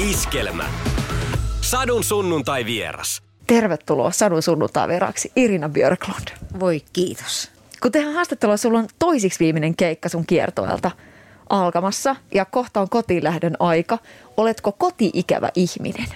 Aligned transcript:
Iskelmä. 0.00 0.64
Sadun 1.60 2.04
sunnuntai 2.04 2.64
vieras. 2.64 3.22
Tervetuloa 3.46 4.10
Sadun 4.10 4.42
sunnuntai 4.42 4.88
vieraksi 4.88 5.32
Irina 5.36 5.68
Björklund. 5.68 6.28
Voi 6.60 6.82
kiitos. 6.92 7.50
Kun 7.82 7.92
tehdään 7.92 8.14
haastattelua, 8.14 8.56
sulla 8.56 8.78
on 8.78 8.88
toisiksi 8.98 9.40
viimeinen 9.40 9.76
keikka 9.76 10.08
sun 10.08 10.26
kiertoelta 10.26 10.90
alkamassa 11.48 12.16
ja 12.34 12.44
kohta 12.44 12.80
on 12.80 12.88
kotiin 12.88 13.24
lähdön 13.24 13.56
aika. 13.58 13.98
Oletko 14.36 14.72
koti-ikävä 14.72 15.48
ihminen? 15.54 16.08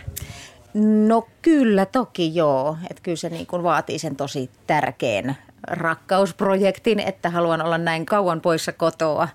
No 1.08 1.26
kyllä 1.42 1.86
toki 1.86 2.34
joo. 2.34 2.76
Että 2.90 3.02
kyllä 3.02 3.16
se 3.16 3.28
niin 3.28 3.46
kuin 3.46 3.62
vaatii 3.62 3.98
sen 3.98 4.16
tosi 4.16 4.50
tärkeän 4.66 5.36
rakkausprojektin, 5.68 7.00
että 7.00 7.30
haluan 7.30 7.62
olla 7.62 7.78
näin 7.78 8.06
kauan 8.06 8.40
poissa 8.40 8.72
kotoa. 8.72 9.28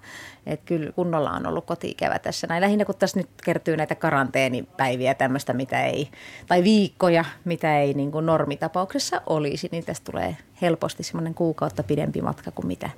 Että 0.49 0.65
kyllä 0.65 0.91
kunnolla 0.91 1.31
on 1.31 1.47
ollut 1.47 1.65
kotiikävä 1.65 2.19
tässä 2.19 2.47
näin. 2.47 2.61
Lähinnä 2.61 2.85
kun 2.85 2.95
tässä 2.95 3.19
nyt 3.19 3.29
kertyy 3.43 3.77
näitä 3.77 3.95
karanteenipäiviä 3.95 5.13
tämmöistä, 5.13 5.53
mitä 5.53 5.85
ei, 5.85 6.09
tai 6.47 6.63
viikkoja, 6.63 7.25
mitä 7.45 7.79
ei 7.79 7.93
niin 7.93 8.11
kuin 8.11 8.25
normitapauksessa 8.25 9.21
olisi, 9.25 9.69
niin 9.71 9.85
tästä 9.85 10.11
tulee 10.11 10.37
helposti 10.61 11.03
semmoinen 11.03 11.33
kuukautta 11.33 11.83
pidempi 11.83 12.21
matka 12.21 12.51
kuin 12.51 12.67
mitä, 12.67 12.89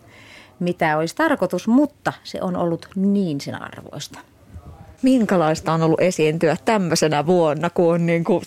mitä 0.59 0.97
olisi 0.97 1.15
tarkoitus, 1.15 1.67
mutta 1.67 2.13
se 2.23 2.41
on 2.41 2.55
ollut 2.55 2.89
niin 2.95 3.41
sen 3.41 3.61
arvoista. 3.61 4.19
Minkälaista 5.01 5.73
on 5.73 5.81
ollut 5.81 6.01
esiintyä 6.01 6.57
tämmöisenä 6.65 7.25
vuonna, 7.25 7.69
kun 7.69 7.93
on 7.93 8.05
niin 8.05 8.23
kuin 8.23 8.43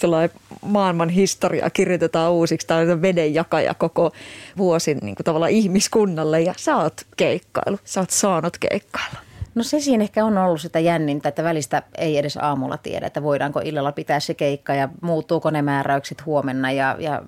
maailman 0.63 1.09
historia 1.09 1.71
kirjoitetaan 1.71 2.33
uusiksi, 2.33 2.67
tai 2.67 2.87
vedenjakaja 2.87 3.75
koko 3.75 4.13
vuosin 4.57 4.99
niin 5.03 5.15
kuin 5.15 5.25
tavallaan 5.25 5.53
ihmiskunnalle, 5.53 6.41
ja 6.41 6.55
sä 6.57 6.77
oot 6.77 7.07
keikkailu, 7.17 7.79
sä 7.85 8.01
oot 8.01 8.11
saanut 8.11 8.59
keikkailla. 8.59 9.19
No 9.55 9.63
se 9.63 9.81
siinä 9.81 10.05
ehkä 10.05 10.25
on 10.25 10.39
ollut 10.39 10.61
sitä 10.61 10.79
jännintä, 10.79 11.29
että 11.29 11.45
välistä 11.45 11.83
ei 11.99 12.19
edes 12.19 12.37
aamulla 12.37 12.77
tiedä, 12.77 13.07
että 13.07 13.23
voidaanko 13.23 13.61
illalla 13.65 13.93
pitää 13.93 14.21
se 14.21 14.35
keikka 14.35 14.75
ja 14.75 14.89
muuttuuko 15.01 15.51
ne 15.51 15.63
määräykset 15.63 16.27
huomenna. 16.27 16.73
Ja, 16.73 16.97
ja 16.99 17.23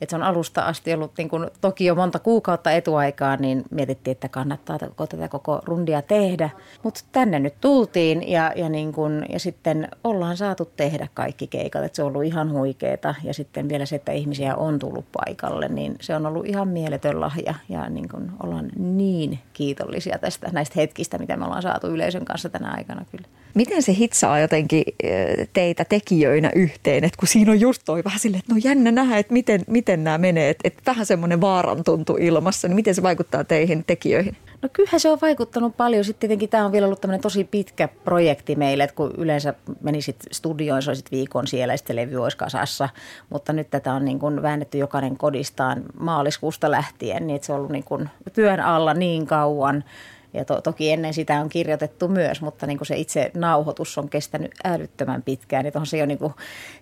että 0.00 0.10
se 0.10 0.16
on 0.16 0.22
alusta 0.22 0.62
asti 0.62 0.94
ollut 0.94 1.12
niin 1.18 1.28
kuin, 1.28 1.50
toki 1.60 1.84
jo 1.84 1.94
monta 1.94 2.18
kuukautta 2.18 2.70
etuaikaa, 2.70 3.36
niin 3.36 3.64
mietittiin, 3.70 4.12
että 4.12 4.28
kannattaa 4.28 4.78
tätä 4.78 5.28
koko 5.28 5.60
rundia 5.64 6.02
tehdä. 6.02 6.50
Mutta 6.82 7.00
tänne 7.12 7.38
nyt 7.38 7.54
tultiin 7.60 8.28
ja, 8.28 8.52
ja, 8.56 8.68
niin 8.68 8.92
kuin, 8.92 9.26
ja 9.32 9.38
sitten 9.38 9.88
ollaan 10.04 10.36
saatu 10.36 10.64
tehdä 10.76 11.08
kaikki 11.14 11.46
keikat, 11.46 11.84
että 11.84 11.96
se 11.96 12.02
on 12.02 12.08
ollut 12.08 12.24
ihan 12.24 12.52
huikeeta. 12.52 13.14
Ja 13.22 13.34
sitten 13.34 13.68
vielä 13.68 13.86
se, 13.86 13.96
että 13.96 14.12
ihmisiä 14.12 14.56
on 14.56 14.78
tullut 14.78 15.04
paikalle, 15.12 15.68
niin 15.68 15.96
se 16.00 16.16
on 16.16 16.26
ollut 16.26 16.46
ihan 16.46 16.68
mieletön 16.68 17.20
lahja 17.20 17.54
ja 17.68 17.88
niin 17.90 18.08
kuin 18.08 18.30
ollaan 18.42 18.68
niin 18.76 19.38
kiitollisia 19.52 20.18
tästä 20.18 20.48
näistä 20.52 20.74
hetkistä, 20.76 21.18
mitä 21.18 21.36
me 21.36 21.44
ollaan 21.44 21.62
saatu 21.62 21.86
yleisön 21.86 22.24
kanssa 22.24 22.48
tänä 22.48 22.70
aikana 22.70 23.04
kyllä. 23.10 23.28
Miten 23.54 23.82
se 23.82 23.94
hitsaa 23.94 24.40
jotenkin 24.40 24.84
eh, 25.02 25.48
teitä 25.52 25.84
tekijöinä 25.84 26.50
yhteen, 26.54 27.04
että 27.04 27.18
kun 27.18 27.28
siinä 27.28 27.52
on 27.52 27.60
just 27.60 27.82
toi 27.84 28.04
vähän 28.04 28.20
silleen, 28.20 28.38
että 28.38 28.54
no 28.54 28.60
jännä 28.64 28.92
nähdä, 28.92 29.18
että 29.18 29.32
miten, 29.32 29.60
miten 29.66 30.04
nämä 30.04 30.18
menee, 30.18 30.50
että, 30.50 30.68
että 30.68 30.82
vähän 30.86 31.06
semmoinen 31.06 31.40
vaaran 31.40 31.84
tuntu 31.84 32.16
ilmassa, 32.20 32.68
niin 32.68 32.76
miten 32.76 32.94
se 32.94 33.02
vaikuttaa 33.02 33.44
teihin 33.44 33.84
tekijöihin? 33.86 34.36
No 34.62 34.68
kyllähän 34.72 35.00
se 35.00 35.10
on 35.10 35.18
vaikuttanut 35.22 35.76
paljon. 35.76 36.04
Sitten 36.04 36.20
tietenkin 36.20 36.48
tämä 36.48 36.64
on 36.64 36.72
vielä 36.72 36.86
ollut 36.86 37.00
tämmöinen 37.00 37.20
tosi 37.20 37.44
pitkä 37.44 37.88
projekti 37.88 38.56
meille, 38.56 38.84
että 38.84 38.96
kun 38.96 39.14
yleensä 39.18 39.54
menisit 39.80 40.16
studioon, 40.32 40.82
se 40.82 40.90
olisit 40.90 41.10
viikon 41.10 41.46
siellä 41.46 41.72
ja 41.72 41.76
sitten 41.76 41.96
levy 41.96 42.16
olisi 42.16 42.36
kasassa. 42.36 42.88
Mutta 43.30 43.52
nyt 43.52 43.70
tätä 43.70 43.92
on 43.92 44.04
niin 44.04 44.18
kuin 44.18 44.42
väännetty 44.42 44.78
jokainen 44.78 45.16
kodistaan 45.16 45.82
maaliskuusta 46.00 46.70
lähtien, 46.70 47.26
niin 47.26 47.36
että 47.36 47.46
se 47.46 47.52
on 47.52 47.58
ollut 47.58 47.72
niin 47.72 47.84
kuin 47.84 48.08
työn 48.32 48.60
alla 48.60 48.94
niin 48.94 49.26
kauan– 49.26 49.84
ja 50.36 50.44
to, 50.44 50.60
toki 50.60 50.90
ennen 50.90 51.14
sitä 51.14 51.40
on 51.40 51.48
kirjoitettu 51.48 52.08
myös, 52.08 52.40
mutta 52.40 52.66
niin 52.66 52.78
kuin 52.78 52.86
se 52.86 52.96
itse 52.96 53.30
nauhoitus 53.34 53.98
on 53.98 54.08
kestänyt 54.08 54.52
älyttömän 54.64 55.22
pitkään. 55.22 55.66
Että 55.66 55.78
on 55.78 55.86
se 55.86 55.98
jo 55.98 56.06
niin 56.06 56.18
kuin 56.18 56.34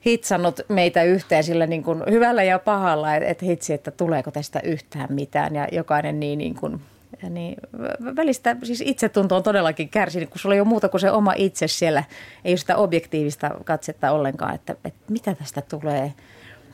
hitsannut 0.06 0.60
meitä 0.69 1.02
yhteen 1.02 1.44
sillä 1.44 1.66
niin 1.66 1.82
kuin 1.82 2.02
hyvällä 2.10 2.42
ja 2.42 2.58
pahalla, 2.58 3.14
että, 3.14 3.28
että 3.28 3.44
hitsi, 3.44 3.72
että 3.72 3.91
tuleeko 3.91 4.30
tästä 4.30 4.60
yhtään 4.60 5.08
mitään. 5.10 5.54
Ja 5.54 5.69
jokainen 5.72 6.20
niin, 6.20 6.38
niin 6.38 6.54
kuin 6.54 6.81
niin 7.31 7.56
välistä 8.16 8.56
siis 8.62 8.82
itsetunto 8.87 9.37
on 9.37 9.43
todellakin 9.43 9.88
kärsinyt, 9.88 10.31
kun 10.31 10.38
sulla 10.38 10.54
ei 10.54 10.60
ole 10.60 10.69
muuta 10.69 10.88
kuin 10.88 11.00
se 11.00 11.10
oma 11.10 11.32
itse 11.37 11.69
siellä. 11.69 12.04
Ei 12.44 12.53
ole 12.53 12.56
sitä 12.56 12.76
objektiivista 12.76 13.50
katsetta 13.64 14.10
ollenkaan, 14.10 14.54
että, 14.54 14.76
että 14.84 15.12
mitä 15.12 15.34
tästä 15.34 15.62
tulee– 15.62 16.12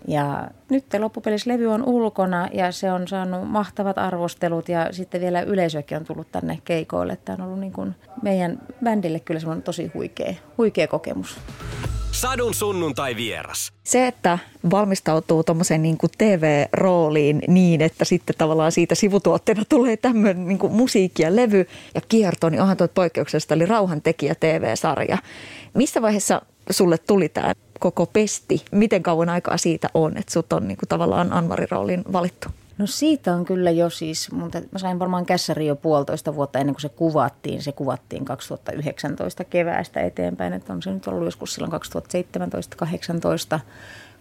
ja 0.08 0.48
nyt 0.68 0.84
loppupelissä 0.98 1.50
levy 1.50 1.66
on 1.66 1.84
ulkona 1.84 2.48
ja 2.52 2.72
se 2.72 2.92
on 2.92 3.08
saanut 3.08 3.48
mahtavat 3.48 3.98
arvostelut 3.98 4.68
ja 4.68 4.92
sitten 4.92 5.20
vielä 5.20 5.40
yleisökin 5.40 5.98
on 5.98 6.04
tullut 6.04 6.32
tänne 6.32 6.58
keikoille. 6.64 7.18
Tämä 7.24 7.36
on 7.36 7.44
ollut 7.44 7.60
niin 7.60 7.72
kuin 7.72 7.94
meidän 8.22 8.58
bändille 8.84 9.20
kyllä 9.20 9.40
semmoinen 9.40 9.62
tosi 9.62 9.90
huikea, 9.94 10.34
huikea 10.58 10.88
kokemus. 10.88 11.40
Sadun 12.12 12.54
sunnuntai 12.54 13.16
vieras. 13.16 13.72
Se, 13.84 14.06
että 14.06 14.38
valmistautuu 14.70 15.44
tuommoiseen 15.44 15.82
niin 15.82 15.98
TV-rooliin 16.18 17.42
niin, 17.48 17.80
että 17.80 18.04
sitten 18.04 18.36
tavallaan 18.38 18.72
siitä 18.72 18.94
sivutuotteena 18.94 19.62
tulee 19.68 19.96
tämmöinen 19.96 20.48
niin 20.48 20.58
kuin 20.58 20.72
musiikki 20.72 21.22
ja 21.22 21.36
levy 21.36 21.66
ja 21.94 22.00
kierto, 22.08 22.48
niin 22.48 22.60
onhan 22.60 22.76
tuo 22.76 22.88
poikkeuksesta, 22.88 23.54
eli 23.54 23.66
Rauhantekijä 23.66 24.34
TV-sarja. 24.34 25.18
Missä 25.74 26.02
vaiheessa 26.02 26.42
sulle 26.70 26.98
tuli 26.98 27.28
tämä 27.28 27.52
koko 27.80 28.06
pesti? 28.06 28.64
Miten 28.72 29.02
kauan 29.02 29.28
aikaa 29.28 29.56
siitä 29.56 29.88
on, 29.94 30.16
että 30.16 30.32
sut 30.32 30.52
on 30.52 30.68
niin 30.68 30.78
kuin 30.78 30.88
tavallaan 30.88 31.32
Anmari 31.32 31.66
roolin 31.70 32.04
valittu? 32.12 32.48
No 32.78 32.86
siitä 32.86 33.34
on 33.34 33.44
kyllä 33.44 33.70
jo 33.70 33.90
siis, 33.90 34.32
mutta 34.32 34.60
mä 34.72 34.78
sain 34.78 34.98
varmaan 34.98 35.26
kässäri 35.26 35.66
jo 35.66 35.76
puolitoista 35.76 36.34
vuotta 36.34 36.58
ennen 36.58 36.74
kuin 36.74 36.82
se 36.82 36.88
kuvattiin. 36.88 37.62
Se 37.62 37.72
kuvattiin 37.72 38.24
2019 38.24 39.44
keväästä 39.44 40.00
eteenpäin, 40.00 40.52
että 40.52 40.72
on 40.72 40.82
se 40.82 40.90
nyt 40.90 41.06
ollut 41.06 41.24
joskus 41.24 41.54
silloin 41.54 41.72
2017-2018 41.72 43.60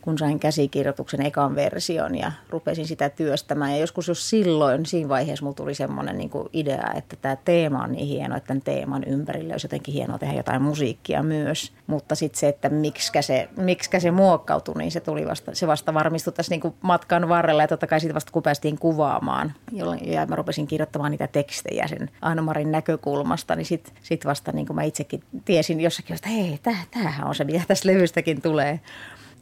kun 0.09 0.17
sain 0.17 0.39
käsikirjoituksen 0.39 1.25
ekan 1.25 1.55
version 1.55 2.15
ja 2.15 2.31
rupesin 2.49 2.87
sitä 2.87 3.09
työstämään. 3.09 3.71
Ja 3.71 3.77
joskus 3.77 4.07
jos 4.07 4.29
silloin, 4.29 4.85
siinä 4.85 5.09
vaiheessa 5.09 5.45
mulla 5.45 5.55
tuli 5.55 5.73
semmoinen 5.73 6.17
niin 6.17 6.31
idea, 6.53 6.93
että 6.95 7.15
tämä 7.15 7.35
teema 7.35 7.83
on 7.83 7.91
niin 7.91 8.07
hieno, 8.07 8.37
että 8.37 8.47
tämän 8.47 8.61
teeman 8.61 9.03
ympärille 9.03 9.53
olisi 9.53 9.65
jotenkin 9.65 9.93
hienoa 9.93 10.19
tehdä 10.19 10.33
jotain 10.33 10.61
musiikkia 10.61 11.23
myös. 11.23 11.73
Mutta 11.87 12.15
sitten 12.15 12.39
se, 12.39 12.47
että 12.47 12.69
miksikä 12.69 13.21
se, 13.21 13.49
miksikä 13.57 13.99
se 13.99 14.11
muokkautui, 14.11 14.75
niin 14.77 14.91
se, 14.91 14.99
tuli 14.99 15.27
vasta, 15.27 15.55
se 15.55 15.67
vasta 15.67 15.93
varmistui 15.93 16.33
tässä 16.33 16.55
niin 16.55 16.73
matkan 16.81 17.29
varrella. 17.29 17.63
Ja 17.63 17.67
totta 17.67 17.87
kai 17.87 17.99
siitä 17.99 18.15
vasta 18.15 18.31
kun 18.31 18.43
päästiin 18.43 18.79
kuvaamaan, 18.79 19.53
ja 20.01 20.25
mä 20.25 20.35
rupesin 20.35 20.67
kirjoittamaan 20.67 21.11
niitä 21.11 21.27
tekstejä 21.27 21.87
sen 21.87 22.09
Anmarin 22.21 22.71
näkökulmasta, 22.71 23.55
niin 23.55 23.65
sitten 23.65 23.93
sit 24.01 24.25
vasta 24.25 24.51
niin 24.51 24.65
kuin 24.65 24.75
mä 24.75 24.83
itsekin 24.83 25.23
tiesin 25.45 25.81
jossakin, 25.81 26.15
että 26.15 26.29
hei, 26.29 26.59
tämähän 26.91 27.27
on 27.27 27.35
se, 27.35 27.43
mitä 27.43 27.63
tästä 27.67 27.87
levystäkin 27.87 28.41
tulee. 28.41 28.79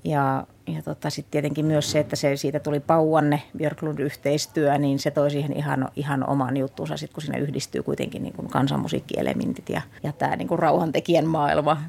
Ja, 0.08 0.48
ja 0.68 0.82
tota, 0.82 1.10
sitten 1.10 1.32
tietenkin 1.32 1.66
myös 1.66 1.92
se, 1.92 2.00
että 2.00 2.16
se, 2.16 2.38
siitä 2.38 2.60
tuli 2.60 2.80
Pauanne 2.80 3.42
Björklund-yhteistyö, 3.58 4.78
niin 4.78 5.00
se 5.00 5.12
toi 5.12 5.32
siihen 5.32 5.58
ihan, 5.58 5.90
ihan 5.96 6.30
oman 6.30 6.58
juttuunsa, 6.58 6.98
sit 6.98 7.14
kun 7.14 7.24
siinä 7.24 7.38
yhdistyy 7.38 7.84
kuitenkin 7.84 8.24
niin 8.24 8.34
kuin 8.34 8.50
kansanmusiikkielementit 8.50 9.70
ja, 9.70 9.82
ja 10.04 10.12
tämä 10.12 10.36
niin 10.36 10.48
kuin 10.48 10.60
rauhantekijän 10.60 11.26
maailma. 11.26 11.82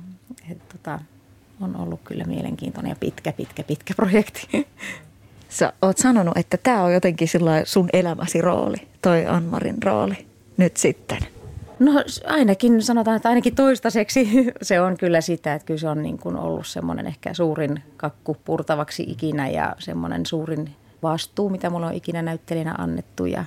Et, 0.50 0.68
tota, 0.68 0.98
on 1.60 1.76
ollut 1.76 2.00
kyllä 2.04 2.24
mielenkiintoinen 2.24 2.90
ja 2.90 2.96
pitkä, 3.00 3.32
pitkä, 3.32 3.62
pitkä 3.62 3.94
projekti. 3.94 4.48
Sä 5.48 5.72
oot 5.82 5.98
sanonut, 5.98 6.36
että 6.36 6.56
tämä 6.56 6.82
on 6.82 6.94
jotenkin 6.94 7.28
sun 7.64 7.88
elämäsi 7.92 8.40
rooli, 8.40 8.76
toi 9.02 9.26
Anmarin 9.26 9.82
rooli 9.82 10.26
nyt 10.56 10.76
sitten– 10.76 11.18
No 11.78 11.92
ainakin 12.26 12.82
sanotaan, 12.82 13.16
että 13.16 13.28
ainakin 13.28 13.54
toistaiseksi 13.54 14.28
se 14.62 14.80
on 14.80 14.96
kyllä 14.96 15.20
sitä, 15.20 15.54
että 15.54 15.66
kyllä 15.66 15.80
se 15.80 15.88
on 15.88 16.02
niin 16.02 16.18
kuin 16.18 16.36
ollut 16.36 16.66
semmoinen 16.66 17.06
ehkä 17.06 17.34
suurin 17.34 17.82
kakku 17.96 18.36
purtavaksi 18.44 19.02
ikinä 19.02 19.48
ja 19.48 19.76
semmoinen 19.78 20.26
suurin 20.26 20.70
vastuu, 21.02 21.50
mitä 21.50 21.70
mulla 21.70 21.86
on 21.86 21.94
ikinä 21.94 22.22
näyttelijänä 22.22 22.74
annettu 22.78 23.26
ja, 23.26 23.44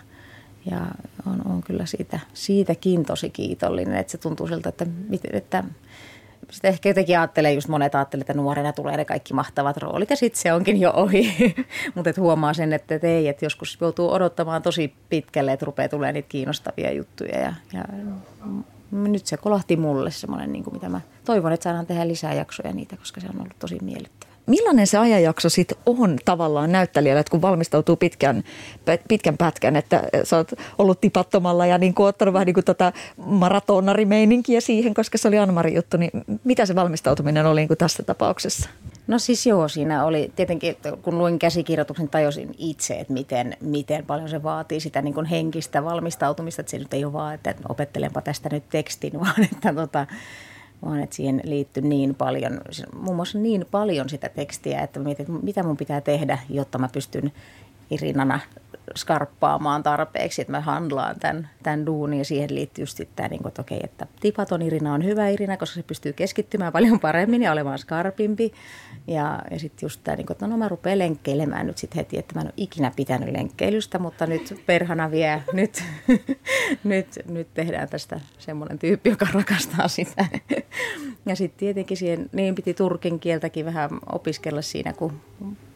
ja 0.72 0.80
on, 1.26 1.42
on 1.52 1.62
kyllä 1.64 1.86
siitä, 1.86 2.20
siitäkin 2.34 3.06
tosi 3.06 3.30
kiitollinen, 3.30 3.96
että 3.96 4.12
se 4.12 4.18
tuntuu 4.18 4.48
siltä, 4.48 4.70
että, 4.70 4.86
että 5.34 5.64
sitten 6.52 6.70
ehkä 6.70 6.90
jotenkin 6.90 7.20
ajattelee, 7.20 7.54
just 7.54 7.68
monet 7.68 7.96
ajattelee, 7.96 8.22
että 8.22 8.34
nuorena 8.34 8.74
tulee 8.74 8.98
ne 8.98 9.06
kaikki 9.06 9.34
mahtavat 9.34 9.78
roolit 9.78 10.10
ja 10.10 10.16
sitten 10.16 10.42
se 10.42 10.54
onkin 10.54 10.80
jo 10.80 10.92
ohi. 10.96 11.56
Mutta 11.96 12.10
huomaa 12.18 12.54
sen, 12.54 12.74
että 12.74 13.00
ei, 13.04 13.28
että 13.28 13.46
joskus 13.46 13.78
joutuu 13.82 14.12
odottamaan 14.12 14.62
tosi 14.62 14.94
pitkälle, 15.10 15.54
että 15.54 15.66
rupeaa 15.66 15.90
tulemaan 15.90 16.14
niitä 16.14 16.30
kiinnostavia 16.30 16.92
juttuja. 16.92 17.40
Ja, 17.40 17.54
ja 17.74 17.84
nyt 18.92 19.26
se 19.26 19.38
kolahti 19.38 19.76
mulle 19.76 20.12
semmoinen, 20.12 20.52
niin 20.52 20.64
kuin 20.64 20.74
mitä 20.74 20.90
mä 20.90 21.02
toivon, 21.26 21.54
että 21.54 21.64
saadaan 21.64 21.86
tehdä 21.86 22.08
lisää 22.08 22.34
jaksoja 22.34 22.74
niitä, 22.74 22.98
koska 22.98 23.22
se 23.22 23.28
on 23.28 23.40
ollut 23.40 23.60
tosi 23.60 23.78
miellyttävää. 23.82 24.31
Millainen 24.46 24.88
se 24.88 24.98
ajanjakso 24.98 25.50
sitten 25.50 25.78
on 25.86 26.18
tavallaan 26.26 26.72
näyttelijällä, 26.72 27.20
että 27.20 27.32
kun 27.32 27.42
valmistautuu 27.42 27.96
pitkän, 27.96 28.44
pitkän 29.08 29.38
pätkän, 29.38 29.76
että 29.76 30.04
sä 30.24 30.38
oot 30.38 30.52
ollut 30.78 31.02
tipattomalla 31.02 31.66
ja 31.66 31.78
niin 31.78 31.94
ottanut 31.98 32.34
vähän 32.34 32.46
niin 32.46 32.54
kuin 32.54 32.66
tota 32.66 32.92
maratonarimeininkiä 33.18 34.62
siihen, 34.62 34.94
koska 34.94 35.18
se 35.18 35.28
oli 35.28 35.40
Anmari 35.40 35.76
juttu, 35.76 35.98
niin 35.98 36.12
mitä 36.44 36.66
se 36.66 36.76
valmistautuminen 36.76 37.46
oli 37.46 37.62
niin 37.62 37.68
kuin 37.68 37.78
tässä 37.78 38.04
tapauksessa? 38.04 38.70
No 39.08 39.20
siis 39.20 39.46
joo, 39.46 39.68
siinä 39.68 40.06
oli 40.06 40.32
tietenkin, 40.36 40.76
kun 41.02 41.18
luin 41.18 41.40
käsikirjoituksen, 41.40 42.10
tajusin 42.10 42.56
itse, 42.58 42.94
että 42.94 43.14
miten, 43.14 43.58
miten 43.62 44.06
paljon 44.06 44.30
se 44.30 44.44
vaatii 44.44 44.80
sitä 44.80 45.02
niin 45.02 45.14
kuin 45.14 45.26
henkistä 45.26 45.84
valmistautumista, 45.84 46.62
että 46.62 46.72
se 46.72 46.78
nyt 46.78 46.94
ei 46.94 47.06
ole 47.06 47.14
vaan, 47.14 47.34
että 47.34 47.56
opettelenpa 47.70 48.22
tästä 48.22 48.50
nyt 48.52 48.70
tekstin, 48.70 49.20
vaan 49.20 49.44
että 49.54 49.74
tota, 49.74 50.08
vaan 50.86 51.00
että 51.00 51.16
siihen 51.16 51.42
liittyy 51.44 51.84
niin 51.84 52.16
paljon, 52.16 52.62
muun 53.02 53.16
muassa 53.16 53.38
niin 53.38 53.66
paljon 53.72 54.10
sitä 54.10 54.30
tekstiä, 54.30 54.82
että 54.82 55.00
mietin, 55.00 55.26
mitä 55.42 55.64
mun 55.64 55.78
pitää 55.78 56.02
tehdä, 56.02 56.40
jotta 56.50 56.78
mä 56.78 56.90
pystyn 56.94 57.32
Irinana 57.92 58.40
skarppaamaan 58.96 59.84
tarpeeksi, 59.84 60.42
että 60.42 60.52
mä 60.52 60.62
handlaan 60.62 61.20
tämän, 61.20 61.50
tämän 61.64 61.86
duunin 61.86 62.20
ja 62.20 62.26
siihen 62.26 62.56
liittyy 62.56 62.82
just 62.82 63.02
tämä, 63.16 63.30
niin 63.30 63.42
kuin, 63.42 63.48
että 63.48 63.62
okei, 63.62 63.80
että 63.84 64.08
tipaton 64.20 64.62
Irina 64.62 64.94
on 64.94 65.06
hyvä 65.06 65.28
Irina, 65.28 65.58
koska 65.58 65.76
se 65.76 65.84
pystyy 65.84 66.14
keskittymään 66.14 66.74
paljon 66.74 67.00
paremmin 67.00 67.42
ja 67.42 67.52
olemaan 67.52 67.80
skarpimpi. 67.80 68.54
Ja, 69.08 69.42
ja 69.52 69.60
sitten 69.60 69.86
just 69.86 70.02
tämä, 70.04 70.16
niin 70.16 70.26
kuin, 70.26 70.36
että 70.36 70.48
no, 70.48 70.52
no 70.52 70.58
mä 70.58 70.70
rupean 70.70 71.00
lenkkeilemään 71.00 71.68
nyt 71.68 71.78
sitten 71.78 71.98
heti, 71.98 72.18
että 72.18 72.36
mä 72.36 72.42
en 72.42 72.48
ole 72.48 72.54
ikinä 72.58 72.92
pitänyt 72.96 73.30
lenkkeilystä, 73.30 74.00
mutta 74.00 74.28
nyt 74.28 74.64
perhana 74.66 75.12
vie, 75.12 75.44
nyt, 75.54 75.84
nyt, 76.84 77.08
nyt 77.28 77.48
tehdään 77.54 77.90
tästä 77.90 78.20
semmoinen 78.40 78.80
tyyppi, 78.80 79.10
joka 79.10 79.28
rakastaa 79.34 79.88
sitä. 79.88 80.26
Ja 81.26 81.36
sitten 81.36 81.60
tietenkin 81.60 81.98
siihen, 81.98 82.30
niin 82.32 82.56
piti 82.56 82.74
turkin 82.74 83.20
kieltäkin 83.20 83.66
vähän 83.66 83.90
opiskella 84.12 84.62
siinä, 84.62 84.94
kun 84.94 85.22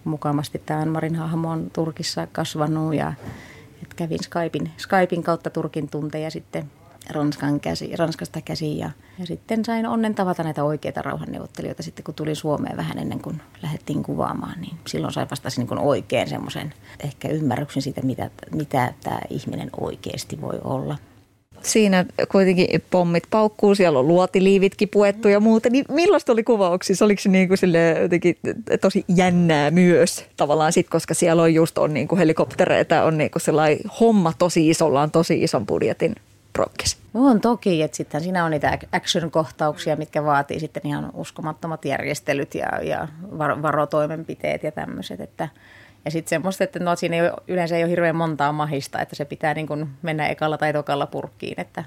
mukavasti 0.06 0.62
tämä 0.66 0.80
Anmarin 0.80 1.16
hahmo 1.16 1.50
on 1.50 1.69
Turkissa 1.74 2.28
kasvanut 2.28 2.96
ja 2.96 3.13
että 3.84 3.96
kävin 3.96 4.24
Skypein, 4.24 4.72
Skypein 4.78 5.24
kautta 5.24 5.50
Turkin 5.50 5.90
tunteja 5.90 6.31
sitten 6.31 6.72
Ranskan 7.10 7.60
käsi, 7.60 7.96
Ranskasta 7.96 8.42
käsiin 8.42 8.78
ja, 8.78 8.90
ja 9.19 9.25
sitten 9.25 9.66
sain 9.66 9.86
onnen 9.86 10.16
tavata 10.16 10.44
näitä 10.44 10.63
oikeita 10.63 11.02
rauhanneuvottelijoita 11.02 11.84
sitten 11.84 12.04
kun 12.04 12.16
tulin 12.16 12.36
Suomeen 12.36 12.78
vähän 12.78 12.98
ennen 12.98 13.19
kuin 13.19 13.42
lähdettiin 13.63 14.04
kuvaamaan, 14.04 14.62
niin 14.62 14.78
silloin 14.88 15.13
sain 15.13 15.30
vasta 15.30 15.50
niin 15.57 15.68
kuin 15.68 15.80
oikein 15.80 16.30
semmoisen 16.30 16.74
ehkä 17.00 17.28
ymmärryksen 17.28 17.81
siitä, 17.81 18.02
mitä, 18.02 18.30
mitä 18.52 18.94
tämä 19.04 19.19
ihminen 19.30 19.69
oikeasti 19.80 20.42
voi 20.42 20.60
olla 20.63 20.98
siinä 21.65 22.06
kuitenkin 22.31 22.83
pommit 22.91 23.23
paukkuu, 23.29 23.75
siellä 23.75 24.00
on 24.00 24.07
luotiliivitkin 24.07 24.89
puettu 24.89 25.27
ja 25.27 25.39
muuta. 25.39 25.69
Niin 25.69 25.85
millaista 25.89 26.31
oli 26.31 26.44
kuvauksissa? 26.44 27.06
Oliko 27.06 27.21
se 27.21 27.29
niin 27.29 27.47
kuin 27.47 27.57
sille 27.57 27.97
jotenkin 28.01 28.38
tosi 28.81 29.06
jännää 29.07 29.71
myös 29.71 30.25
tavallaan 30.38 30.73
sit, 30.73 30.89
koska 30.89 31.13
siellä 31.13 31.41
on 31.41 31.53
just 31.53 31.77
on 31.77 31.94
niin 31.94 32.07
kuin 32.07 32.19
helikoptereita, 32.19 33.03
on 33.03 33.17
niin 33.17 33.31
kuin 33.31 33.41
sellainen 33.41 33.79
homma 34.00 34.33
tosi 34.39 34.69
isolla, 34.69 35.01
on 35.01 35.12
tosi 35.12 35.44
ison 35.44 35.65
budjetin 35.65 36.15
prokkis. 36.53 36.97
On 37.13 37.41
toki, 37.41 37.81
että 37.81 37.97
sitten 37.97 38.21
siinä 38.21 38.45
on 38.45 38.51
niitä 38.51 38.79
action-kohtauksia, 38.91 39.95
mitkä 39.95 40.23
vaatii 40.23 40.59
sitten 40.59 40.81
ihan 40.85 41.11
uskomattomat 41.13 41.85
järjestelyt 41.85 42.56
ja, 42.56 42.68
ja 42.83 43.07
varotoimenpiteet 43.39 44.63
ja 44.63 44.71
tämmöiset, 44.71 45.21
että– 45.21 45.50
ja 46.06 46.12
sitten 46.12 46.30
semmoista, 46.30 46.63
että 46.63 46.80
no 46.80 46.96
siinä 46.96 47.16
ei 47.16 47.22
ole, 47.22 47.34
yleensä 47.48 47.78
ei 47.78 47.84
ole 47.84 47.92
hirveän 47.92 48.16
montaa 48.16 48.52
mahista, 48.52 49.02
että 49.02 49.16
se 49.16 49.25
pitää 49.25 49.54
niin 49.54 49.68
kuin 49.68 49.90
mennä 50.02 50.28
ekalla 50.28 50.57
tai 50.57 50.74
tokalla 50.74 51.07
purkkiin, 51.07 51.62
että 51.62 51.84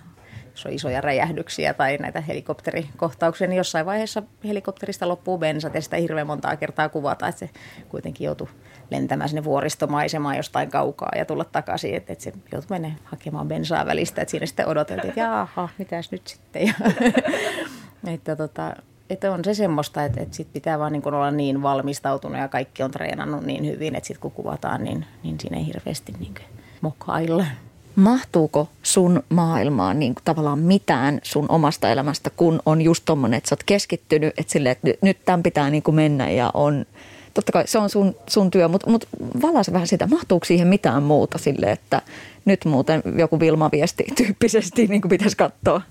jos 0.51 0.67
on 0.67 0.73
isoja 0.73 1.01
räjähdyksiä 1.01 1.75
tai 1.75 1.97
näitä 1.97 2.21
helikopterikohtauksia, 2.21 3.47
niin 3.47 3.57
jossain 3.57 3.87
vaiheessa 3.87 4.23
helikopterista 4.45 5.09
loppuu 5.09 5.39
bensat 5.39 5.75
ja 5.75 5.83
sitä 5.83 5.97
hirveän 5.97 6.27
montaa 6.27 6.57
kertaa 6.57 6.89
kuvata, 6.89 7.29
että 7.29 7.39
se 7.39 7.51
kuitenkin 7.89 8.25
joutuu 8.25 8.49
lentämään 8.91 9.29
sinne 9.29 9.45
vuoristomaisemaan 9.45 10.37
jostain 10.37 10.71
kaukaa 10.71 11.13
ja 11.17 11.25
tulla 11.25 11.45
takaisin, 11.45 11.95
että, 11.95 12.13
että 12.13 12.25
se 12.25 12.33
joutuu 12.53 12.69
mennä 12.71 12.93
hakemaan 13.05 13.49
bensaa 13.49 13.87
välistä, 13.87 14.23
että 14.23 14.31
siinä 14.31 14.47
sitten 14.47 14.69
odoteltiin, 14.69 15.09
että 15.09 15.21
jaha, 15.21 15.69
mitäs 15.79 16.13
nyt 16.13 16.27
sitten. 16.27 16.67
Ja, 16.67 16.75
että 18.15 18.37
tota, 18.37 18.77
että 19.11 19.33
on 19.33 19.45
se 19.45 19.55
semmoista, 19.55 20.05
että, 20.05 20.21
että 20.21 20.37
sit 20.37 20.53
pitää 20.53 20.79
vaan 20.79 20.93
niin 20.93 21.15
olla 21.15 21.31
niin 21.31 21.63
valmistautunut 21.63 22.39
ja 22.39 22.49
kaikki 22.49 22.83
on 22.83 22.91
treenannut 22.91 23.45
niin 23.45 23.67
hyvin, 23.67 23.95
että 23.95 24.07
sitten 24.07 24.21
kun 24.21 24.31
kuvataan, 24.31 24.85
niin, 24.85 25.05
niin 25.23 25.37
siinä 25.41 25.57
ei 25.57 25.67
hirveästi 25.67 26.13
niin 26.19 26.35
mokailla. 26.81 27.45
Mahtuuko 27.97 28.69
sun 28.83 29.23
maailmaan 29.29 29.99
niin 29.99 30.15
kuin 30.15 30.25
tavallaan 30.25 30.59
mitään 30.59 31.21
sun 31.23 31.47
omasta 31.49 31.91
elämästä, 31.91 32.31
kun 32.31 32.61
on 32.67 32.83
just 32.83 33.03
tommonen, 33.07 33.39
että 33.39 33.49
sä 33.49 33.53
oot 33.53 33.63
keskittynyt, 33.63 34.35
että, 34.39 34.53
sille, 34.53 34.71
että 34.71 34.89
nyt 35.03 35.19
tämän 35.25 35.43
pitää 35.43 35.71
niin 35.71 35.83
kuin 35.83 35.95
mennä 35.95 36.31
ja 36.31 36.51
on, 36.55 36.87
totta 37.35 37.53
kai 37.53 37.67
se 37.67 37.79
on 37.79 37.91
sun, 37.91 38.17
sun 38.27 38.51
työ, 38.51 38.69
mutta, 38.69 38.91
mutta 38.91 39.09
valaise 39.43 39.73
vähän 39.73 39.87
sitä, 39.87 40.07
mahtuuko 40.07 40.45
siihen 40.45 40.69
mitään 40.69 41.03
muuta 41.03 41.39
sille, 41.39 41.73
että 41.73 42.03
nyt 42.45 42.65
muuten 42.65 43.03
joku 43.17 43.41
Vilma-viesti 43.41 44.05
tyyppisesti 44.17 44.87
niin 44.87 45.01
kuin 45.01 45.11
pitäisi 45.11 45.37
katsoa? 45.37 45.83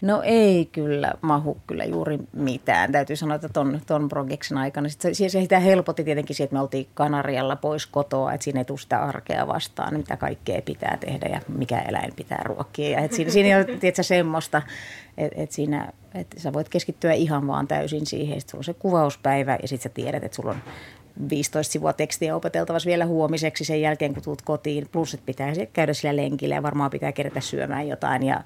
No 0.00 0.22
ei 0.24 0.68
kyllä 0.72 1.12
mahu 1.20 1.56
kyllä 1.66 1.84
juuri 1.84 2.18
mitään. 2.32 2.92
Täytyy 2.92 3.16
sanoa, 3.16 3.34
että 3.34 3.48
ton, 3.48 3.80
ton 3.86 4.08
projektin 4.08 4.58
aikana. 4.58 4.88
Sit 4.88 5.00
se, 5.00 5.14
se 5.14 5.28
sitä 5.28 5.60
helpotti 5.60 6.04
tietenkin 6.04 6.36
että 6.40 6.54
me 6.54 6.60
oltiin 6.60 6.88
Kanarialla 6.94 7.56
pois 7.56 7.86
kotoa, 7.86 8.32
että 8.32 8.44
siinä 8.44 8.60
ei 8.60 8.64
tule 8.64 8.78
sitä 8.78 9.02
arkea 9.02 9.46
vastaan, 9.46 9.96
mitä 9.96 10.16
kaikkea 10.16 10.62
pitää 10.62 10.96
tehdä 11.00 11.28
ja 11.28 11.40
mikä 11.48 11.78
eläin 11.78 12.12
pitää 12.16 12.42
ruokkia. 12.44 12.90
Ja 12.90 13.00
et 13.00 13.12
siinä, 13.12 13.30
siinä 13.30 13.56
ole 13.56 13.64
tietysti, 13.64 14.02
semmoista, 14.02 14.62
että 15.16 15.42
et 15.42 15.52
siinä 15.52 15.92
että 16.14 16.40
sä 16.40 16.52
voit 16.52 16.68
keskittyä 16.68 17.12
ihan 17.12 17.46
vaan 17.46 17.68
täysin 17.68 18.06
siihen. 18.06 18.40
Sitten 18.40 18.50
sulla 18.50 18.60
on 18.60 18.64
se 18.64 18.74
kuvauspäivä 18.74 19.58
ja 19.62 19.68
sitten 19.68 19.90
sä 19.90 19.94
tiedät, 19.94 20.24
että 20.24 20.36
sulla 20.36 20.50
on 20.50 20.62
15 21.30 21.72
sivua 21.72 21.92
tekstiä 21.92 22.36
opeteltavassa 22.36 22.86
vielä 22.86 23.06
huomiseksi 23.06 23.64
sen 23.64 23.80
jälkeen, 23.80 24.14
kun 24.14 24.22
tulet 24.22 24.42
kotiin. 24.42 24.88
Plus, 24.92 25.14
että 25.14 25.26
pitää 25.26 25.52
käydä 25.72 25.94
sillä 25.94 26.16
lenkillä 26.16 26.54
ja 26.54 26.62
varmaan 26.62 26.90
pitää 26.90 27.12
kerätä 27.12 27.40
syömään 27.40 27.88
jotain 27.88 28.22
ja, 28.22 28.40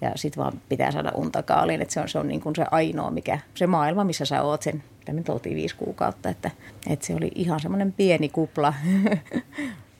ja 0.00 0.12
sitten 0.14 0.42
vaan 0.42 0.60
pitää 0.68 0.92
saada 0.92 1.12
unta 1.14 1.42
kaaliin. 1.42 1.82
Että 1.82 1.94
se 1.94 2.00
on, 2.00 2.08
se 2.08 2.18
on 2.18 2.28
niin 2.28 2.40
kuin 2.40 2.56
se 2.56 2.64
ainoa, 2.70 3.10
mikä, 3.10 3.38
se 3.54 3.66
maailma, 3.66 4.04
missä 4.04 4.24
sä 4.24 4.42
oot 4.42 4.62
sen, 4.62 4.82
me 5.12 5.22
oltiin 5.28 5.56
viisi 5.56 5.76
kuukautta. 5.76 6.28
Että, 6.28 6.50
että 6.90 7.06
se 7.06 7.14
oli 7.14 7.30
ihan 7.34 7.60
semmoinen 7.60 7.92
pieni 7.92 8.28
kupla. 8.28 8.74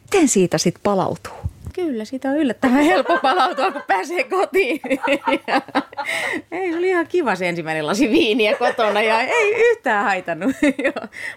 Miten 0.02 0.28
siitä 0.28 0.58
sitten 0.58 0.82
palautuu? 0.82 1.33
Kyllä, 1.84 2.04
siitä 2.04 2.28
on 2.28 2.36
yllättävän 2.36 2.84
helppo 2.84 3.18
palautua, 3.22 3.72
kun 3.72 3.82
pääsee 3.86 4.24
kotiin. 4.24 4.80
ei, 6.52 6.72
se 6.72 6.78
oli 6.78 6.88
ihan 6.88 7.06
kiva 7.06 7.34
se 7.34 7.48
ensimmäinen 7.48 7.86
lasi 7.86 8.10
viiniä 8.10 8.56
kotona 8.56 9.02
ja 9.02 9.20
ei 9.20 9.70
yhtään 9.70 10.04
haitannut. 10.04 10.56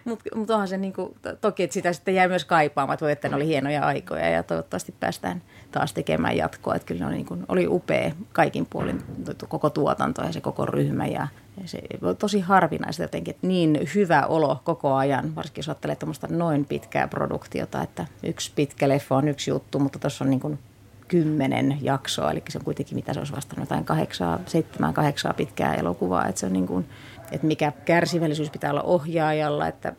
Mutta 0.05 0.35
mut 0.35 0.49
onhan 0.49 0.67
se 0.67 0.77
niinku, 0.77 1.15
toki, 1.41 1.63
että 1.63 1.73
sitä 1.73 1.93
sitten 1.93 2.15
jäi 2.15 2.27
myös 2.27 2.45
kaipaamaan, 2.45 2.93
että 2.93 3.05
voi, 3.05 3.11
että 3.11 3.29
ne 3.29 3.35
oli 3.35 3.47
hienoja 3.47 3.85
aikoja 3.85 4.29
ja 4.29 4.43
toivottavasti 4.43 4.93
päästään 4.99 5.41
taas 5.77 5.93
tekemään 5.93 6.37
jatkoa. 6.37 6.75
Että 6.75 6.85
kyllä 6.85 6.99
ne 6.99 7.05
oli, 7.05 7.15
niinku, 7.15 7.37
oli 7.47 7.67
upea 7.67 8.11
kaikin 8.33 8.65
puolin 8.65 9.03
koko 9.47 9.69
tuotanto 9.69 10.21
ja 10.21 10.31
se 10.31 10.41
koko 10.41 10.65
ryhmä 10.65 11.05
ja 11.05 11.27
se 11.65 11.81
on 12.01 12.17
tosi 12.17 12.39
harvinaista 12.39 13.03
jotenkin, 13.03 13.35
että 13.35 13.47
niin 13.47 13.79
hyvä 13.95 14.25
olo 14.25 14.61
koko 14.63 14.93
ajan, 14.93 15.35
varsinkin 15.35 15.59
jos 15.59 15.69
ajattelee 15.69 15.95
tuommoista 15.95 16.27
noin 16.29 16.65
pitkää 16.65 17.07
produktiota, 17.07 17.81
että 17.81 18.05
yksi 18.23 18.51
pitkä 18.55 18.89
leffa 18.89 19.15
on 19.15 19.27
yksi 19.27 19.51
juttu, 19.51 19.79
mutta 19.79 19.99
tuossa 19.99 20.25
on 20.25 20.29
niin 20.29 20.39
kuin 20.39 20.59
kymmenen 21.07 21.77
jaksoa, 21.81 22.31
eli 22.31 22.43
se 22.49 22.57
on 22.57 22.65
kuitenkin, 22.65 22.95
mitä 22.95 23.13
se 23.13 23.19
olisi 23.19 23.35
vastannut, 23.35 23.69
jotain 23.69 23.85
kahdeksaa, 23.85 24.39
seitsemän, 24.45 24.93
kahdeksaa 24.93 25.33
pitkää 25.33 25.73
elokuvaa, 25.73 26.27
että 26.27 26.39
se 26.39 26.45
on 26.45 26.53
niin 26.53 26.67
kuin, 26.67 26.85
että 27.31 27.47
mikä 27.47 27.71
kärsivällisyys 27.85 28.49
pitää 28.49 28.71
olla 28.71 28.81
ohjaajalla, 28.81 29.67
että 29.67 29.93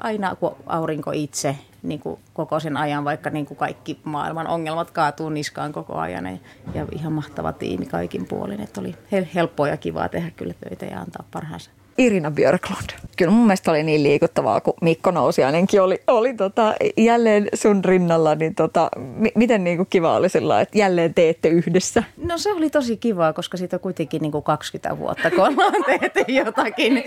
aina 0.00 0.36
kun 0.36 0.56
aurinko 0.66 1.10
itse 1.14 1.56
niin 1.82 2.00
kuin 2.00 2.20
koko 2.32 2.60
sen 2.60 2.76
ajan, 2.76 3.04
vaikka 3.04 3.30
niin 3.30 3.46
kuin 3.46 3.58
kaikki 3.58 4.00
maailman 4.04 4.46
ongelmat 4.46 4.90
kaatuu 4.90 5.28
niskaan 5.28 5.72
koko 5.72 5.94
ajan 5.94 6.26
ja, 6.26 6.38
ja 6.74 6.86
ihan 6.92 7.12
mahtava 7.12 7.52
tiimi 7.52 7.86
kaikin 7.86 8.26
puolin, 8.26 8.60
että 8.60 8.80
oli 8.80 8.94
helppoa 9.34 9.68
ja 9.68 9.76
kivaa 9.76 10.08
tehdä 10.08 10.30
kyllä 10.30 10.54
töitä 10.54 10.86
ja 10.86 11.00
antaa 11.00 11.24
parhaansa. 11.30 11.70
Irina 12.00 12.30
Björklund. 12.30 12.90
Kyllä 13.16 13.30
mun 13.30 13.46
mielestä 13.46 13.70
oli 13.70 13.82
niin 13.82 14.02
liikuttavaa, 14.02 14.60
kun 14.60 14.74
Mikko 14.82 15.10
Nousiainenkin 15.10 15.82
oli, 15.82 16.02
oli 16.06 16.34
tota, 16.34 16.74
jälleen 16.96 17.48
sun 17.54 17.84
rinnalla, 17.84 18.34
niin 18.34 18.54
tota, 18.54 18.88
m- 18.96 19.26
miten 19.34 19.64
niin 19.64 19.76
kuin 19.76 19.86
kiva 19.90 20.16
oli 20.16 20.28
sillä 20.28 20.60
että 20.60 20.78
jälleen 20.78 21.14
teette 21.14 21.48
yhdessä? 21.48 22.02
No 22.16 22.38
se 22.38 22.52
oli 22.52 22.70
tosi 22.70 22.96
kivaa, 22.96 23.32
koska 23.32 23.56
siitä 23.56 23.76
on 23.76 23.80
kuitenkin 23.80 24.22
niin 24.22 24.32
kuin 24.32 24.44
20 24.44 24.98
vuotta, 24.98 25.30
kun 25.30 25.40
ollaan 25.40 25.84
tehty 25.86 26.32
jotakin. 26.32 26.94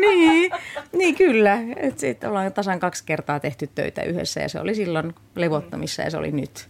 niin, 0.00 0.50
niin, 0.92 1.14
kyllä. 1.14 1.58
Sitten 1.96 2.30
ollaan 2.30 2.52
tasan 2.52 2.80
kaksi 2.80 3.02
kertaa 3.06 3.40
tehty 3.40 3.68
töitä 3.74 4.02
yhdessä 4.02 4.40
ja 4.40 4.48
se 4.48 4.60
oli 4.60 4.74
silloin 4.74 5.14
levottomissa 5.34 6.02
ja 6.02 6.10
se 6.10 6.16
oli 6.16 6.32
nyt. 6.32 6.68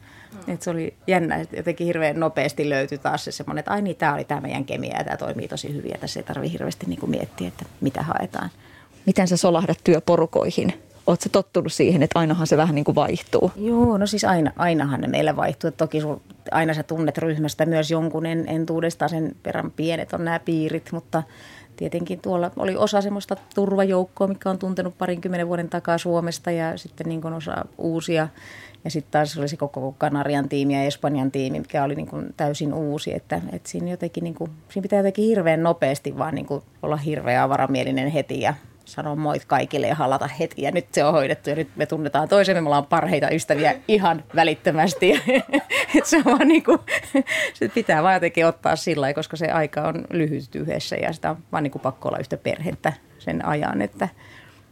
Et 0.49 0.63
se 0.63 0.71
oli 0.71 0.95
jännä, 1.07 1.37
että 1.37 1.57
jotenkin 1.57 1.87
hirveän 1.87 2.21
nopeasti 2.21 2.69
löytyi 2.69 2.99
taas 2.99 3.25
se 3.25 3.33
semmoinen, 3.33 3.59
että 3.59 3.71
ai 3.71 3.83
niin, 3.83 3.97
tämä 3.97 4.15
oli 4.15 4.25
tämä 4.25 4.41
meidän 4.41 4.65
kemia 4.65 4.99
ja 4.99 5.05
tämä 5.05 5.17
toimii 5.17 5.49
tosi 5.49 5.75
hyvin 5.75 5.91
ja 5.91 5.99
tässä 5.99 6.21
ei 6.21 6.25
tarvitse 6.25 6.53
hirveästi 6.53 6.87
niin 6.87 7.01
kuin 7.01 7.11
miettiä, 7.11 7.49
että 7.49 7.65
mitä 7.81 8.03
haetaan. 8.03 8.51
Miten 9.07 9.29
sä 9.29 9.37
solahdat 9.37 9.79
työporukoihin? 9.85 10.83
Oletko 11.07 11.29
tottunut 11.33 11.73
siihen, 11.73 12.03
että 12.03 12.19
ainahan 12.19 12.47
se 12.47 12.57
vähän 12.57 12.75
niin 12.75 12.85
kuin 12.85 12.95
vaihtuu? 12.95 13.53
Joo, 13.57 13.99
no 13.99 14.07
siis 14.07 14.25
aina, 14.25 14.53
ainahan 14.57 15.01
ne 15.01 15.09
meillä 15.09 15.37
vaihtuu. 15.37 15.69
Että 15.69 15.79
toki 15.79 16.01
sun, 16.01 16.21
aina 16.51 16.75
sä 16.75 16.83
tunnet 16.83 17.19
ryhmästä 17.19 17.67
myös 17.67 17.91
jonkun 17.91 18.27
en, 18.27 18.49
entuudestaan 18.49 19.09
sen 19.09 19.37
verran 19.45 19.71
pienet 19.71 20.13
on 20.13 20.25
nämä 20.25 20.39
piirit, 20.39 20.93
mutta 20.93 21.23
tietenkin 21.81 22.21
tuolla 22.21 22.51
oli 22.57 22.77
osa 22.77 23.01
semmoista 23.01 23.37
turvajoukkoa, 23.55 24.27
mikä 24.27 24.51
on 24.51 24.59
tuntenut 24.59 24.99
parinkymmenen 24.99 25.49
vuoden 25.49 25.69
takaa 25.69 25.99
Suomesta 25.99 26.51
ja 26.51 26.77
sitten 26.77 27.09
niin 27.09 27.21
kuin 27.21 27.35
osa 27.35 27.65
uusia 27.79 28.29
ja 28.85 28.91
sitten 28.91 29.11
taas 29.11 29.39
oli 29.39 29.49
se 29.49 29.57
koko 29.57 29.95
Kanarian 29.99 30.49
tiimi 30.49 30.75
ja 30.75 30.83
Espanjan 30.83 31.31
tiimi, 31.31 31.61
mikä 31.61 31.85
oli 31.85 31.95
niin 31.95 32.07
kuin 32.07 32.35
täysin 32.37 32.75
uusi. 32.75 33.15
Että, 33.15 33.41
että 33.53 33.69
siinä, 33.69 33.91
jotenkin 33.91 34.25
niin 34.25 34.35
kuin, 34.35 34.51
siinä 34.69 34.83
pitää 34.83 34.99
jotenkin 34.99 35.25
hirveän 35.25 35.63
nopeasti 35.63 36.19
vaan 36.19 36.35
niin 36.35 36.47
kuin 36.47 36.63
olla 36.83 36.97
hirveän 36.97 37.43
avaramielinen 37.43 38.09
heti 38.09 38.41
ja 38.41 38.55
sanoa 38.91 39.17
moit 39.17 39.45
kaikille 39.45 39.87
ja 39.87 39.95
halata 39.95 40.27
hetki. 40.27 40.63
Ja 40.63 40.71
nyt 40.71 40.87
se 40.93 41.05
on 41.05 41.13
hoidettu 41.13 41.51
ja 41.51 41.57
nyt 41.57 41.69
me 41.77 41.87
tunnetaan 41.87 42.29
toisemme, 42.29 42.61
me 42.61 42.67
ollaan 42.67 42.87
parheita 42.87 43.31
ystäviä 43.31 43.75
ihan 43.89 44.25
välittömästi. 44.35 45.23
Et 45.99 46.07
se 46.07 46.17
on 46.17 46.25
vaan 46.25 46.49
niin 46.49 46.65
kuin, 46.65 46.79
se 47.55 47.69
pitää 47.69 48.03
vaan 48.03 48.15
jotenkin 48.15 48.47
ottaa 48.47 48.77
sillä 48.77 49.15
koska 49.15 49.37
se 49.37 49.47
aika 49.47 49.83
on 49.83 50.05
lyhyt 50.11 50.55
yhdessä 50.55 50.97
ja 50.97 51.13
sitä 51.13 51.31
on 51.31 51.37
vaan 51.53 51.63
niin 51.63 51.71
kuin 51.71 51.83
pakko 51.83 52.09
olla 52.09 52.19
yhtä 52.19 52.37
perhettä 52.37 52.93
sen 53.19 53.47
ajan, 53.47 53.83
että 53.83 54.09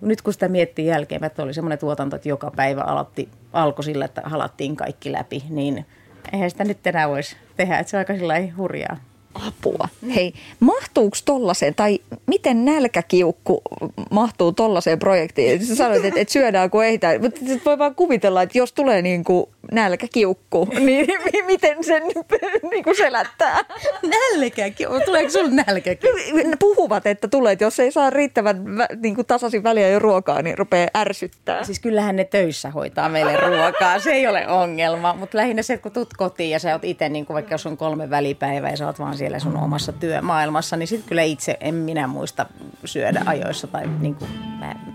nyt 0.01 0.23
kun 0.23 0.33
sitä 0.33 0.49
miettii 0.49 0.87
jälkeen, 0.87 1.25
että 1.25 1.43
oli 1.43 1.55
semmoinen 1.55 1.79
tuotanto, 1.79 2.17
että 2.17 2.29
joka 2.29 2.51
päivä 2.57 2.81
aloitti, 2.81 3.29
alkoi 3.53 3.85
sillä, 3.85 4.05
että 4.05 4.23
halattiin 4.25 4.77
kaikki 4.77 5.13
läpi, 5.13 5.45
niin 5.49 5.87
eihän 6.33 6.51
sitä 6.51 6.65
nyt 6.65 6.87
enää 6.87 7.09
voisi 7.09 7.37
tehdä, 7.57 7.79
että 7.79 7.91
se 7.91 7.97
on 7.97 7.99
aika 7.99 8.15
sillä 8.15 8.35
hurjaa 8.57 8.97
apua. 9.35 9.89
Hei, 10.15 10.35
mahtuuko 10.61 11.17
tollaiseen, 11.25 11.75
tai 11.75 11.99
miten 12.27 12.65
nälkäkiukku 12.65 13.63
mahtuu 14.11 14.53
tollaiseen 14.53 14.99
projektiin? 14.99 15.67
Sä 15.67 15.77
sanoit, 15.77 16.05
että, 16.05 16.21
että 16.21 16.33
syödään 16.33 16.71
kun 16.71 16.85
ei 16.85 16.99
mutta 17.23 17.41
voi 17.65 17.79
vaan 17.79 17.95
kuvitella, 17.95 18.43
että 18.43 18.59
jos 18.59 18.73
tulee 18.73 19.03
niin 19.03 19.25
kuin 19.25 19.47
nälkäkiukku, 19.73 20.69
niin 20.87 21.07
miten 21.47 21.85
sen 21.85 22.03
niin 22.71 22.85
kuin 22.85 22.97
selättää? 22.97 23.61
Nälkäkiukku? 24.03 25.01
Tuleeko 25.05 25.31
sinulle 25.31 25.65
nälkäkiukku? 25.67 26.21
Puhuvat, 26.59 27.07
että 27.07 27.29
tulee, 27.29 27.53
että 27.53 27.65
jos 27.65 27.81
ei 27.81 27.93
saa 27.93 28.11
riittävän 28.11 28.65
niin 29.03 29.15
kuin 29.15 29.27
tasaisin 29.27 29.63
väliä 29.63 29.89
jo 29.89 29.99
ruokaa, 29.99 30.43
niin 30.43 30.59
rupeaa 30.59 30.89
ärsyttää. 30.97 31.65
Siis 31.65 31.81
kyllähän 31.81 32.17
ne 32.17 32.25
töissä 32.25 32.71
hoitaa 32.71 33.09
meille 33.09 33.37
ruokaa, 33.37 33.99
se 33.99 34.11
ei 34.11 34.27
ole 34.27 34.49
ongelma, 34.49 35.15
mutta 35.15 35.39
lähinnä 35.39 35.63
se, 35.63 35.73
että 35.73 35.83
kun 35.83 35.93
tulet 35.93 36.09
kotiin 36.17 36.51
ja 36.51 36.59
sä 36.59 36.73
oot 36.73 36.85
itse, 36.85 37.09
niin 37.09 37.27
kuin 37.27 37.35
vaikka 37.35 37.55
jos 37.55 37.67
on 37.67 37.77
kolme 37.77 38.11
välipäivää 38.11 38.71
ja 38.71 38.77
sä 38.77 38.87
oot 38.87 38.99
vaan 38.99 39.17
siellä 39.17 39.39
sun 39.39 39.57
omassa 39.57 39.93
työmaailmassa, 39.93 40.77
niin 40.77 40.87
sitten 40.87 41.09
kyllä 41.09 41.23
itse 41.23 41.57
en 41.61 41.75
minä 41.75 42.07
muista 42.07 42.47
syödä 42.85 43.23
ajoissa 43.27 43.67
tai 43.67 43.87
niin 44.01 44.15
kuin, 44.15 44.31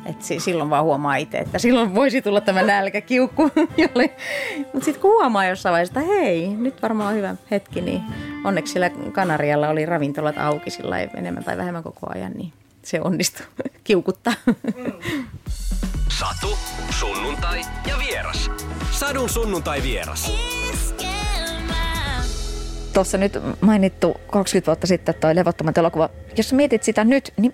että 0.06 0.26
silloin 0.38 0.70
vaan 0.70 0.84
huomaa 0.84 1.16
itse, 1.16 1.38
että 1.38 1.60
silloin 1.60 1.96
voisi 1.96 2.22
tulla 2.22 2.42
tämä 2.42 2.62
nälkäkiukku, 2.62 3.52
jolle 3.78 4.10
mutta 4.74 4.86
sitten 4.86 5.02
kun 5.02 5.12
huomaa 5.12 5.46
jossain 5.46 5.72
vaiheessa, 5.72 6.00
että 6.00 6.14
hei, 6.14 6.48
nyt 6.48 6.82
varmaan 6.82 7.10
on 7.10 7.16
hyvä 7.16 7.36
hetki, 7.52 7.82
niin 7.82 8.02
onneksi 8.44 8.74
sillä 8.74 8.90
Kanarialla 8.90 9.70
oli 9.70 9.86
ravintolat 9.86 10.38
auki 10.38 10.70
sillä 10.70 11.00
enemmän 11.00 11.44
tai 11.44 11.58
vähemmän 11.58 11.84
koko 11.84 12.08
ajan, 12.14 12.32
niin 12.32 12.54
se 12.84 13.02
onnistui 13.02 13.46
kiukuttaa. 13.84 14.34
Satu, 16.10 16.58
sunnuntai 17.00 17.62
ja 17.88 17.96
vieras. 18.08 18.52
Sadun 18.92 19.30
sunnuntai 19.30 19.84
vieras. 19.84 20.32
Tuossa 22.94 23.18
nyt 23.18 23.40
mainittu 23.62 24.16
20 24.28 24.68
vuotta 24.68 24.88
sitten 24.88 25.16
toi 25.20 25.36
levottomat 25.36 25.78
elokuva. 25.78 26.10
Jos 26.38 26.54
mietit 26.54 26.84
sitä 26.84 27.04
nyt, 27.04 27.34
niin 27.38 27.54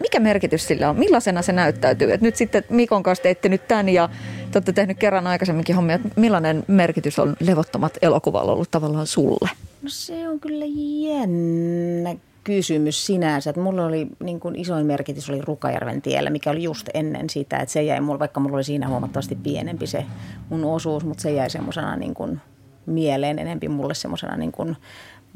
mikä 0.00 0.20
merkitys 0.20 0.66
sillä 0.66 0.90
on? 0.90 0.98
Millaisena 0.98 1.42
se 1.42 1.52
näyttäytyy? 1.52 2.12
Et 2.12 2.20
nyt 2.20 2.36
sitten 2.36 2.64
Mikon 2.68 3.02
kanssa 3.02 3.22
teitte 3.22 3.48
nyt 3.48 3.68
tämän 3.68 3.88
ja 3.88 4.08
te 4.50 4.58
olette 4.58 4.72
tehnyt 4.72 4.98
kerran 4.98 5.26
aikaisemminkin 5.26 5.76
hommia. 5.76 5.98
Millainen 6.16 6.64
merkitys 6.66 7.18
on 7.18 7.36
levottomat 7.40 7.98
elokuvalla 8.02 8.52
ollut 8.52 8.70
tavallaan 8.70 9.06
sulle? 9.06 9.50
No 9.82 9.88
se 9.88 10.28
on 10.28 10.40
kyllä 10.40 10.64
jännä 11.08 12.16
kysymys 12.44 13.06
sinänsä. 13.06 13.50
Että 13.50 13.62
mulla 13.62 13.86
oli 13.86 14.06
niin 14.24 14.40
kuin 14.40 14.56
isoin 14.56 14.86
merkitys 14.86 15.30
oli 15.30 15.40
Rukajärven 15.40 16.02
tiellä, 16.02 16.30
mikä 16.30 16.50
oli 16.50 16.62
just 16.62 16.88
ennen 16.94 17.30
sitä. 17.30 17.56
Että 17.56 17.72
se 17.72 17.82
jäi 17.82 18.00
mulle, 18.00 18.18
vaikka 18.18 18.40
mulla 18.40 18.56
oli 18.56 18.64
siinä 18.64 18.88
huomattavasti 18.88 19.34
pienempi 19.34 19.86
se 19.86 20.04
mun 20.48 20.64
osuus, 20.64 21.04
mutta 21.04 21.22
se 21.22 21.32
jäi 21.32 21.50
semmoisena 21.50 21.96
niin 21.96 22.14
kuin 22.14 22.40
mieleen 22.88 23.38
enempi 23.38 23.68
mulle 23.68 23.94
semmoisena 23.94 24.36
niin 24.36 24.52
kuin 24.52 24.76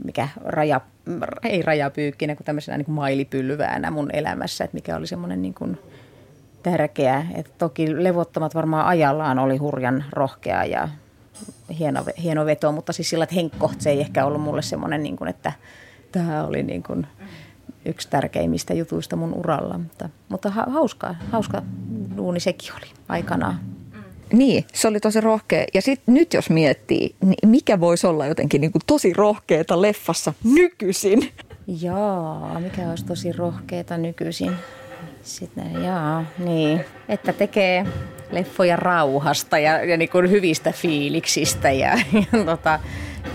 mikä 0.05 0.29
raja, 0.45 0.81
ei 1.43 1.63
rajapyykkinä, 1.63 2.37
kuin 2.37 2.45
tämmöisenä 2.45 2.79
niin 2.79 2.85
kuin 2.85 2.95
mailipylväänä 2.95 3.91
mun 3.91 4.11
elämässä, 4.13 4.65
että 4.65 4.75
mikä 4.75 4.97
oli 4.97 5.07
semmoinen 5.07 5.43
niin 5.43 5.55
kuin 5.55 5.79
tärkeä. 6.63 7.27
Että 7.35 7.53
toki 7.59 8.05
levottomat 8.05 8.55
varmaan 8.55 8.87
ajallaan 8.87 9.39
oli 9.39 9.57
hurjan 9.57 10.05
rohkea 10.13 10.65
ja 10.65 10.89
hieno, 11.79 12.05
hieno 12.23 12.47
veto, 12.47 12.73
mutta 12.73 12.93
siis 12.93 13.11
sillä, 13.11 13.23
että 13.23 13.35
Henkko, 13.35 13.71
se 13.79 13.91
ei 13.91 14.01
ehkä 14.01 14.25
ollut 14.25 14.43
mulle 14.43 14.63
semmoinen, 14.63 15.03
niin 15.03 15.17
kuin, 15.17 15.31
että 15.31 15.53
tämä 16.13 16.45
oli 16.45 16.63
niin 16.63 16.83
kuin 16.83 17.07
yksi 17.85 18.09
tärkeimmistä 18.11 18.75
jutuista 18.75 19.17
mun 19.17 19.35
uralla. 19.35 19.79
Mutta, 19.79 20.09
mutta 20.29 20.51
hauska, 20.51 21.15
hauska 21.33 21.63
duuni 22.17 22.41
sekin 22.41 22.73
oli 22.73 22.87
aikanaan. 23.09 23.61
Niin, 24.33 24.65
se 24.73 24.89
oli 24.89 25.01
tosi 25.01 25.21
rohkea. 25.21 25.65
Ja 25.75 25.83
sitten 25.83 26.15
nyt 26.15 26.35
jos 26.35 26.51
miettii, 26.51 27.15
niin 27.21 27.51
mikä 27.51 27.81
voisi 27.81 28.07
olla 28.07 28.27
jotenkin 28.27 28.61
niin 28.61 28.73
kuin 28.73 28.83
tosi 28.87 29.13
rohkeeta 29.13 29.83
leffassa 29.83 30.33
nykyisin? 30.45 31.29
Jaa, 31.67 32.61
mikä 32.61 32.91
olisi 32.91 33.05
tosi 33.05 33.33
rohkeeta 33.33 33.97
nykyisin? 33.99 34.53
Sitten, 35.23 35.83
jaa, 35.85 36.25
niin. 36.39 36.85
Että 37.09 37.33
tekee 37.33 37.87
leffoja 38.31 38.77
rauhasta 38.77 39.59
ja, 39.59 39.85
ja 39.85 39.97
niin 39.97 40.09
kuin 40.09 40.31
hyvistä 40.31 40.73
fiiliksistä 40.73 41.71
ja, 41.71 41.99
ja 42.13 42.45
tota, 42.45 42.81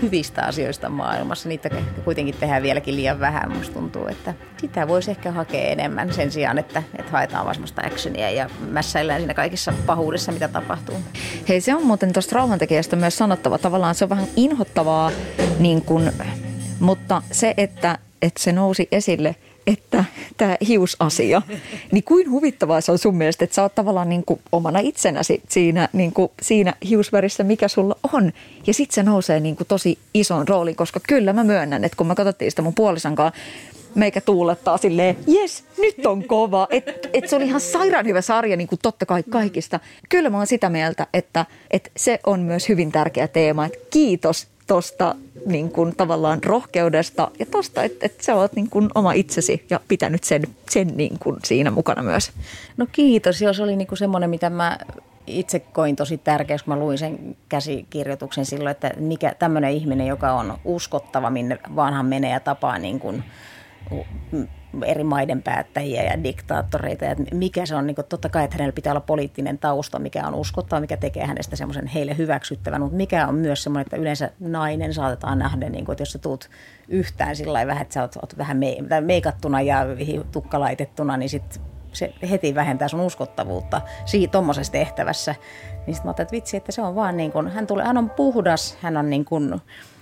hyvistä 0.02 0.42
asioista 0.42 0.88
maailmassa. 0.88 1.48
Niitä 1.48 1.70
kuitenkin 2.04 2.34
tehdään 2.40 2.62
vieläkin 2.62 2.96
liian 2.96 3.20
vähän. 3.20 3.56
Musta 3.56 3.74
tuntuu, 3.74 4.06
että 4.06 4.34
sitä 4.56 4.88
voisi 4.88 5.10
ehkä 5.10 5.32
hakea 5.32 5.68
enemmän 5.68 6.12
sen 6.12 6.32
sijaan, 6.32 6.58
että, 6.58 6.82
että 6.98 7.12
haetaan 7.12 7.44
vaan 7.44 7.54
semmoista 7.54 7.82
actionia 7.86 8.30
ja 8.30 8.50
mässäillään 8.70 9.20
siinä 9.20 9.34
kaikissa 9.34 9.72
pahuudessa, 9.86 10.32
mitä 10.32 10.48
tapahtuu. 10.48 10.96
Hei, 11.48 11.60
se 11.60 11.74
on 11.74 11.86
muuten 11.86 12.12
tuosta 12.12 12.36
rauhantekijästä 12.36 12.96
myös 12.96 13.18
sanottava. 13.18 13.58
Tavallaan 13.58 13.94
se 13.94 14.04
on 14.04 14.10
vähän 14.10 14.28
inhottavaa, 14.36 15.10
niin 15.58 15.82
kun, 15.82 16.12
mutta 16.80 17.22
se, 17.32 17.54
että, 17.56 17.98
että 18.22 18.42
se 18.42 18.52
nousi 18.52 18.88
esille– 18.92 19.36
että 19.68 20.04
tämä 20.36 20.56
hiusasia, 20.68 21.42
niin 21.92 22.04
kuin 22.04 22.30
huvittavaa 22.30 22.80
se 22.80 22.92
on 22.92 22.98
sun 22.98 23.16
mielestä, 23.16 23.44
että 23.44 23.54
sä 23.54 23.62
oot 23.62 23.74
tavallaan 23.74 24.08
niin 24.08 24.24
kuin 24.24 24.40
omana 24.52 24.78
itsenäsi 24.78 25.42
siinä, 25.48 25.88
niin 25.92 26.12
kuin 26.12 26.30
siinä 26.42 26.74
hiusvärissä, 26.88 27.44
mikä 27.44 27.68
sulla 27.68 27.96
on. 28.12 28.32
Ja 28.66 28.74
sitten 28.74 28.94
se 28.94 29.02
nousee 29.02 29.40
niin 29.40 29.56
kuin 29.56 29.66
tosi 29.66 29.98
ison 30.14 30.48
roolin, 30.48 30.76
koska 30.76 31.00
kyllä 31.08 31.32
mä 31.32 31.44
myönnän, 31.44 31.84
että 31.84 31.96
kun 31.96 32.06
mä 32.06 32.14
katsottiin 32.14 32.50
sitä 32.50 32.62
mun 32.62 32.74
puolison 32.74 33.14
kanssa, 33.14 33.40
meikä 33.94 34.20
tuulettaa 34.20 34.78
silleen, 34.78 35.16
jes, 35.26 35.64
nyt 35.78 36.06
on 36.06 36.24
kova. 36.24 36.66
Että 36.70 37.08
et 37.12 37.28
se 37.28 37.36
oli 37.36 37.44
ihan 37.44 37.60
sairaan 37.60 38.06
hyvä 38.06 38.20
sarja, 38.20 38.56
niin 38.56 38.68
kuin 38.68 38.78
totta 38.82 39.06
kai 39.06 39.22
kaikista. 39.22 39.80
Kyllä 40.08 40.30
mä 40.30 40.36
oon 40.36 40.46
sitä 40.46 40.68
mieltä, 40.68 41.06
että, 41.14 41.46
että 41.70 41.90
se 41.96 42.20
on 42.26 42.40
myös 42.40 42.68
hyvin 42.68 42.92
tärkeä 42.92 43.28
teema. 43.28 43.66
Että 43.66 43.78
kiitos 43.90 44.46
tuosta 44.68 45.14
niin 45.46 45.72
kuin, 45.72 45.96
tavallaan 45.96 46.44
rohkeudesta 46.44 47.30
ja 47.38 47.46
tuosta, 47.46 47.82
että, 47.82 48.06
että 48.06 48.24
sä 48.24 48.34
oot 48.34 48.52
niin 48.52 48.70
kuin, 48.70 48.88
oma 48.94 49.12
itsesi 49.12 49.66
ja 49.70 49.80
pitänyt 49.88 50.24
sen, 50.24 50.42
sen 50.70 50.88
niin 50.96 51.18
kuin, 51.18 51.36
siinä 51.44 51.70
mukana 51.70 52.02
myös. 52.02 52.32
No 52.76 52.86
kiitos, 52.92 53.42
jos 53.42 53.60
oli 53.60 53.76
niin 53.76 53.88
kuin 53.88 53.98
semmoinen, 53.98 54.30
mitä 54.30 54.50
mä 54.50 54.78
itse 55.26 55.58
koin 55.58 55.96
tosi 55.96 56.18
tärkeäksi, 56.18 56.64
kun 56.64 56.74
mä 56.74 56.80
luin 56.80 56.98
sen 56.98 57.36
käsikirjoituksen 57.48 58.46
silloin, 58.46 58.70
että 58.70 58.90
mikä 58.96 59.34
tämmöinen 59.38 59.70
ihminen, 59.70 60.06
joka 60.06 60.32
on 60.32 60.58
uskottava, 60.64 61.30
minne 61.30 61.58
vanhan 61.76 62.06
menee 62.06 62.30
ja 62.32 62.40
tapaa 62.40 62.78
niin 62.78 63.00
kuin 63.00 63.24
eri 64.84 65.04
maiden 65.04 65.42
päättäjiä 65.42 66.02
ja 66.02 66.24
diktaattoreita. 66.24 67.04
Ja 67.04 67.16
mikä 67.34 67.66
se 67.66 67.74
on, 67.74 67.86
niin 67.86 67.94
kuin, 67.94 68.06
totta 68.06 68.28
kai, 68.28 68.44
että 68.44 68.56
hänellä 68.56 68.72
pitää 68.72 68.92
olla 68.92 69.00
poliittinen 69.00 69.58
tausta, 69.58 69.98
mikä 69.98 70.26
on 70.26 70.34
uskottava, 70.34 70.80
mikä 70.80 70.96
tekee 70.96 71.26
hänestä 71.26 71.56
semmoisen 71.56 71.86
heille 71.86 72.16
hyväksyttävän, 72.18 72.80
mutta 72.80 72.96
mikä 72.96 73.26
on 73.26 73.34
myös 73.34 73.62
semmoinen, 73.62 73.86
että 73.86 73.96
yleensä 73.96 74.30
nainen 74.40 74.94
saatetaan 74.94 75.38
nähdä, 75.38 75.68
niin 75.68 75.84
kuin, 75.84 75.92
että 75.92 76.02
jos 76.02 76.12
sä 76.12 76.18
tuut 76.18 76.50
yhtään 76.88 77.36
sillä 77.36 77.66
vähän, 77.66 77.82
että 77.82 77.94
sä 77.94 78.02
oot, 78.02 78.16
oot 78.16 78.38
vähän 78.38 78.58
meikattuna 79.00 79.60
ja 79.60 79.86
tukkalaitettuna, 80.32 81.16
niin 81.16 81.30
sit 81.30 81.60
se 81.92 82.14
heti 82.30 82.54
vähentää 82.54 82.88
sun 82.88 83.00
uskottavuutta 83.00 83.80
siitä 84.04 84.32
tuommoisessa 84.32 84.72
tehtävässä. 84.72 85.34
Niin 85.86 85.94
sitten 85.94 86.06
mä 86.06 86.10
ajattelin, 86.10 86.26
että 86.26 86.36
vitsi, 86.36 86.56
että 86.56 86.72
se 86.72 86.82
on 86.82 86.94
vaan 86.94 87.16
niin 87.16 87.32
kuin, 87.32 87.48
hän, 87.48 87.66
tulee, 87.66 87.84
hän 87.84 87.98
on 87.98 88.10
puhdas, 88.10 88.78
hän 88.80 88.96
on 88.96 89.10
niin 89.10 89.24
kuin, 89.24 89.60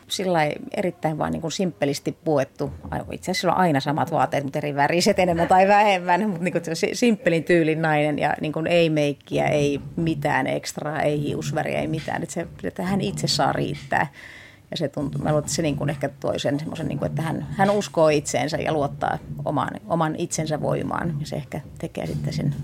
sillä 0.09 0.39
erittäin 0.77 1.19
vaan 1.19 1.33
niin 1.33 1.41
kuin 1.41 1.53
simppelisti 1.53 2.17
puettu. 2.25 2.73
Itse 3.13 3.31
asiassa 3.31 3.53
on 3.53 3.57
aina 3.57 3.81
samat 3.81 4.11
vaatteet, 4.11 4.45
mutta 4.45 4.59
eri 4.59 4.75
väriset 4.75 5.19
enemmän 5.19 5.49
tai 5.49 5.69
vähemmän. 5.69 6.29
Mutta 6.29 6.45
niin 6.45 6.53
kuin 6.53 6.65
simppelin 6.93 7.45
tyylin 7.45 7.83
nainen 7.83 8.19
ja 8.19 8.35
niin 8.41 8.53
kuin 8.53 8.67
ei 8.67 8.91
meikkiä, 8.91 9.49
ei 9.49 9.81
mitään 9.97 10.47
ekstraa, 10.47 11.03
ei 11.03 11.23
hiusväriä, 11.23 11.81
ei 11.81 11.87
mitään. 11.87 12.23
Että, 12.23 12.35
se, 12.35 12.47
että 12.65 12.83
hän 12.83 13.01
itse 13.01 13.27
saa 13.27 13.53
riittää. 13.53 14.07
Ja 14.71 14.77
se 14.77 14.89
tuntuu, 14.89 15.23
mä 15.23 15.29
luulen, 15.29 15.45
että 15.45 15.55
se 15.55 15.63
niin 15.63 15.77
kuin 15.77 15.91
ehkä 15.91 16.09
toi 16.09 16.39
sen 16.41 16.59
semmoisen, 16.59 16.89
niin 16.89 17.07
että 17.07 17.23
hän, 17.23 17.47
hän 17.51 17.71
uskoo 17.71 18.09
itseensä 18.09 18.57
ja 18.57 18.73
luottaa 18.73 19.19
oman, 19.45 19.71
oman 19.87 20.17
itsensä 20.17 20.61
voimaan. 20.61 21.17
Ja 21.21 21.27
se 21.27 21.37
ehkä 21.37 21.61
tekee 21.79 22.07
sitten 22.07 22.33
sen 22.33 22.55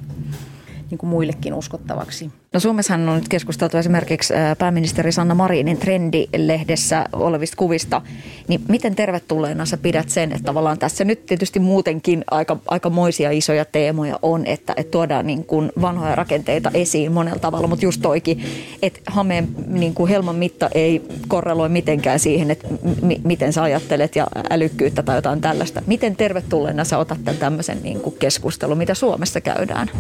niin 0.92 0.98
kuin 0.98 1.10
muillekin 1.10 1.54
uskottavaksi. 1.54 2.30
No 2.52 2.60
Suomessahan 2.60 3.08
on 3.08 3.14
nyt 3.14 3.28
keskusteltu 3.28 3.76
esimerkiksi 3.76 4.34
pääministeri 4.58 5.12
Sanna 5.12 5.34
Marinin 5.34 5.76
trendilehdessä 5.76 7.06
olevista 7.12 7.56
kuvista. 7.56 8.02
Niin 8.48 8.60
miten 8.68 8.94
tervetulleena 8.94 9.66
sä 9.66 9.76
pidät 9.76 10.08
sen, 10.08 10.32
että 10.32 10.44
tavallaan 10.44 10.78
tässä 10.78 11.04
nyt 11.04 11.26
tietysti 11.26 11.58
muutenkin 11.58 12.24
aika, 12.30 12.56
aika 12.68 12.90
moisia 12.90 13.30
isoja 13.30 13.64
teemoja 13.64 14.18
on, 14.22 14.46
että, 14.46 14.74
että 14.76 14.90
tuodaan 14.90 15.26
niin 15.26 15.44
kuin 15.44 15.72
vanhoja 15.80 16.14
rakenteita 16.14 16.70
esiin 16.74 17.12
monella 17.12 17.38
tavalla, 17.38 17.66
mutta 17.66 17.84
just 17.84 18.02
toikin, 18.02 18.44
että 18.82 19.00
hameen 19.06 19.48
niin 19.66 19.94
kuin 19.94 20.10
helman 20.10 20.36
mitta 20.36 20.68
ei 20.74 21.02
korreloi 21.28 21.68
mitenkään 21.68 22.18
siihen, 22.18 22.50
että 22.50 22.68
m- 23.02 23.22
miten 23.24 23.52
sä 23.52 23.62
ajattelet 23.62 24.16
ja 24.16 24.26
älykkyyttä 24.50 25.02
tai 25.02 25.16
jotain 25.16 25.40
tällaista. 25.40 25.82
Miten 25.86 26.16
tervetulleena 26.16 26.84
sä 26.84 26.98
otat 26.98 27.24
tämän 27.24 27.40
tämmöisen 27.40 27.78
niin 27.82 28.00
kuin 28.00 28.16
keskustelun, 28.18 28.78
mitä 28.78 28.94
Suomessa 28.94 29.40
käydään? 29.40 29.90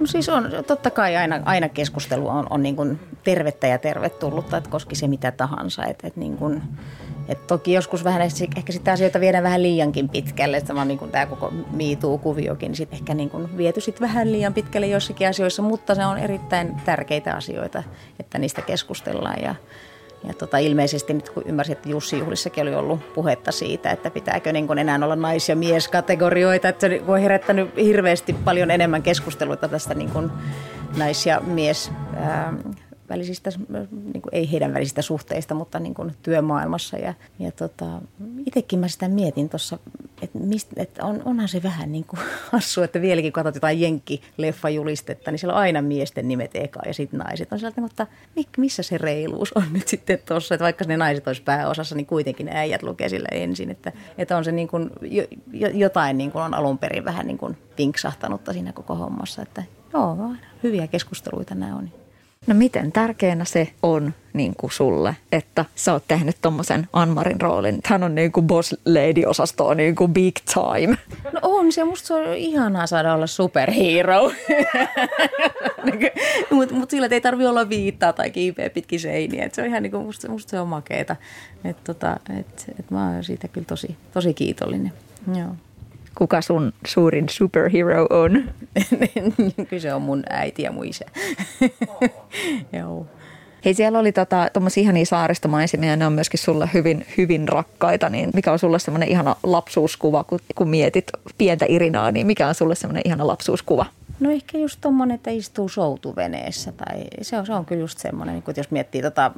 No 0.00 0.06
siis 0.06 0.28
on, 0.28 0.50
totta 0.66 0.90
kai 0.90 1.16
aina, 1.16 1.40
aina 1.44 1.68
keskustelu 1.68 2.28
on, 2.28 2.46
on 2.50 2.62
niin 2.62 2.76
kuin 2.76 3.00
tervettä 3.24 3.66
ja 3.66 3.78
tervetullutta, 3.78 4.56
että 4.56 4.70
koski 4.70 4.94
se 4.94 5.08
mitä 5.08 5.30
tahansa. 5.30 5.84
Että, 5.84 6.06
että 6.06 6.20
niin 6.20 6.36
kuin, 6.36 6.62
että 7.28 7.46
toki 7.46 7.72
joskus 7.72 8.04
vähän 8.04 8.22
ehkä 8.56 8.72
sitä 8.72 8.92
asioita 8.92 9.20
viedään 9.20 9.44
vähän 9.44 9.62
liiankin 9.62 10.08
pitkälle. 10.08 10.56
Että 10.56 10.68
tämä, 10.68 10.84
niin 10.84 10.98
kuin 10.98 11.10
tämä 11.10 11.26
koko 11.26 11.52
miituu-kuviokin, 11.70 12.68
niin 12.68 12.76
sitten 12.76 12.98
ehkä 12.98 13.14
niin 13.14 13.30
kuin 13.30 13.56
viety 13.56 13.80
sit 13.80 14.00
vähän 14.00 14.32
liian 14.32 14.54
pitkälle 14.54 14.86
jossakin 14.86 15.28
asioissa, 15.28 15.62
mutta 15.62 15.94
se 15.94 16.06
on 16.06 16.18
erittäin 16.18 16.76
tärkeitä 16.84 17.34
asioita, 17.34 17.82
että 18.20 18.38
niistä 18.38 18.62
keskustellaan. 18.62 19.42
Ja, 19.42 19.54
ja 20.24 20.34
tota, 20.34 20.58
ilmeisesti 20.58 21.14
nyt 21.14 21.30
kun 21.30 21.42
ymmärsin, 21.46 21.72
että 21.72 21.88
Jussi 21.88 22.18
Juhlissakin 22.18 22.62
oli 22.62 22.74
ollut 22.74 23.14
puhetta 23.14 23.52
siitä, 23.52 23.90
että 23.90 24.10
pitääkö 24.10 24.52
niin 24.52 24.78
enää 24.78 24.98
olla 25.02 25.16
nais- 25.16 25.48
ja 25.48 25.56
mieskategorioita, 25.56 26.68
että 26.68 26.88
se 26.88 27.02
on 27.06 27.20
herättänyt 27.20 27.76
hirveästi 27.76 28.32
paljon 28.32 28.70
enemmän 28.70 29.02
keskusteluita 29.02 29.68
tästä 29.68 29.94
niin 29.94 30.30
nais- 30.96 31.26
ja 31.26 31.40
mies 31.40 31.92
välisistä, 33.10 33.50
niin 33.90 34.22
kuin, 34.22 34.32
ei 34.32 34.52
heidän 34.52 34.74
välisistä 34.74 35.02
suhteista, 35.02 35.54
mutta 35.54 35.78
niin 35.78 35.94
kuin 35.94 36.14
työmaailmassa. 36.22 36.96
Ja, 36.96 37.14
ja 37.38 37.52
tota, 37.52 37.86
itsekin 38.46 38.78
mä 38.78 38.88
sitä 38.88 39.08
mietin 39.08 39.48
tuossa, 39.48 39.78
että, 40.22 40.38
että 40.76 41.04
on, 41.06 41.22
onhan 41.24 41.48
se 41.48 41.62
vähän 41.62 41.92
niin 41.92 42.04
kuin 42.04 42.20
hassu, 42.52 42.82
että 42.82 43.00
vieläkin 43.00 43.32
katsot 43.32 43.54
jotain 43.54 43.80
jenkki-leffajulistetta, 43.80 45.30
niin 45.30 45.38
siellä 45.38 45.54
on 45.54 45.60
aina 45.60 45.82
miesten 45.82 46.28
nimet 46.28 46.50
eka 46.54 46.80
ja 46.86 46.94
sitten 46.94 47.18
naiset. 47.18 47.52
On 47.52 47.58
sieltä, 47.58 47.80
mutta 47.80 48.06
missä 48.56 48.82
se 48.82 48.98
reiluus 48.98 49.52
on 49.52 49.64
nyt 49.72 49.88
sitten 49.88 50.18
tuossa, 50.26 50.54
että 50.54 50.64
vaikka 50.64 50.84
ne 50.84 50.96
naiset 50.96 51.26
olisi 51.26 51.42
pääosassa, 51.42 51.94
niin 51.94 52.06
kuitenkin 52.06 52.46
ne 52.46 52.52
äijät 52.54 52.82
lukee 52.82 53.08
sillä 53.08 53.28
ensin, 53.32 53.70
että, 53.70 53.92
että 54.18 54.36
on 54.36 54.44
se 54.44 54.52
niin 54.52 54.68
kuin, 54.68 54.90
jotain 55.74 56.18
niin 56.18 56.32
kuin 56.32 56.42
on 56.42 56.54
alun 56.54 56.78
perin 56.78 57.04
vähän 57.04 57.26
niin 57.26 57.38
kuin 57.38 57.56
pinksahtanutta 57.76 58.52
siinä 58.52 58.72
koko 58.72 58.94
hommassa, 58.94 59.42
että 59.42 59.62
joo, 59.92 60.16
hyviä 60.62 60.86
keskusteluita 60.86 61.54
nämä 61.54 61.76
on. 61.76 61.99
No 62.46 62.54
miten 62.54 62.92
tärkeänä 62.92 63.44
se 63.44 63.68
on 63.82 64.14
niin 64.32 64.54
kuin 64.56 64.72
sulle, 64.72 65.16
että 65.32 65.64
sä 65.74 65.92
oot 65.92 66.04
tehnyt 66.08 66.36
tommosen 66.42 66.88
Anmarin 66.92 67.40
roolin? 67.40 67.80
Hän 67.84 68.02
on 68.02 68.14
niin 68.14 68.32
kuin 68.32 68.46
boss 68.46 68.76
lady 68.86 69.24
osastoa 69.26 69.74
niin 69.74 69.94
kuin 69.94 70.12
big 70.12 70.36
time. 70.54 70.96
No 71.32 71.40
on 71.42 71.72
se, 71.72 71.84
musta 71.84 72.06
se 72.06 72.14
on 72.14 72.36
ihanaa 72.36 72.86
saada 72.86 73.14
olla 73.14 73.26
superhero. 73.26 74.20
Mutta 76.50 76.74
mut 76.74 76.90
sillä 76.90 77.08
ei 77.10 77.20
tarvi 77.20 77.46
olla 77.46 77.68
viittaa 77.68 78.12
tai 78.12 78.30
kiipeä 78.30 78.70
pitkin 78.70 79.00
seiniä. 79.00 79.44
Et 79.44 79.54
se 79.54 79.62
on 79.62 79.68
ihan 79.68 79.82
niin 79.82 79.90
kuin, 79.90 80.06
musta, 80.06 80.28
musta 80.28 80.50
se 80.50 80.60
on 80.60 80.68
makeeta. 80.68 81.16
Et 81.64 81.84
tota, 81.84 82.16
et, 82.38 82.72
et 82.78 82.90
mä 82.90 83.10
oon 83.10 83.24
siitä 83.24 83.48
kyllä 83.48 83.66
tosi, 83.66 83.96
tosi 84.12 84.34
kiitollinen. 84.34 84.92
Joo 85.38 85.54
kuka 86.14 86.40
sun 86.40 86.72
suurin 86.86 87.28
superhero 87.28 88.06
on? 88.10 88.44
Kyllä 89.68 89.82
se 89.82 89.94
on 89.94 90.02
mun 90.02 90.22
äiti 90.30 90.62
ja 90.62 90.72
mun 90.72 90.86
isä. 90.86 91.04
Joo. 92.78 93.06
Hei, 93.64 93.74
siellä 93.74 93.98
oli 93.98 94.12
tota, 94.12 94.48
tuommoisia 94.52 94.80
ihania 94.80 95.06
saaristomaisemia, 95.06 95.96
ne 95.96 96.06
on 96.06 96.12
myöskin 96.12 96.40
sulle 96.40 96.70
hyvin, 96.74 97.06
hyvin 97.18 97.48
rakkaita. 97.48 98.08
Niin 98.08 98.30
mikä 98.34 98.52
on 98.52 98.58
sulle 98.58 98.78
semmoinen 98.78 99.08
ihana 99.08 99.36
lapsuuskuva, 99.42 100.24
kun, 100.24 100.38
kun 100.54 100.68
mietit 100.68 101.04
pientä 101.38 101.66
Irinaa, 101.68 102.12
niin 102.12 102.26
mikä 102.26 102.48
on 102.48 102.54
sulle 102.54 102.74
semmoinen 102.74 103.02
ihana 103.06 103.26
lapsuuskuva? 103.26 103.86
No 104.20 104.30
ehkä 104.30 104.58
just 104.58 104.80
tuommoinen, 104.80 105.14
että 105.14 105.30
istuu 105.30 105.68
soutuveneessä 105.68 106.72
tai 106.72 107.04
se 107.22 107.38
on, 107.38 107.46
se 107.46 107.52
on 107.52 107.64
kyllä 107.64 107.80
just 107.80 107.98
semmoinen, 107.98 108.34
niin 108.34 108.56
jos 108.56 108.70
miettii 108.70 109.02
tota 109.02 109.32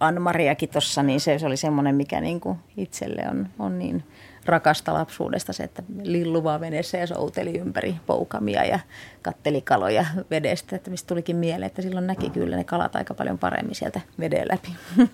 Ann-Mariakin 0.00 0.68
tuossa, 0.68 1.02
niin 1.02 1.20
se, 1.20 1.38
se 1.38 1.46
oli 1.46 1.56
semmoinen, 1.56 1.94
mikä 1.94 2.20
niin 2.20 2.40
kuin 2.40 2.58
itselle 2.76 3.22
on, 3.30 3.48
on 3.58 3.78
niin– 3.78 4.04
rakasta 4.46 4.94
lapsuudesta 4.94 5.52
se, 5.52 5.62
että 5.62 5.82
lilluvaa 6.02 6.60
veneessä 6.60 6.98
ja 6.98 7.06
souteli 7.06 7.58
ympäri 7.58 7.96
poukamia 8.06 8.64
ja 8.64 8.78
katteli 9.22 9.60
kaloja 9.60 10.06
vedestä, 10.30 10.76
että 10.76 10.90
mistä 10.90 11.06
tulikin 11.06 11.36
mieleen, 11.36 11.66
että 11.66 11.82
silloin 11.82 12.06
näki 12.06 12.30
kyllä 12.30 12.56
ne 12.56 12.64
kalat 12.64 12.96
aika 12.96 13.14
paljon 13.14 13.38
paremmin 13.38 13.74
sieltä 13.74 14.00
veden 14.20 14.48
läpi. 14.48 14.68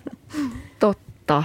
Totta. 0.79 1.43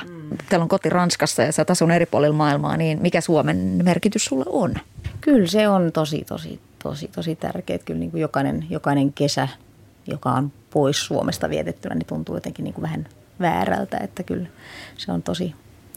Teillä 0.49 0.63
on 0.63 0.69
koti 0.69 0.89
Ranskassa 0.89 1.43
ja 1.43 1.53
sä 1.53 1.65
asun 1.69 1.91
eri 1.91 2.07
puolilla 2.07 2.37
maailmaa, 2.37 2.77
niin 2.77 3.03
mikä 3.03 3.21
Suomen 3.21 3.57
merkitys 3.83 4.25
sulle 4.25 4.45
on? 4.49 4.75
Kyllä 5.21 5.47
se 5.47 5.69
on 5.69 5.93
tosi, 5.93 6.25
tosi, 6.29 6.61
tosi, 6.83 7.09
tosi 7.09 7.37
tärkeä. 7.37 7.79
Kyllä 7.79 8.01
niin 8.01 8.11
kuin 8.11 8.21
jokainen, 8.21 8.67
jokainen 8.71 9.13
kesä, 9.13 9.49
joka 10.07 10.31
on 10.31 10.53
pois 10.71 11.07
Suomesta 11.07 11.51
vietettynä, 11.51 11.95
niin 11.95 12.07
tuntuu 12.07 12.35
jotenkin 12.35 12.65
niin 12.65 12.75
kuin 12.75 12.83
vähän 12.83 13.07
väärältä, 13.41 13.99
että 13.99 14.23
kyllä 14.23 14.47
se 14.97 15.13
on 15.13 15.23
tosi, 15.23 15.55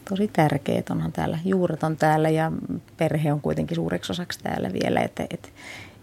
tosi 0.08 0.30
tärkeät. 0.32 0.90
Onhan 0.90 1.12
täällä, 1.12 1.38
juuret 1.44 1.82
on 1.82 1.96
täällä 1.96 2.28
ja 2.28 2.52
perhe 2.96 3.32
on 3.32 3.40
kuitenkin 3.40 3.74
suureksi 3.74 4.12
osaksi 4.12 4.38
täällä 4.42 4.72
vielä. 4.72 5.00
Että, 5.00 5.26
et, 5.30 5.52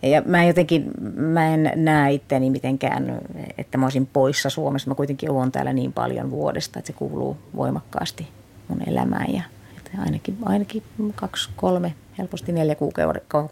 ja 0.01 0.21
mä 0.25 0.43
jotenkin, 0.43 0.91
mä 1.15 1.47
en 1.47 1.71
näe 1.75 2.13
itteni 2.13 2.49
mitenkään, 2.49 3.21
että 3.57 3.77
mä 3.77 3.85
olisin 3.85 4.07
poissa 4.07 4.49
Suomessa. 4.49 4.89
Mä 4.89 4.95
kuitenkin 4.95 5.31
olen 5.31 5.51
täällä 5.51 5.73
niin 5.73 5.93
paljon 5.93 6.31
vuodesta, 6.31 6.79
että 6.79 6.87
se 6.87 6.93
kuuluu 6.93 7.37
voimakkaasti 7.55 8.27
mun 8.67 8.81
elämään. 8.87 9.33
Ja, 9.33 9.43
että 9.77 9.91
ainakin, 10.01 10.37
ainakin 10.45 10.83
kaksi, 11.15 11.49
kolme, 11.55 11.93
helposti 12.17 12.51
neljä 12.51 12.75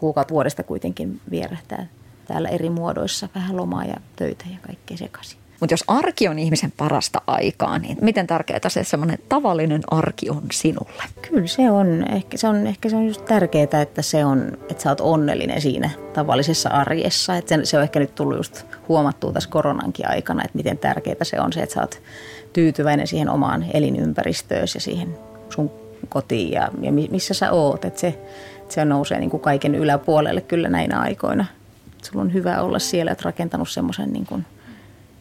kuukautta 0.00 0.34
vuodesta 0.34 0.62
kuitenkin 0.62 1.20
vierähtää 1.30 1.86
täällä 2.28 2.48
eri 2.48 2.70
muodoissa. 2.70 3.28
Vähän 3.34 3.56
lomaa 3.56 3.84
ja 3.84 3.96
töitä 4.16 4.44
ja 4.52 4.58
kaikkea 4.66 4.96
sekaisin. 4.96 5.37
Mutta 5.60 5.72
jos 5.72 5.84
arki 5.86 6.28
on 6.28 6.38
ihmisen 6.38 6.72
parasta 6.76 7.22
aikaa, 7.26 7.78
niin 7.78 7.98
miten 8.00 8.26
tärkeää 8.26 8.68
se 8.68 8.84
semmoinen 8.84 9.18
tavallinen 9.28 9.82
arki 9.90 10.30
on 10.30 10.42
sinulle? 10.52 11.02
Kyllä 11.30 11.46
se 11.46 11.70
on. 11.70 12.04
Ehkä 12.12 12.36
se 12.36 12.48
on, 12.48 12.66
ehkä 12.66 12.88
se 12.88 12.96
on 12.96 13.06
just 13.06 13.24
tärkeää, 13.24 13.82
että, 13.82 14.02
se 14.02 14.24
on, 14.24 14.58
että 14.70 14.82
sä 14.82 14.90
oot 14.90 15.00
onnellinen 15.00 15.60
siinä 15.60 15.90
tavallisessa 16.12 16.68
arjessa. 16.68 17.36
Että 17.36 17.58
se, 17.64 17.76
on 17.76 17.82
ehkä 17.82 18.00
nyt 18.00 18.14
tullut 18.14 18.36
just 18.36 18.64
huomattua 18.88 19.32
tässä 19.32 19.50
koronankin 19.50 20.08
aikana, 20.08 20.44
että 20.44 20.56
miten 20.56 20.78
tärkeää 20.78 21.16
se 21.24 21.40
on 21.40 21.52
se, 21.52 21.62
että 21.62 21.74
sä 21.74 21.80
oot 21.80 22.02
tyytyväinen 22.52 23.06
siihen 23.06 23.28
omaan 23.28 23.64
elinympäristöön 23.74 24.66
ja 24.74 24.80
siihen 24.80 25.18
sun 25.50 25.70
kotiin 26.08 26.52
ja, 26.52 26.68
ja 26.80 26.92
missä 26.92 27.34
sä 27.34 27.52
oot. 27.52 27.84
Että 27.84 28.00
se, 28.00 28.08
että 28.62 28.74
se 28.74 28.84
nousee 28.84 29.20
niin 29.20 29.30
kuin 29.30 29.40
kaiken 29.40 29.74
yläpuolelle 29.74 30.40
kyllä 30.40 30.68
näinä 30.68 31.00
aikoina. 31.00 31.44
Sulla 32.02 32.20
on 32.20 32.32
hyvä 32.32 32.62
olla 32.62 32.78
siellä, 32.78 33.12
että 33.12 33.24
rakentanut 33.24 33.68
semmoisen 33.68 34.12
niin 34.12 34.26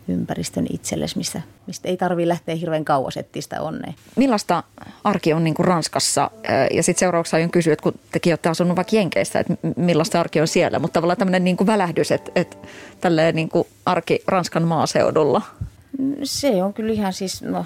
ympäristön 0.07 0.65
itsellesi, 0.73 1.17
mistä, 1.17 1.41
mistä 1.67 1.89
ei 1.89 1.97
tarvitse 1.97 2.27
lähteä 2.27 2.55
hirveän 2.55 2.85
kauas 2.85 3.17
etsiä 3.17 3.41
sitä 3.41 3.61
onnea. 3.61 3.93
Millaista 4.15 4.63
arki 5.03 5.33
on 5.33 5.43
niin 5.43 5.53
kuin 5.53 5.65
Ranskassa? 5.65 6.31
Ja 6.71 6.83
sitten 6.83 6.99
seuraavaksi 6.99 7.35
aion 7.35 7.51
kysyä, 7.51 7.73
että 7.73 7.83
kun 7.83 7.93
tekin 8.11 8.31
olette 8.31 8.49
asunut 8.49 8.75
vaikka 8.75 8.95
Jenkeissä, 8.95 9.39
että 9.39 9.53
millaista 9.75 10.19
arki 10.19 10.41
on 10.41 10.47
siellä, 10.47 10.79
mutta 10.79 10.93
tavallaan 10.93 11.17
tämmöinen 11.17 11.43
niin 11.43 11.57
kuin 11.57 11.67
välähdys, 11.67 12.11
että, 12.11 12.31
että 12.35 12.57
tälleen 13.01 13.35
niin 13.35 13.49
kuin 13.49 13.67
arki 13.85 14.23
Ranskan 14.27 14.63
maaseudulla– 14.63 15.41
se 16.23 16.63
on 16.63 16.73
kyllä 16.73 16.93
ihan 16.93 17.13
siis, 17.13 17.41
no 17.41 17.65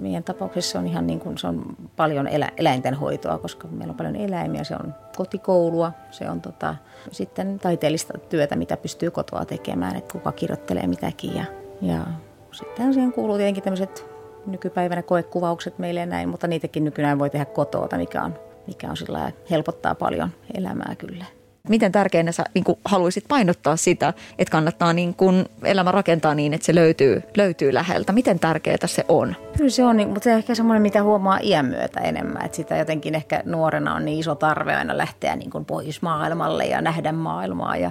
meidän 0.00 0.24
tapauksessa 0.24 0.78
on 0.78 0.86
ihan 0.86 1.06
niin 1.06 1.20
kuin, 1.20 1.38
se 1.38 1.46
on 1.46 1.76
paljon 1.96 2.26
elä, 2.28 2.48
eläintenhoitoa, 2.56 3.38
koska 3.38 3.68
meillä 3.68 3.90
on 3.90 3.96
paljon 3.96 4.16
eläimiä. 4.16 4.64
Se 4.64 4.74
on 4.74 4.94
kotikoulua, 5.16 5.92
se 6.10 6.30
on 6.30 6.40
tota, 6.40 6.74
sitten 7.10 7.58
taiteellista 7.58 8.18
työtä, 8.18 8.56
mitä 8.56 8.76
pystyy 8.76 9.10
kotoa 9.10 9.44
tekemään, 9.44 9.96
että 9.96 10.12
kuka 10.12 10.32
kirjoittelee 10.32 10.86
mitäkin. 10.86 11.36
Ja, 11.36 11.44
ja 11.82 12.06
sitten 12.52 12.94
siihen 12.94 13.12
kuuluu 13.12 13.36
tietenkin 13.36 13.64
tämmöiset 13.64 14.06
nykypäivänä 14.46 15.02
koekuvaukset 15.02 15.78
meille 15.78 16.00
ja 16.00 16.06
näin, 16.06 16.28
mutta 16.28 16.46
niitäkin 16.46 16.84
nykyään 16.84 17.18
voi 17.18 17.30
tehdä 17.30 17.44
kotoa, 17.44 17.88
mikä 17.96 18.22
on, 18.22 18.34
mikä 18.66 18.90
on 18.90 18.96
sillä 18.96 19.32
helpottaa 19.50 19.94
paljon 19.94 20.30
elämää 20.54 20.94
kyllä. 20.98 21.24
Miten 21.68 21.92
tärkeänä 21.92 22.32
sä 22.32 22.44
niin 22.54 22.64
haluaisit 22.84 23.24
painottaa 23.28 23.76
sitä, 23.76 24.12
että 24.38 24.52
kannattaa 24.52 24.92
niin 24.92 25.14
kuin 25.14 25.44
elämä 25.64 25.92
rakentaa 25.92 26.34
niin, 26.34 26.54
että 26.54 26.66
se 26.66 26.74
löytyy, 26.74 27.22
löytyy 27.36 27.74
läheltä? 27.74 28.12
Miten 28.12 28.38
tärkeää 28.38 28.86
se 28.86 29.04
on? 29.08 29.36
Kyllä 29.56 29.70
se 29.70 29.84
on, 29.84 29.96
niin, 29.96 30.08
mutta 30.08 30.24
se 30.24 30.32
on 30.32 30.38
ehkä 30.38 30.54
semmoinen, 30.54 30.82
mitä 30.82 31.02
huomaa 31.02 31.38
iän 31.42 31.66
myötä 31.66 32.00
enemmän. 32.00 32.44
Että 32.44 32.56
sitä 32.56 32.76
jotenkin 32.76 33.14
ehkä 33.14 33.42
nuorena 33.44 33.94
on 33.94 34.04
niin 34.04 34.18
iso 34.18 34.34
tarve 34.34 34.74
aina 34.74 34.98
lähteä 34.98 35.36
niin 35.36 35.50
kuin 35.50 35.64
pois 35.64 36.02
maailmalle 36.02 36.64
ja 36.64 36.80
nähdä 36.80 37.12
maailmaa. 37.12 37.76
Ja, 37.76 37.90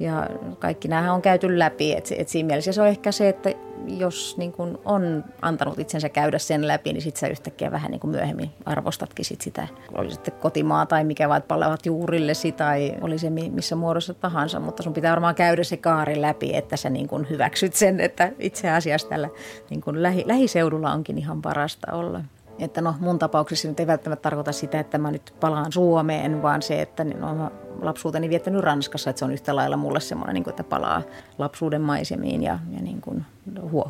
ja 0.00 0.26
kaikki 0.58 0.88
nämähän 0.88 1.14
on 1.14 1.22
käyty 1.22 1.58
läpi. 1.58 1.92
Et, 1.92 2.12
et 2.18 2.28
siinä 2.28 2.46
mielessä 2.46 2.72
se 2.72 2.82
on 2.82 2.88
ehkä 2.88 3.12
se, 3.12 3.28
että 3.28 3.50
jos 3.86 4.36
niin 4.36 4.52
kun 4.52 4.80
on 4.84 5.24
antanut 5.42 5.78
itsensä 5.78 6.08
käydä 6.08 6.38
sen 6.38 6.68
läpi, 6.68 6.92
niin 6.92 7.02
sitten 7.02 7.20
sä 7.20 7.28
yhtäkkiä 7.28 7.70
vähän 7.70 7.90
niin 7.90 8.00
myöhemmin 8.04 8.50
arvostatkin 8.64 9.24
sit 9.24 9.40
sitä. 9.40 9.68
Oli 9.92 10.10
sitten 10.10 10.34
kotimaa 10.34 10.86
tai 10.86 11.04
mikä 11.04 11.28
vaan, 11.28 11.42
palavat 11.42 11.86
juurillesi 11.86 12.52
tai 12.52 12.94
oli 13.00 13.18
se 13.18 13.30
missä 13.30 13.76
muodossa 13.76 14.14
tahansa, 14.14 14.60
mutta 14.60 14.82
sun 14.82 14.92
pitää 14.92 15.10
varmaan 15.10 15.34
käydä 15.34 15.64
se 15.64 15.76
kaari 15.76 16.20
läpi, 16.20 16.56
että 16.56 16.76
sä 16.76 16.90
niin 16.90 17.08
kun 17.08 17.26
hyväksyt 17.30 17.74
sen, 17.74 18.00
että 18.00 18.32
itse 18.38 18.70
asiassa 18.70 19.08
tällä 19.08 19.28
niin 19.70 19.80
kun 19.80 20.02
lähi, 20.02 20.24
lähiseudulla 20.26 20.92
onkin 20.92 21.18
ihan 21.18 21.42
parasta 21.42 21.92
olla. 21.92 22.20
Että 22.58 22.80
no 22.80 22.94
mun 23.00 23.18
tapauksessa 23.18 23.68
nyt 23.68 23.80
ei 23.80 23.86
välttämättä 23.86 24.22
tarkoita 24.22 24.52
sitä, 24.52 24.80
että 24.80 24.98
mä 24.98 25.10
nyt 25.10 25.34
palaan 25.40 25.72
Suomeen, 25.72 26.42
vaan 26.42 26.62
se, 26.62 26.82
että 26.82 27.04
no, 27.04 27.50
lapsuuteni 27.82 28.28
viettänyt 28.28 28.60
Ranskassa, 28.60 29.10
että 29.10 29.18
se 29.18 29.24
on 29.24 29.32
yhtä 29.32 29.56
lailla 29.56 29.76
mulle 29.76 30.00
semmoinen, 30.00 30.34
niin 30.34 30.44
kuin, 30.44 30.52
että 30.52 30.64
palaa 30.64 31.02
lapsuuden 31.38 31.80
maisemiin 31.80 32.42
ja, 32.42 32.58
ja 32.70 32.82
niin 32.82 33.00
kuin 33.00 33.24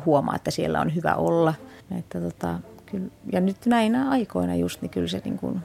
huomaa, 0.05 0.35
että 0.35 0.51
siellä 0.51 0.81
on 0.81 0.95
hyvä 0.95 1.15
olla. 1.15 1.53
Että 1.99 2.21
tota, 2.21 2.59
kyllä, 2.85 3.07
ja 3.31 3.41
nyt 3.41 3.65
näinä 3.65 4.09
aikoina 4.09 4.55
just, 4.55 4.81
niin 4.81 4.89
kyllä 4.89 5.07
se 5.07 5.21
niin 5.23 5.37
kuin, 5.37 5.61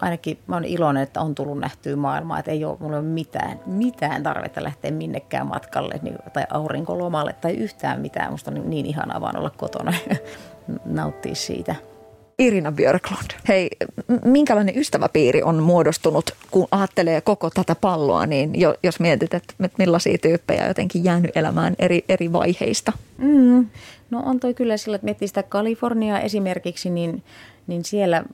ainakin 0.00 0.38
mä 0.46 0.56
oon 0.56 0.64
iloinen, 0.64 1.02
että 1.02 1.20
on 1.20 1.34
tullut 1.34 1.58
nähtyä 1.58 1.96
maailmaa, 1.96 2.38
että 2.38 2.50
ei 2.50 2.64
ole 2.64 2.76
mulla 2.80 3.02
mitään, 3.02 3.60
mitään 3.66 4.22
tarvetta 4.22 4.64
lähteä 4.64 4.90
minnekään 4.90 5.46
matkalle 5.46 6.00
niin, 6.02 6.16
tai 6.32 6.44
aurinkolomalle 6.50 7.32
tai 7.32 7.52
yhtään 7.52 8.00
mitään. 8.00 8.30
Musta 8.30 8.50
on 8.50 8.54
niin, 8.54 8.70
niin 8.70 8.86
ihanaa 8.86 9.20
vaan 9.20 9.38
olla 9.38 9.50
kotona 9.50 9.92
ja 10.10 10.16
nauttia 10.84 11.34
siitä. 11.34 11.74
Irina 12.38 12.72
Björklund. 12.72 13.30
Hei, 13.48 13.68
minkälainen 14.24 14.78
ystäväpiiri 14.78 15.42
on 15.42 15.62
muodostunut, 15.62 16.30
kun 16.50 16.68
ajattelee 16.70 17.20
koko 17.20 17.50
tätä 17.50 17.74
palloa, 17.74 18.26
niin 18.26 18.52
jos 18.82 19.00
mietit, 19.00 19.34
että 19.34 19.54
millaisia 19.78 20.18
tyyppejä 20.18 20.68
jotenkin 20.68 21.04
jäänyt 21.04 21.36
elämään 21.36 21.74
eri, 21.78 22.04
eri 22.08 22.32
vaiheista? 22.32 22.92
Mm. 23.18 23.66
No 24.10 24.22
on 24.24 24.40
toi 24.40 24.54
kyllä 24.54 24.76
sillä, 24.76 24.94
että 24.94 25.04
miettii 25.04 25.28
sitä 25.28 25.42
Kaliforniaa 25.42 26.20
esimerkiksi, 26.20 26.90
niin, 26.90 27.22
niin 27.66 27.84
siellä 27.84 28.24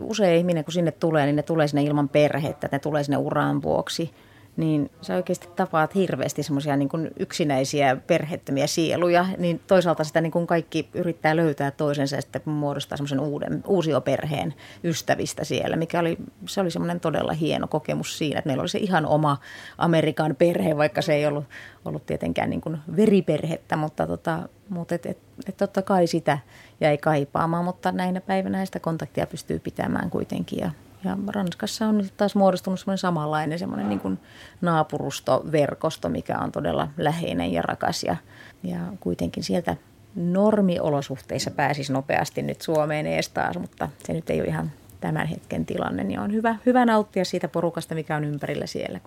usein 0.00 0.38
ihminen, 0.38 0.64
kun 0.64 0.72
sinne 0.72 0.92
tulee, 0.92 1.26
niin 1.26 1.36
ne 1.36 1.42
tulee 1.42 1.68
sinne 1.68 1.82
ilman 1.82 2.08
perhettä, 2.08 2.68
ne 2.72 2.78
tulee 2.78 3.04
sinne 3.04 3.16
uran 3.16 3.62
vuoksi– 3.62 4.10
niin 4.56 4.90
sä 5.00 5.14
oikeasti 5.14 5.48
tapaat 5.56 5.94
hirveästi 5.94 6.42
semmoisia 6.42 6.76
niin 6.76 6.88
yksinäisiä 7.18 7.96
perhettömiä 8.06 8.66
sieluja, 8.66 9.26
niin 9.38 9.60
toisaalta 9.66 10.04
sitä 10.04 10.20
niin 10.20 10.32
kuin 10.32 10.46
kaikki 10.46 10.88
yrittää 10.94 11.36
löytää 11.36 11.70
toisensa 11.70 12.16
ja 12.16 12.22
sitten 12.22 12.42
muodostaa 12.44 12.96
semmoisen 12.96 13.20
uuden, 13.20 13.62
uusioperheen 13.66 14.54
ystävistä 14.84 15.44
siellä, 15.44 15.76
mikä 15.76 16.00
oli, 16.00 16.16
se 16.46 16.60
oli 16.60 16.70
semmoinen 16.70 17.00
todella 17.00 17.32
hieno 17.32 17.68
kokemus 17.68 18.18
siinä, 18.18 18.38
että 18.38 18.48
meillä 18.48 18.60
oli 18.60 18.68
se 18.68 18.78
ihan 18.78 19.06
oma 19.06 19.36
Amerikan 19.78 20.36
perhe, 20.36 20.76
vaikka 20.76 21.02
se 21.02 21.14
ei 21.14 21.26
ollut, 21.26 21.44
ollut 21.84 22.06
tietenkään 22.06 22.50
niin 22.50 22.60
kuin 22.60 22.78
veriperhettä, 22.96 23.76
mutta, 23.76 24.06
tota, 24.06 24.48
mutta 24.68 24.94
et, 24.94 25.06
et, 25.06 25.18
et 25.48 25.56
totta 25.56 25.82
kai 25.82 26.06
sitä 26.06 26.38
jäi 26.80 26.98
kaipaamaan, 26.98 27.64
mutta 27.64 27.92
näinä 27.92 28.20
päivinä 28.20 28.64
sitä 28.64 28.80
kontaktia 28.80 29.26
pystyy 29.26 29.58
pitämään 29.58 30.10
kuitenkin 30.10 30.58
ja 30.58 30.70
ja 31.04 31.18
Ranskassa 31.26 31.86
on 31.86 31.98
nyt 31.98 32.16
taas 32.16 32.34
muodostunut 32.34 32.80
semmoinen 32.80 32.98
samanlainen 32.98 33.58
semmoinen 33.58 33.88
niin 33.88 34.00
kuin 34.00 34.18
naapurustoverkosto, 34.60 36.08
mikä 36.08 36.38
on 36.38 36.52
todella 36.52 36.88
läheinen 36.96 37.52
ja 37.52 37.62
rakas. 37.62 38.02
Ja, 38.02 38.16
ja 38.62 38.78
kuitenkin 39.00 39.44
sieltä 39.44 39.76
normiolosuhteissa 40.14 41.50
pääsisi 41.50 41.92
nopeasti 41.92 42.42
nyt 42.42 42.62
Suomeen 42.62 43.06
ees 43.06 43.28
taas, 43.28 43.58
mutta 43.58 43.88
se 44.04 44.12
nyt 44.12 44.30
ei 44.30 44.40
ole 44.40 44.48
ihan 44.48 44.70
tämän 45.00 45.26
hetken 45.26 45.66
tilanne, 45.66 46.04
niin 46.04 46.20
on 46.20 46.32
hyvä, 46.32 46.56
hyvä 46.66 46.84
nauttia 46.84 47.24
siitä 47.24 47.48
porukasta, 47.48 47.94
mikä 47.94 48.16
on 48.16 48.24
ympärillä 48.24 48.66
siellä. 48.66 49.00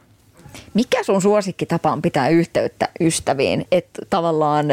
Mikä 0.73 1.03
sun 1.03 1.21
suosikkitapa 1.21 1.91
on 1.91 2.01
pitää 2.01 2.29
yhteyttä 2.29 2.89
ystäviin? 2.99 3.65
Että 3.71 4.01
tavallaan, 4.09 4.65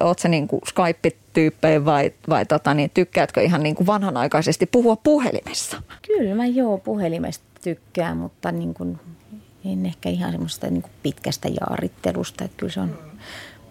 oot 0.00 0.18
sä 0.18 0.28
niin 0.28 0.48
Skype-tyyppejä 0.68 1.84
vai, 1.84 2.12
vai 2.28 2.46
tota, 2.46 2.74
niin, 2.74 2.90
tykkäätkö 2.94 3.42
ihan 3.42 3.62
niin 3.62 3.74
kuin 3.74 3.86
vanhanaikaisesti 3.86 4.66
puhua 4.66 4.96
puhelimessa? 4.96 5.82
Kyllä 6.06 6.34
mä 6.34 6.46
joo 6.46 6.78
puhelimesta 6.78 7.44
tykkään, 7.64 8.16
mutta 8.16 8.52
niin 8.52 8.74
kuin, 8.74 8.98
en 9.64 9.86
ehkä 9.86 10.08
ihan 10.08 10.32
semmoista 10.32 10.70
niin 10.70 10.82
kuin 10.82 10.92
pitkästä 11.02 11.48
jaarittelusta. 11.48 12.44
Että 12.44 12.56
kyllä 12.56 12.72
se 12.72 12.80
on, 12.80 12.98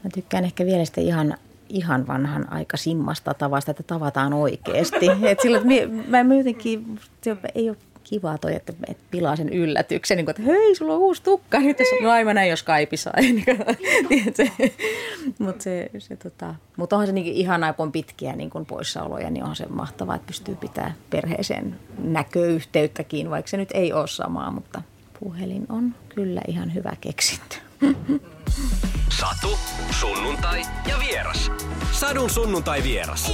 mä 0.03 0.09
tykkään 0.13 0.45
ehkä 0.45 0.65
vielä 0.65 0.85
sitä 0.85 1.01
ihan 1.01 1.37
ihan 1.69 2.07
vanhan 2.07 2.53
aika 2.53 2.77
simmasta 2.77 3.33
tavasta, 3.33 3.71
että 3.71 3.83
tavataan 3.83 4.33
oikeasti. 4.33 5.07
Et 5.23 5.39
sillä, 5.39 5.61
mä, 6.07 6.23
mä 6.23 6.35
jotenkin, 6.35 6.99
se 7.21 7.37
ei 7.55 7.69
ole 7.69 7.77
kiva 8.03 8.37
toi, 8.37 8.55
että, 8.55 8.73
että 8.87 9.03
pilaa 9.11 9.35
sen 9.35 9.49
yllätyksen, 9.49 10.17
niin 10.17 10.25
kuin, 10.25 10.31
että 10.31 10.51
hei, 10.51 10.75
sulla 10.75 10.93
on 10.93 10.99
uusi 10.99 11.23
tukka, 11.23 11.59
nyt 11.59 11.79
jos 11.79 11.87
on 12.01 12.09
aivan 12.09 12.35
näin, 12.35 12.49
jos 12.49 12.63
kaipisaa. 12.63 13.13
Mutta 15.39 15.63
se, 15.63 15.89
se, 15.97 16.15
tota, 16.15 16.55
mut 16.77 16.93
onhan 16.93 17.07
se 17.07 17.13
niin 17.13 17.33
ihanaa, 17.33 17.73
kun 17.73 17.83
on 17.83 17.91
pitkiä 17.91 18.35
niin 18.35 18.49
kun 18.49 18.65
poissaoloja, 18.65 19.29
niin 19.29 19.43
onhan 19.43 19.55
se 19.55 19.65
mahtavaa, 19.65 20.15
että 20.15 20.27
pystyy 20.27 20.55
pitämään 20.55 20.95
perheeseen 21.09 21.79
näköyhteyttäkin, 21.97 23.29
vaikka 23.29 23.49
se 23.49 23.57
nyt 23.57 23.69
ei 23.73 23.93
ole 23.93 24.07
samaa, 24.07 24.51
mutta 24.51 24.81
puhelin 25.19 25.65
on 25.69 25.95
kyllä 26.15 26.41
ihan 26.47 26.73
hyvä 26.73 26.93
keksintö. 27.01 27.55
Satu, 29.09 29.57
sunnuntai 29.99 30.61
ja 30.89 30.95
vieras. 31.07 31.51
Sadun 31.91 32.29
sunnuntai 32.29 32.83
vieras. 32.83 33.33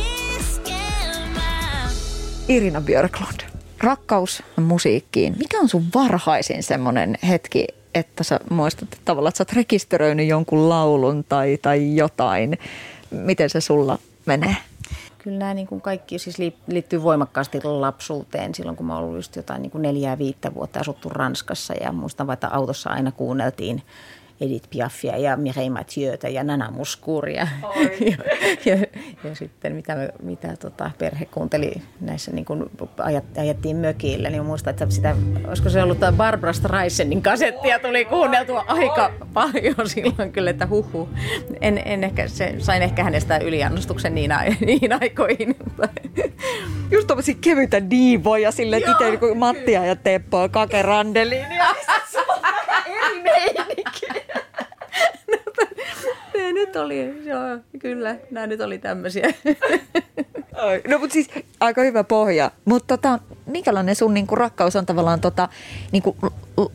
Irina 2.48 2.82
Björklund 2.82 3.59
rakkaus 3.82 4.44
musiikkiin. 4.56 5.36
Mikä 5.38 5.60
on 5.60 5.70
sun 5.70 5.86
varhaisin 5.96 6.64
semmoinen 6.64 7.18
hetki, 7.28 7.68
että 7.96 8.24
sä 8.24 8.40
muistat 8.50 8.84
että 8.84 8.98
tavallaan, 9.06 9.30
että 9.30 9.38
sä 9.38 9.42
oot 9.42 9.54
rekisteröinyt 9.54 10.28
jonkun 10.28 10.70
laulun 10.70 11.24
tai, 11.30 11.58
tai 11.62 11.96
jotain. 11.96 12.58
Miten 13.12 13.50
se 13.50 13.62
sulla 13.62 14.00
menee? 14.26 14.56
Kyllä 15.18 15.38
nämä 15.38 15.54
niin 15.54 15.68
kuin 15.68 15.82
kaikki 15.82 16.20
siis 16.20 16.38
liittyy 16.68 17.04
voimakkaasti 17.04 17.60
lapsuuteen. 17.64 18.56
Silloin 18.56 18.78
kun 18.78 18.86
mä 18.86 18.98
ollut 18.98 19.16
just 19.16 19.36
jotain 19.36 19.62
niin 19.62 19.72
kuin 19.72 19.82
neljää 19.82 20.18
viittä 20.18 20.54
vuotta 20.54 20.80
asuttu 20.80 21.10
Ranskassa 21.10 21.74
ja 21.74 21.92
muistan, 21.92 22.32
että 22.32 22.48
autossa 22.48 22.90
aina 22.90 23.12
kuunneltiin 23.12 23.82
Edith 24.42 24.70
Piafia 24.70 25.18
ja 25.18 25.38
Mireille 25.38 25.70
Mathieuta 25.70 26.28
ja 26.28 26.44
Nana 26.44 26.72
Muskuria. 26.72 27.48
ja, 28.06 28.16
ja, 28.66 28.78
ja, 29.24 29.36
sitten 29.36 29.76
mitä, 29.76 30.14
mitä 30.24 30.56
tota, 30.60 30.92
perhe 30.98 31.26
kuunteli 31.26 31.72
näissä, 32.02 32.32
niin 32.32 32.46
kun 32.46 32.72
ajat, 32.98 33.24
ajettiin 33.38 33.78
mökille, 33.78 34.30
niin 34.30 34.46
muistan, 34.46 34.72
että 34.72 34.86
sitä, 34.90 35.16
olisiko 35.48 35.70
se 35.70 35.84
ollut 35.84 35.98
Barbara 36.18 36.54
Streisenin 36.54 37.22
kasettia 37.22 37.80
tuli 37.80 38.06
kuunneltua 38.06 38.66
aika 38.68 39.12
paljon 39.34 39.90
silloin 39.90 40.32
kyllä, 40.32 40.50
että 40.50 40.68
huhu. 40.68 41.10
En, 41.62 41.82
en 41.86 42.04
ehkä, 42.04 42.28
se, 42.28 42.56
sain 42.58 42.82
ehkä 42.82 43.04
hänestä 43.04 43.38
yliannostuksen 43.38 44.16
niin, 44.16 44.32
niin 44.66 44.94
aikoihin. 45.02 45.56
Just 46.92 47.08
tommosia 47.08 47.36
kevyitä 47.42 47.90
diivoja 47.90 48.52
silleen, 48.52 48.84
että 48.84 49.08
itse 49.08 49.18
kun 49.18 49.38
Mattia 49.38 49.86
ja 49.86 49.96
Teppoa 49.96 50.50
kakerandeliin. 50.50 51.50
Niin 51.50 51.62
eri 53.36 53.79
ne 56.54 56.60
nyt 56.60 56.76
oli, 56.76 57.24
joo, 57.26 57.58
kyllä, 57.80 58.16
nämä 58.32 58.48
nyt 58.48 58.62
oli 58.62 58.78
tämmöisiä. 58.78 59.34
No 60.88 61.00
mutta 61.00 61.14
siis 61.14 61.30
aika 61.60 61.82
hyvä 61.82 62.04
pohja. 62.04 62.52
Mutta 62.66 62.98
tota, 62.98 63.20
minkälainen 63.46 63.96
sun 63.96 64.14
niinku 64.14 64.36
rakkaus 64.36 64.76
on 64.76 64.86
tavallaan 64.86 65.22
tota, 65.22 65.50
niinku 65.92 66.18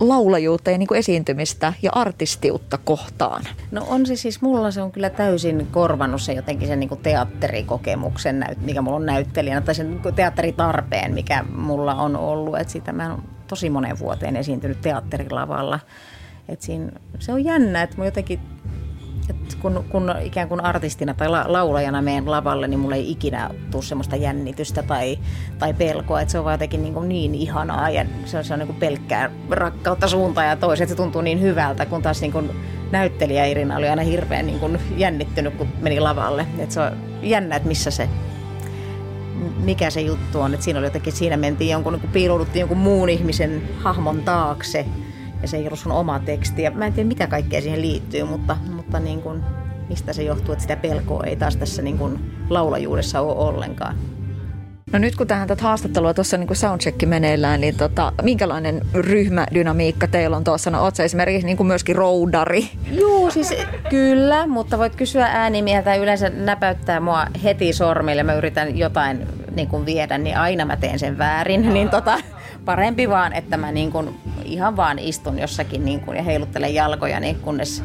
laulajuutta 0.00 0.70
ja 0.70 0.78
niinku 0.78 0.94
esiintymistä 0.94 1.72
ja 1.82 1.90
artistiutta 1.94 2.78
kohtaan? 2.84 3.42
No 3.70 3.86
on 3.88 4.06
se 4.06 4.16
siis, 4.16 4.42
mulla 4.42 4.70
se 4.70 4.82
on 4.82 4.92
kyllä 4.92 5.10
täysin 5.10 5.66
korvannut 5.70 6.22
se 6.22 6.32
jotenkin 6.32 6.68
sen 6.68 6.80
niinku 6.80 6.96
teatterikokemuksen, 6.96 8.44
mikä 8.60 8.82
mulla 8.82 8.96
on 8.96 9.06
näyttelijänä, 9.06 9.60
tai 9.60 9.74
sen 9.74 9.90
niinku 9.90 10.12
teatteritarpeen, 10.12 11.14
mikä 11.14 11.44
mulla 11.54 11.94
on 11.94 12.16
ollut. 12.16 12.58
Et 12.58 12.68
sitä 12.68 12.92
mä 12.92 13.10
oon 13.10 13.22
tosi 13.46 13.70
monen 13.70 13.98
vuoteen 13.98 14.36
esiintynyt 14.36 14.80
teatterilavalla. 14.80 15.80
Et 16.48 16.62
siinä, 16.62 16.92
se 17.18 17.32
on 17.32 17.44
jännä, 17.44 17.82
että 17.82 17.96
mä 17.98 18.04
jotenkin 18.04 18.40
kun, 19.62 19.84
kun 19.88 20.14
ikään 20.22 20.48
kuin 20.48 20.64
artistina 20.64 21.14
tai 21.14 21.28
la, 21.28 21.44
laulajana 21.48 22.02
menen 22.02 22.30
lavalle, 22.30 22.68
niin 22.68 22.80
mulla 22.80 22.94
ei 22.94 23.10
ikinä 23.10 23.50
tule 23.70 23.82
semmoista 23.82 24.16
jännitystä 24.16 24.82
tai, 24.82 25.18
tai 25.58 25.74
pelkoa. 25.74 26.20
Et 26.20 26.30
se 26.30 26.38
on 26.38 26.44
vaan 26.44 26.54
jotenkin 26.54 26.82
niin, 26.82 26.94
kuin 26.94 27.08
niin 27.08 27.34
ihanaa 27.34 27.90
ja 27.90 28.06
se 28.24 28.38
on, 28.38 28.44
se 28.44 28.52
on 28.52 28.58
niin 28.58 28.66
kuin 28.66 28.78
pelkkää 28.78 29.30
rakkautta 29.50 30.08
suuntaan 30.08 30.46
ja 30.46 30.56
toiseen. 30.56 30.88
Se 30.88 30.94
tuntuu 30.94 31.22
niin 31.22 31.40
hyvältä, 31.40 31.86
kun 31.86 32.02
taas 32.02 32.20
niin 32.20 32.32
kuin 32.32 32.50
näyttelijä 32.90 33.44
Irina 33.44 33.76
oli 33.76 33.88
aina 33.88 34.02
hirveän 34.02 34.46
niin 34.46 34.60
kuin 34.60 34.78
jännittynyt, 34.96 35.54
kun 35.54 35.68
meni 35.80 36.00
lavalle. 36.00 36.46
Et 36.58 36.70
se 36.70 36.80
on 36.80 36.92
jännä, 37.22 37.56
että 37.56 37.68
missä 37.68 37.90
se 37.90 38.08
mikä 39.64 39.90
se 39.90 40.00
juttu 40.00 40.40
on. 40.40 40.54
Että 40.54 40.64
siinä 40.64 40.78
oli 40.78 40.86
jotenkin, 40.86 41.12
siinä 41.12 41.36
mentiin 41.36 41.70
jonkun, 41.70 41.92
niin 41.92 42.12
piilouduttiin 42.12 42.60
jonkun 42.60 42.78
muun 42.78 43.08
ihmisen 43.08 43.62
hahmon 43.76 44.22
taakse 44.22 44.86
ja 45.42 45.48
se 45.48 45.56
ei 45.56 45.66
ollut 45.66 45.78
sun 45.78 45.92
oma 45.92 46.18
teksti. 46.18 46.62
Ja 46.62 46.70
mä 46.70 46.86
en 46.86 46.92
tiedä, 46.92 47.08
mitä 47.08 47.26
kaikkea 47.26 47.60
siihen 47.60 47.82
liittyy, 47.82 48.24
mutta, 48.24 48.56
mutta 48.94 49.08
niin 49.08 49.22
kuin, 49.22 49.42
mistä 49.88 50.12
se 50.12 50.22
johtuu, 50.22 50.52
että 50.52 50.62
sitä 50.62 50.76
pelkoa 50.76 51.24
ei 51.24 51.36
taas 51.36 51.56
tässä 51.56 51.82
niin 51.82 51.98
kuin 51.98 52.32
laulajuudessa 52.50 53.20
ole 53.20 53.48
ollenkaan. 53.48 53.96
No 54.92 54.98
nyt 54.98 55.16
kun 55.16 55.26
tähän 55.26 55.48
tätä 55.48 55.62
haastattelua 55.62 56.14
tuossa 56.14 56.36
niin 56.36 56.56
soundcheck 56.56 57.02
meneillään, 57.06 57.60
niin 57.60 57.76
tota, 57.76 58.12
minkälainen 58.22 58.80
ryhmädynamiikka 58.94 60.06
teillä 60.06 60.36
on 60.36 60.44
tuossa? 60.44 60.70
No 60.70 60.82
oot 60.82 61.00
esimerkiksi 61.00 61.46
niin 61.46 61.56
kuin 61.56 61.66
myöskin 61.66 61.96
roudari? 61.96 62.68
Joo, 62.90 63.30
siis 63.30 63.54
kyllä, 63.90 64.46
mutta 64.46 64.78
voit 64.78 64.96
kysyä 64.96 65.26
äänimieheltä 65.26 65.94
yleensä 65.94 66.30
näpäyttää 66.30 67.00
mua 67.00 67.26
heti 67.44 67.72
sormille. 67.72 68.22
Mä 68.22 68.34
yritän 68.34 68.78
jotain 68.78 69.26
niin 69.54 69.68
kuin 69.68 69.86
viedä, 69.86 70.18
niin 70.18 70.36
aina 70.36 70.64
mä 70.64 70.76
teen 70.76 70.98
sen 70.98 71.18
väärin. 71.18 71.74
Niin 71.74 71.90
tota, 71.90 72.18
parempi 72.64 73.08
vaan, 73.08 73.32
että 73.32 73.56
mä 73.56 73.72
niin 73.72 73.92
kuin 73.92 74.14
ihan 74.44 74.76
vaan 74.76 74.98
istun 74.98 75.38
jossakin 75.38 75.84
niin 75.84 76.00
kuin 76.00 76.16
ja 76.16 76.22
heiluttelen 76.22 76.74
jalkoja, 76.74 77.20
niin 77.20 77.36
kunnes 77.36 77.82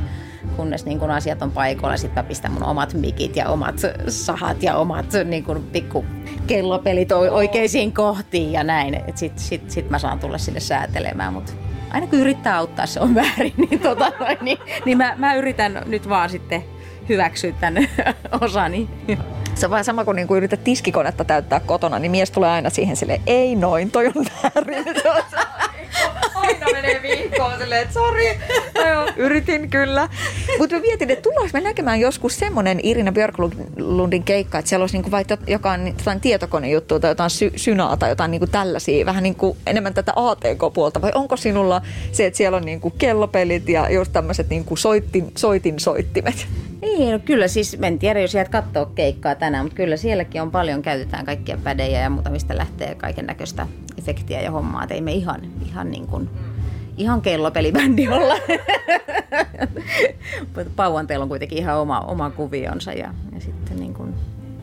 kunnes 0.59 0.85
niin 0.85 0.99
kun 0.99 1.11
asiat 1.11 1.41
on 1.41 1.51
paikoilla. 1.51 1.97
Sitten 1.97 2.23
mä 2.23 2.27
pistän 2.27 2.51
mun 2.51 2.63
omat 2.63 2.93
mikit 2.93 3.35
ja 3.35 3.49
omat 3.49 3.75
sahat 4.07 4.63
ja 4.63 4.75
omat 4.75 5.05
niin 5.25 5.43
kun 5.43 5.63
pikku 5.71 6.05
kellopelit 6.47 7.11
oikeisiin 7.11 7.93
kohtiin 7.93 8.51
ja 8.51 8.63
näin. 8.63 9.01
Sitten 9.15 9.43
sit, 9.43 9.71
sit 9.71 9.89
mä 9.89 9.99
saan 9.99 10.19
tulla 10.19 10.37
sinne 10.37 10.59
säätelemään, 10.59 11.33
mutta 11.33 11.51
aina 11.91 12.07
kun 12.07 12.19
yrittää 12.19 12.57
auttaa, 12.57 12.85
se 12.85 12.99
on 12.99 13.15
väärin. 13.19 13.53
Niin, 13.57 13.79
tota, 13.79 14.11
niin, 14.41 14.57
niin 14.85 14.97
mä, 14.97 15.13
mä 15.17 15.35
yritän 15.35 15.81
nyt 15.85 16.09
vaan 16.09 16.29
sitten 16.29 16.63
hyväksyä 17.09 17.53
tämän 17.59 17.87
osani. 18.41 18.89
Se 19.55 19.65
on 19.65 19.71
vähän 19.71 19.85
sama 19.85 20.05
kuin, 20.05 20.15
niin 20.15 20.27
kuin 20.27 20.37
yrität 20.37 20.63
tiskikonetta 20.63 21.23
täyttää 21.23 21.59
kotona, 21.59 21.99
niin 21.99 22.11
mies 22.11 22.31
tulee 22.31 22.49
aina 22.49 22.69
siihen 22.69 22.95
sille 22.95 23.21
ei 23.27 23.55
noin, 23.55 23.91
toi 23.91 24.07
on 24.07 24.25
väärin. 24.43 24.85
aina 26.49 26.65
menee 26.71 27.01
viikkoon 27.01 27.59
silleen, 27.59 27.81
että 27.81 27.93
sori, 27.93 28.39
no 28.75 29.13
yritin 29.17 29.69
kyllä. 29.69 30.09
Mutta 30.59 30.75
mä 30.75 30.81
mietin, 30.81 31.09
että 31.09 31.23
tullaanko 31.23 31.49
me 31.53 31.61
näkemään 31.61 31.99
joskus 31.99 32.39
semmoinen 32.39 32.79
Irina 32.83 33.11
Björklundin 33.11 34.23
keikka, 34.23 34.59
että 34.59 34.69
siellä 34.69 34.83
olisi 34.83 34.95
niinku 34.95 35.11
vaikka 35.11 35.37
jotain, 35.47 35.87
jotain 35.87 36.21
tietokonejuttua 36.21 36.99
tai 36.99 37.11
jotain 37.11 37.29
sy- 37.29 37.53
synaa 37.55 37.97
tai 37.97 38.09
jotain 38.09 38.31
niinku 38.31 38.47
tällaisia, 38.47 39.05
vähän 39.05 39.23
niinku 39.23 39.57
enemmän 39.67 39.93
tätä 39.93 40.13
ATK-puolta, 40.15 41.01
vai 41.01 41.11
onko 41.15 41.37
sinulla 41.37 41.81
se, 42.11 42.25
että 42.25 42.37
siellä 42.37 42.57
on 42.57 42.65
niinku 42.65 42.89
kellopelit 42.89 43.69
ja 43.69 43.89
just 43.91 44.13
tämmöiset 44.13 44.49
niinku 44.49 44.75
soitin, 44.75 45.31
soitin 45.37 45.79
soittimet? 45.79 46.47
Niin, 46.81 47.11
no 47.11 47.19
kyllä 47.19 47.47
siis, 47.47 47.77
en 47.81 47.99
tiedä 47.99 48.19
jos 48.19 48.33
jäät 48.33 48.49
katsoa 48.49 48.91
keikkaa 48.95 49.35
tänään, 49.35 49.65
mutta 49.65 49.75
kyllä 49.75 49.97
sielläkin 49.97 50.41
on 50.41 50.51
paljon, 50.51 50.81
käytetään 50.81 51.25
kaikkia 51.25 51.57
pädejä 51.63 52.01
ja 52.01 52.09
muuta, 52.09 52.29
mistä 52.29 52.57
lähtee 52.57 52.95
kaiken 52.95 53.25
näköistä 53.25 53.67
efektiä 53.97 54.41
ja 54.41 54.51
hommaa. 54.51 54.83
Et 54.83 54.91
ei 54.91 55.01
me 55.01 55.11
ihan, 55.11 55.41
ihan 55.69 55.91
niin 55.91 56.07
kuin, 56.07 56.29
ihan 56.99 57.21
kellopelibändi 57.21 58.07
olla. 58.07 58.35
Pauan 60.75 61.07
teillä 61.07 61.23
on 61.23 61.29
kuitenkin 61.29 61.57
ihan 61.57 61.77
oma, 61.77 61.99
oma 61.99 62.29
kuvionsa 62.29 62.93
ja, 62.93 63.13
ja 63.33 63.41
sitten 63.41 63.79
niin 63.79 63.93
kuin 63.93 64.13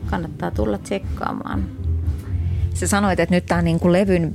kannattaa 0.05 0.51
tulla 0.51 0.77
tsekkaamaan. 0.77 1.63
Sä 2.73 2.87
sanoit, 2.87 3.19
että 3.19 3.35
nyt 3.35 3.45
tämä 3.45 3.61
niinku 3.61 3.91
levyn 3.91 4.33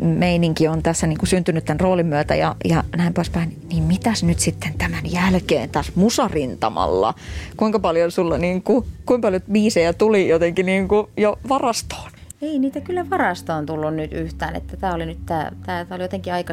meininki 0.00 0.68
on 0.68 0.82
tässä 0.82 1.06
niinku 1.06 1.26
syntynyt 1.26 1.64
tämän 1.64 1.80
roolin 1.80 2.06
myötä 2.06 2.34
ja, 2.34 2.56
ja 2.64 2.84
näin 2.96 3.14
poispäin. 3.14 3.56
Niin 3.68 3.82
mitäs 3.82 4.22
nyt 4.22 4.38
sitten 4.38 4.74
tämän 4.78 5.04
jälkeen 5.12 5.70
tässä 5.70 5.92
musarintamalla? 5.94 7.14
Kuinka 7.56 7.78
paljon 7.78 8.10
sulla, 8.10 8.38
niinku, 8.38 8.86
kuinka 9.06 9.26
paljon 9.26 9.42
biisejä 9.52 9.92
tuli 9.92 10.28
jotenkin 10.28 10.66
niinku 10.66 11.10
jo 11.16 11.38
varastoon? 11.48 12.10
Ei 12.42 12.58
niitä 12.58 12.80
kyllä 12.80 13.10
varastoon 13.10 13.66
tullut 13.66 13.94
nyt 13.94 14.12
yhtään. 14.12 14.56
Että 14.56 14.76
tämä 14.76 14.94
oli 14.94 15.06
nyt 15.06 15.26
tämä, 15.26 15.50
tämä, 15.66 15.84
tämä 15.84 15.96
oli 15.96 16.04
jotenkin 16.04 16.32
aika 16.32 16.52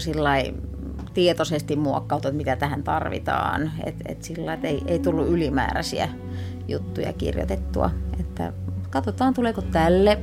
tietoisesti 1.13 1.75
muokkautu, 1.75 2.27
että 2.27 2.37
mitä 2.37 2.55
tähän 2.55 2.83
tarvitaan. 2.83 3.71
Et, 3.85 3.95
et 4.05 4.23
sillä 4.23 4.53
että 4.53 4.67
ei, 4.67 4.81
ei 4.87 4.99
tullut 4.99 5.27
ylimääräisiä 5.27 6.09
juttuja 6.67 7.13
kirjoitettua. 7.13 7.89
Että 8.19 8.53
katsotaan, 8.89 9.33
tuleeko 9.33 9.61
tälle 9.61 10.17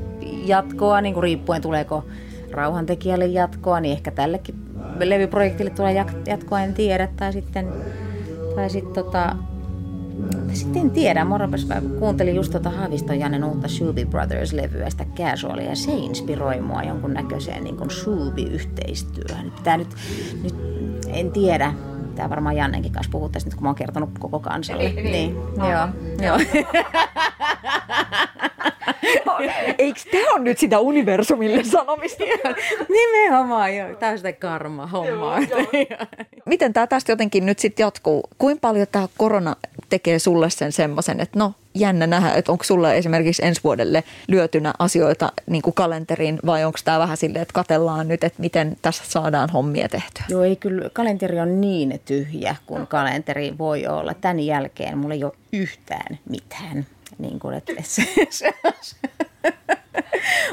jatkoa, 0.47 1.01
niin 1.01 1.15
kuin 1.15 1.23
riippuen 1.23 1.63
tuleeko 1.63 2.05
rauhantekijälle 2.51 3.27
jatkoa, 3.27 3.81
niin 3.81 3.93
ehkä 3.93 4.11
tällekin 4.11 4.55
levyprojektille 4.99 5.71
tulee 5.71 6.05
jatkoa, 6.27 6.61
en 6.61 6.75
tiedä. 6.75 7.09
Tai 7.17 7.33
sitten, 7.33 7.73
tai 8.55 8.71
sitten 8.71 9.05
tota, 9.05 9.37
sitten 10.53 10.83
en 10.83 10.91
tiedä, 10.91 11.25
mä 11.25 11.39
kuuntelin 11.99 12.37
just 12.37 12.53
tota 12.53 12.71
Haaviston 12.71 13.19
Jannen 13.19 13.45
uutta 13.45 13.69
Shuby 13.69 14.05
Brothers-levyä, 14.05 14.91
sitä 14.91 15.05
casualia, 15.17 15.69
ja 15.69 15.77
se 15.77 15.93
inspiroi 15.93 16.61
mua 16.61 16.83
jonkun 16.83 17.15
näköiseen 17.15 17.65
niin 17.65 17.77
kuin 17.77 17.91
Shuby-yhteistyöhön. 17.91 19.51
Pitää 19.57 19.77
nyt, 19.77 19.89
nyt, 20.43 20.55
en 21.13 21.33
tiedä, 21.33 21.75
Tämä 22.15 22.31
varmaan 22.31 22.57
Jannenkin 22.57 22.93
kanssa 22.93 23.11
puhua 23.11 23.29
tästä, 23.29 23.51
kun 23.51 23.63
mä 23.63 23.69
oon 23.69 23.75
kertonut 23.75 24.11
koko 24.19 24.41
kansalle. 24.41 24.83
niin, 24.83 25.05
niin. 25.05 25.37
joo, 25.57 25.89
joo. 26.23 26.39
Eikö 29.79 30.01
tämä 30.11 30.35
on 30.35 30.45
nyt 30.45 30.59
sitä 30.59 30.79
universumille 30.79 31.65
sanomista? 31.65 32.25
Nimenomaan, 32.89 33.77
joo. 33.77 33.95
Tämä 33.95 34.13
on 34.13 34.19
sitä 34.19 34.33
karma-hommaa. 34.33 35.39
Miten 36.47 36.73
tämä 36.73 36.87
tästä 36.87 37.13
jotenkin 37.13 37.47
nyt 37.47 37.59
sitten 37.59 37.85
jatkuu? 37.85 38.29
Kuinka 38.39 38.61
paljon 38.61 38.87
tämä 38.93 39.09
korona 39.17 39.57
tekee 39.89 40.19
sulle 40.19 40.51
sen 40.51 40.73
semmoisen, 40.73 41.21
että 41.21 41.39
no 41.39 41.55
jännä 41.75 42.07
nähdä, 42.07 42.33
että 42.33 42.53
onko 42.53 42.65
sulle 42.65 42.99
esimerkiksi 42.99 43.45
ensi 43.45 43.61
vuodelle 43.65 44.05
lyötynä 44.29 44.73
asioita 44.79 45.33
niin 45.47 45.63
kuin 45.63 45.75
kalenteriin 45.75 46.39
vai 46.47 46.65
onko 46.65 46.79
tämä 46.85 46.99
vähän 46.99 47.17
silleen, 47.17 47.43
että 47.43 47.53
katellaan 47.53 48.09
nyt, 48.09 48.25
että 48.25 48.41
miten 48.41 48.77
tässä 48.83 49.05
saadaan 49.07 49.51
hommia 49.51 49.89
tehtyä? 49.89 50.25
Joo, 50.29 50.43
ei 50.43 50.57
kyllä, 50.57 50.91
kalenteri 50.93 51.41
on 51.41 51.61
niin 51.61 52.01
tyhjä 52.05 52.57
kuin 52.67 52.87
kalenteri 52.87 53.59
voi 53.59 53.87
olla. 53.87 54.15
Tämän 54.15 54.41
jälkeen 54.41 54.99
mulla 54.99 55.15
ei 55.15 55.25
ole 55.25 55.33
yhtään 55.53 56.19
mitään. 56.29 56.87
Niin 57.19 57.39
kuin, 57.39 57.55
että 57.55 57.73
se, 57.83 58.03
se, 58.31 58.53
se. 58.81 58.97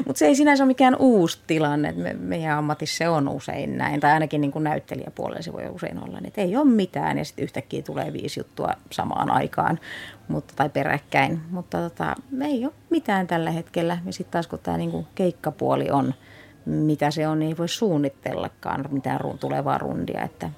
Mutta 0.05 0.19
se 0.19 0.25
ei 0.25 0.35
sinänsä 0.35 0.63
ole 0.63 0.67
mikään 0.67 0.95
uusi 0.99 1.39
tilanne. 1.47 1.91
Me, 1.91 2.13
meidän 2.13 2.57
ammatissa 2.57 2.97
se 2.97 3.09
on 3.09 3.29
usein 3.29 3.77
näin, 3.77 3.99
tai 3.99 4.11
ainakin 4.11 4.41
niin 4.41 4.51
kuin 4.51 4.63
näyttelijäpuolella 4.63 5.41
se 5.41 5.53
voi 5.53 5.69
usein 5.69 6.03
olla, 6.03 6.17
niin 6.17 6.27
että 6.27 6.41
ei 6.41 6.57
ole 6.57 6.65
mitään 6.65 7.17
ja 7.17 7.25
sitten 7.25 7.43
yhtäkkiä 7.43 7.81
tulee 7.81 8.13
viisi 8.13 8.39
juttua 8.39 8.73
samaan 8.91 9.31
aikaan 9.31 9.79
mutta, 10.27 10.53
tai 10.55 10.69
peräkkäin. 10.69 11.41
Mutta 11.49 11.77
tota, 11.77 12.15
ei 12.41 12.65
ole 12.65 12.73
mitään 12.89 13.27
tällä 13.27 13.51
hetkellä. 13.51 13.97
Ja 14.05 14.13
sitten 14.13 14.31
taas 14.31 14.47
kun 14.47 14.59
tämä 14.59 14.77
niin 14.77 15.07
keikkapuoli 15.15 15.91
on, 15.91 16.13
mitä 16.65 17.11
se 17.11 17.27
on, 17.27 17.39
niin 17.39 17.49
ei 17.49 17.57
voi 17.57 17.69
suunnitellakaan 17.69 18.85
mitään 18.91 19.19
tulevaa 19.39 19.77
rundia. 19.77 20.23
Että 20.23 20.49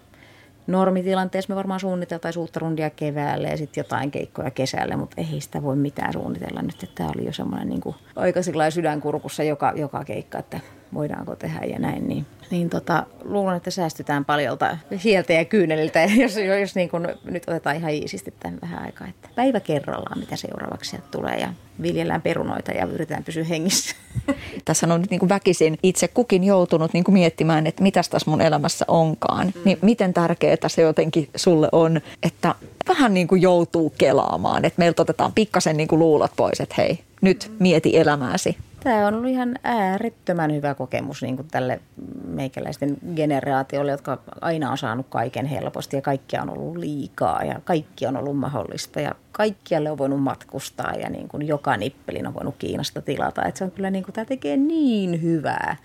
normitilanteessa 0.68 1.54
me 1.54 1.56
varmaan 1.56 1.80
suunniteltaisiin 1.80 2.42
uutta 2.42 2.60
rundia 2.60 2.90
keväälle 2.90 3.48
ja 3.48 3.58
sitten 3.58 3.82
jotain 3.82 4.12
keikkoja 4.12 4.52
kesälle, 4.52 4.96
mutta 4.96 5.22
ei 5.22 5.42
sitä 5.42 5.64
voi 5.64 5.76
mitään 5.76 6.14
suunnitella 6.14 6.62
nyt. 6.62 6.84
Että 6.84 6.96
tämä 6.96 7.10
oli 7.16 7.26
jo 7.26 7.34
semmoinen 7.34 7.70
niin 7.70 7.82
aika 8.16 8.40
sydänkurkussa 8.70 9.44
joka, 9.44 9.74
joka 9.76 10.04
keikka, 10.04 10.40
että 10.40 10.60
voidaanko 10.94 11.36
tehdä 11.36 11.60
ja 11.66 11.80
näin. 11.80 12.08
Niin, 12.08 12.26
niin 12.52 12.70
tota, 12.70 13.06
luulen, 13.24 13.58
että 13.58 13.72
säästytään 13.72 14.26
paljolta 14.26 14.78
hieltä 15.04 15.34
ja 15.34 15.46
kyyneliltä, 15.46 16.00
jos, 16.22 16.36
jos 16.60 16.76
niin 16.76 16.90
kun 16.90 17.08
nyt 17.24 17.44
otetaan 17.48 17.76
ihan 17.76 17.92
iisisti 17.92 18.34
tämän 18.40 18.60
vähän 18.62 18.86
aikaa. 18.86 19.08
Että 19.08 19.30
päivä 19.36 19.60
kerrallaan, 19.60 20.20
mitä 20.20 20.36
seuraavaksi 20.36 20.90
sieltä 20.90 21.08
tulee 21.12 21.36
ja 21.40 21.54
viljellään 21.82 22.22
perunoita 22.22 22.72
ja 22.72 22.86
yritetään 22.86 23.24
pysyä 23.24 23.44
hengissä. 23.44 23.96
Tässä 24.66 24.88
on 24.94 25.02
nyt 25.02 25.10
niin 25.10 25.20
kuin 25.20 25.30
väkisin 25.30 25.78
itse 25.84 26.08
kukin 26.08 26.44
joutunut 26.44 26.94
niin 26.94 27.04
kuin 27.04 27.14
miettimään, 27.14 27.68
että 27.68 27.84
mitä 27.84 28.02
tässä 28.10 28.32
mun 28.32 28.42
elämässä 28.42 28.86
onkaan. 28.88 29.48
Mm. 29.48 29.62
Niin 29.66 29.78
miten 29.82 30.14
tärkeää 30.14 30.68
se 30.68 30.82
jotenkin 30.82 31.30
sulle 31.36 31.70
on, 31.72 32.02
että 32.24 32.56
vähän 32.88 33.14
niin 33.14 33.28
kuin 33.28 33.42
joutuu 33.42 33.94
kelaamaan, 33.98 34.66
että 34.66 34.80
meiltä 34.80 35.02
otetaan 35.02 35.34
pikkasen 35.34 35.78
niin 35.78 35.88
kuin 35.88 36.00
luulot 36.00 36.32
pois, 36.38 36.62
että 36.62 36.76
hei, 36.78 37.00
nyt 37.22 37.52
mieti 37.60 37.98
elämääsi. 37.98 38.58
Tämä 38.88 39.08
on 39.08 39.14
ollut 39.14 39.30
ihan 39.30 39.56
äärettömän 39.64 40.54
hyvä 40.54 40.74
kokemus 40.74 41.22
niin 41.22 41.36
kuin 41.36 41.48
tälle 41.52 41.80
meikäläisten 42.28 42.98
generaatiolle, 43.16 43.92
jotka 43.92 44.18
aina 44.42 44.72
on 44.72 44.78
saanut 44.78 45.06
kaiken 45.10 45.46
helposti 45.46 45.96
ja 45.96 46.02
kaikki 46.02 46.38
on 46.38 46.50
ollut 46.50 46.78
liikaa 46.78 47.44
ja 47.44 47.60
kaikki 47.64 48.06
on 48.06 48.18
ollut 48.18 48.38
mahdollista 48.38 49.02
ja 49.02 49.16
kaikkialle 49.32 49.92
on 49.92 49.98
voinut 49.98 50.24
matkustaa 50.24 50.94
ja 50.94 51.10
niin 51.10 51.28
kuin 51.28 51.48
joka 51.48 51.78
nippelin 51.78 52.28
on 52.28 52.34
voinut 52.34 52.56
Kiinasta 52.60 53.02
tilata. 53.02 53.46
Että 53.46 53.58
se 53.58 53.64
on 53.64 53.72
kyllä, 53.72 53.90
niin 53.90 54.04
kuin, 54.04 54.14
tämä 54.14 54.26
tekee 54.26 54.58
niin 54.58 55.22
hyvää, 55.22 55.76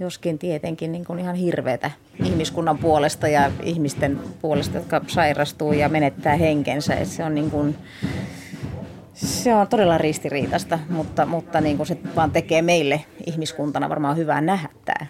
joskin 0.00 0.38
tietenkin 0.38 0.92
niin 0.92 1.04
kuin 1.04 1.18
ihan 1.18 1.34
hirveätä 1.34 1.90
ihmiskunnan 2.24 2.78
puolesta 2.78 3.28
ja 3.28 3.50
ihmisten 3.62 4.20
puolesta, 4.40 4.78
jotka 4.78 5.00
sairastuu 5.06 5.72
ja 5.72 5.88
menettää 5.88 6.36
henkensä. 6.36 6.94
Että 6.94 7.14
se 7.14 7.24
on 7.24 7.34
niin 7.34 7.50
kuin, 7.50 7.76
se 9.14 9.54
on 9.54 9.68
todella 9.68 9.98
ristiriitasta, 9.98 10.78
mutta, 10.88 11.26
mutta 11.26 11.60
niin 11.60 11.76
kuin 11.76 11.86
se 11.86 11.98
vaan 12.16 12.30
tekee 12.30 12.62
meille 12.62 13.04
ihmiskuntana 13.26 13.88
varmaan 13.88 14.16
hyvää 14.16 14.40
nähdä 14.40 14.68
tämä. 14.84 15.06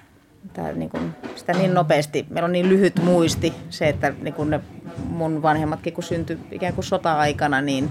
tämä 0.52 0.72
niin 0.72 0.90
kuin, 0.90 1.12
sitä 1.36 1.52
niin 1.52 1.74
nopeasti, 1.74 2.26
meillä 2.30 2.44
on 2.44 2.52
niin 2.52 2.68
lyhyt 2.68 3.02
muisti 3.04 3.52
se, 3.70 3.88
että 3.88 4.14
niin 4.22 4.34
kuin 4.34 4.50
ne 4.50 4.60
mun 5.08 5.42
vanhemmatkin 5.42 5.92
kun 5.92 6.04
syntyi 6.04 6.38
ikään 6.50 6.74
kuin 6.74 6.84
sota-aikana, 6.84 7.60
niin 7.60 7.90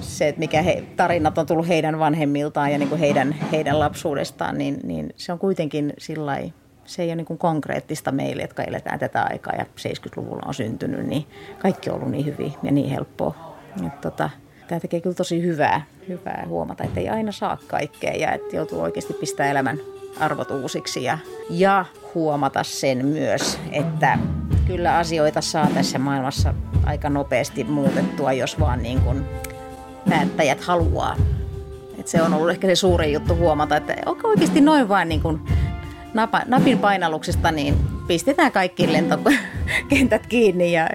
se, 0.00 0.28
että 0.28 0.38
mikä 0.38 0.62
he, 0.62 0.84
tarinat 0.96 1.38
on 1.38 1.46
tullut 1.46 1.68
heidän 1.68 1.98
vanhemmiltaan 1.98 2.72
ja 2.72 2.78
niin 2.78 2.88
kuin 2.88 2.98
heidän, 2.98 3.32
heidän 3.52 3.78
lapsuudestaan, 3.78 4.58
niin, 4.58 4.80
niin 4.82 5.12
se 5.16 5.32
on 5.32 5.38
kuitenkin 5.38 5.92
sillä 5.98 6.38
se 6.84 7.02
ei 7.02 7.08
ole 7.08 7.16
niin 7.16 7.26
kuin 7.26 7.38
konkreettista 7.38 8.12
meille, 8.12 8.42
jotka 8.42 8.62
eletään 8.62 8.98
tätä 8.98 9.26
aikaa 9.30 9.54
ja 9.58 9.64
70-luvulla 9.64 10.42
on 10.46 10.54
syntynyt, 10.54 11.06
niin 11.06 11.26
kaikki 11.58 11.90
on 11.90 11.96
ollut 11.96 12.10
niin 12.10 12.26
hyvin 12.26 12.52
ja 12.62 12.72
niin 12.72 12.90
helppoa. 12.90 13.56
Et 13.86 14.00
tota, 14.00 14.30
tämä 14.68 14.80
tekee 14.80 15.00
kyllä 15.00 15.16
tosi 15.16 15.42
hyvää, 15.42 15.82
hyvää 16.08 16.44
huomata, 16.48 16.84
että 16.84 17.00
ei 17.00 17.08
aina 17.08 17.32
saa 17.32 17.58
kaikkea 17.66 18.12
ja 18.12 18.32
että 18.32 18.56
joutuu 18.56 18.80
oikeasti 18.80 19.12
pistää 19.12 19.50
elämän 19.50 19.80
arvot 20.20 20.50
uusiksi 20.50 21.02
ja, 21.02 21.18
ja 21.50 21.84
huomata 22.14 22.62
sen 22.62 23.06
myös, 23.06 23.58
että 23.72 24.18
kyllä 24.66 24.96
asioita 24.96 25.40
saa 25.40 25.68
tässä 25.74 25.98
maailmassa 25.98 26.54
aika 26.86 27.10
nopeasti 27.10 27.64
muutettua, 27.64 28.32
jos 28.32 28.60
vaan 28.60 28.82
niin 28.82 29.00
kuin 29.00 29.24
päättäjät 30.08 30.60
haluaa. 30.60 31.16
Et 31.98 32.08
se 32.08 32.22
on 32.22 32.34
ollut 32.34 32.50
ehkä 32.50 32.66
se 32.66 32.74
suurin 32.74 33.12
juttu 33.12 33.36
huomata, 33.36 33.76
että 33.76 33.96
onko 34.06 34.28
oikeasti 34.28 34.60
noin 34.60 34.88
vain 34.88 35.08
niin 35.08 35.22
kuin 35.22 35.40
napa, 36.14 36.42
napin 36.46 36.78
painalluksesta, 36.78 37.50
niin 37.52 37.76
pistetään 38.06 38.52
kaikki 38.52 38.92
lentokentät 38.92 40.26
kiinni 40.28 40.72
ja 40.72 40.88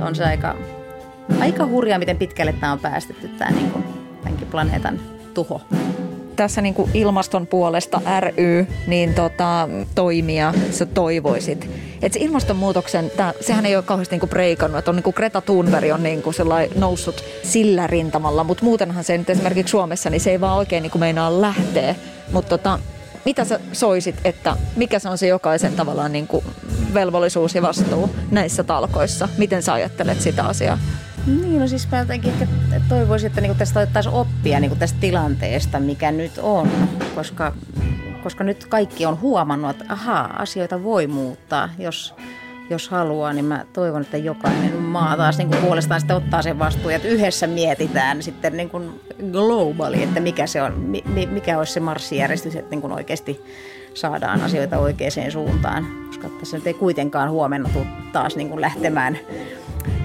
on 0.00 0.14
se 0.14 0.24
aika, 0.24 0.56
aika 1.40 1.66
hurjaa, 1.66 1.98
miten 1.98 2.16
pitkälle 2.16 2.52
tämä 2.52 2.72
on 2.72 2.80
päästetty, 2.80 3.28
tämä 3.28 3.50
niin 3.50 3.70
kuin, 3.70 3.84
tämänkin 4.22 4.48
planeetan 4.48 5.00
tuho 5.34 5.60
tässä 6.40 6.60
niin 6.60 6.74
kuin 6.74 6.90
ilmaston 6.94 7.46
puolesta 7.46 8.00
ry, 8.20 8.66
niin 8.86 9.14
tota, 9.14 9.68
toimia 9.94 10.54
sä 10.70 10.86
toivoisit? 10.86 11.70
Et 12.02 12.12
se 12.12 12.20
ilmastonmuutoksen, 12.20 13.10
tää, 13.16 13.32
sehän 13.40 13.66
ei 13.66 13.76
ole 13.76 13.84
kauheasti 13.84 14.14
niin 14.14 14.20
kuin 14.20 14.30
breikannut, 14.30 14.78
että 14.78 14.90
on 14.90 14.96
niin 14.96 15.04
kuin 15.04 15.14
Greta 15.16 15.40
Thunberg 15.40 15.90
on 15.94 16.02
niin 16.02 16.22
kuin 16.22 16.34
noussut 16.74 17.24
sillä 17.42 17.86
rintamalla, 17.86 18.44
mutta 18.44 18.64
muutenhan 18.64 19.04
se 19.04 19.18
nyt 19.18 19.30
esimerkiksi 19.30 19.70
Suomessa, 19.70 20.10
niin 20.10 20.20
se 20.20 20.30
ei 20.30 20.40
vaan 20.40 20.56
oikein 20.56 20.82
niin 20.82 20.90
kuin 20.90 21.00
meinaa 21.00 21.40
lähteä. 21.40 21.94
Mutta 22.32 22.58
tota, 22.58 22.78
mitä 23.24 23.44
sä 23.44 23.60
soisit, 23.72 24.16
että 24.24 24.56
mikä 24.76 24.98
se 24.98 25.08
on 25.08 25.18
se 25.18 25.26
jokaisen 25.26 25.72
tavallaan 25.72 26.12
niin 26.12 26.26
kuin 26.26 26.44
velvollisuus 26.94 27.54
ja 27.54 27.62
vastuu 27.62 28.10
näissä 28.30 28.64
talkoissa? 28.64 29.28
Miten 29.38 29.62
sä 29.62 29.72
ajattelet 29.72 30.20
sitä 30.20 30.44
asiaa? 30.44 30.78
Niin, 31.26 31.60
no 31.60 31.68
siis 31.68 31.88
mä 31.90 31.98
jotenkin 31.98 32.32
ehkä 32.32 32.46
toivoisin, 32.88 33.26
että 33.26 33.40
niinku 33.40 33.58
tästä 33.58 33.80
otettaisiin 33.80 34.14
oppia 34.14 34.60
niinku 34.60 34.76
tästä 34.76 34.98
tilanteesta, 35.00 35.80
mikä 35.80 36.10
nyt 36.10 36.32
on, 36.42 36.70
koska, 37.14 37.52
koska 38.22 38.44
nyt 38.44 38.66
kaikki 38.66 39.06
on 39.06 39.20
huomannut, 39.20 39.70
että 39.70 39.84
ahaa, 39.88 40.34
asioita 40.42 40.82
voi 40.82 41.06
muuttaa, 41.06 41.68
jos, 41.78 42.14
jos 42.70 42.88
haluaa, 42.88 43.32
niin 43.32 43.44
mä 43.44 43.64
toivon, 43.72 44.02
että 44.02 44.16
jokainen 44.16 44.76
maa 44.76 45.16
taas 45.16 45.38
niin 45.38 45.48
kuin 45.48 45.60
puolestaan 45.60 46.00
sitten 46.00 46.16
ottaa 46.16 46.42
sen 46.42 46.58
vastuun, 46.58 46.92
että 46.92 47.08
yhdessä 47.08 47.46
mietitään 47.46 48.22
sitten 48.22 48.56
niin 48.56 48.70
globaali, 49.32 50.02
että 50.02 50.20
mikä, 50.20 50.46
se 50.46 50.62
on, 50.62 50.92
mikä 51.30 51.58
olisi 51.58 51.72
se 51.72 51.80
marssijärjestys, 51.80 52.56
että 52.56 52.76
niin 52.76 52.92
oikeasti 52.92 53.40
saadaan 53.94 54.40
asioita 54.40 54.78
oikeaan 54.78 55.30
suuntaan, 55.30 55.86
koska 56.06 56.28
tässä 56.28 56.56
nyt 56.56 56.66
ei 56.66 56.74
kuitenkaan 56.74 57.30
huomenna 57.30 57.70
tule 57.72 57.86
taas 58.12 58.36
niin 58.36 58.60
lähtemään 58.60 59.18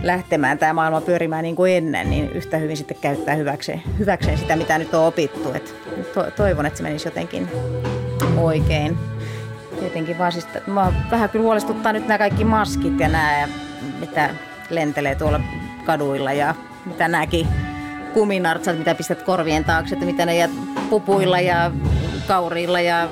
lähtemään 0.03 0.57
tämä 0.57 0.73
maailma 0.73 1.01
pyörimään 1.01 1.43
niin 1.43 1.55
kuin 1.55 1.73
ennen, 1.73 2.09
niin 2.09 2.31
yhtä 2.31 2.57
hyvin 2.57 2.77
sitten 2.77 2.97
käyttää 3.01 3.35
hyväkseen, 3.35 3.81
hyväkseen 3.99 4.37
sitä, 4.37 4.55
mitä 4.55 4.77
nyt 4.77 4.93
on 4.93 5.05
opittu. 5.05 5.53
Et 5.53 5.75
to, 6.13 6.31
toivon, 6.31 6.65
että 6.65 6.77
se 6.77 6.83
menisi 6.83 7.07
jotenkin 7.07 7.47
oikein. 8.37 8.97
Tietenkin 9.79 10.17
vaan 10.17 10.31
siis, 10.31 10.47
mä 10.67 10.93
vähän 11.11 11.29
kyllä 11.29 11.43
huolestuttaa 11.43 11.93
nyt 11.93 12.07
nämä 12.07 12.17
kaikki 12.17 12.43
maskit 12.43 12.99
ja 12.99 13.07
nämä, 13.07 13.47
mitä 13.99 14.29
lentelee 14.69 15.15
tuolla 15.15 15.39
kaduilla 15.85 16.33
ja 16.33 16.55
mitä 16.85 17.07
nämäkin 17.07 17.47
kuminartsat, 18.13 18.77
mitä 18.77 18.95
pistät 18.95 19.23
korvien 19.23 19.65
taakse, 19.65 19.95
että 19.95 20.05
mitä 20.05 20.25
ne 20.25 20.35
jää 20.35 20.49
pupuilla 20.89 21.39
ja 21.39 21.71
kauriilla 22.27 22.81
ja 22.81 23.09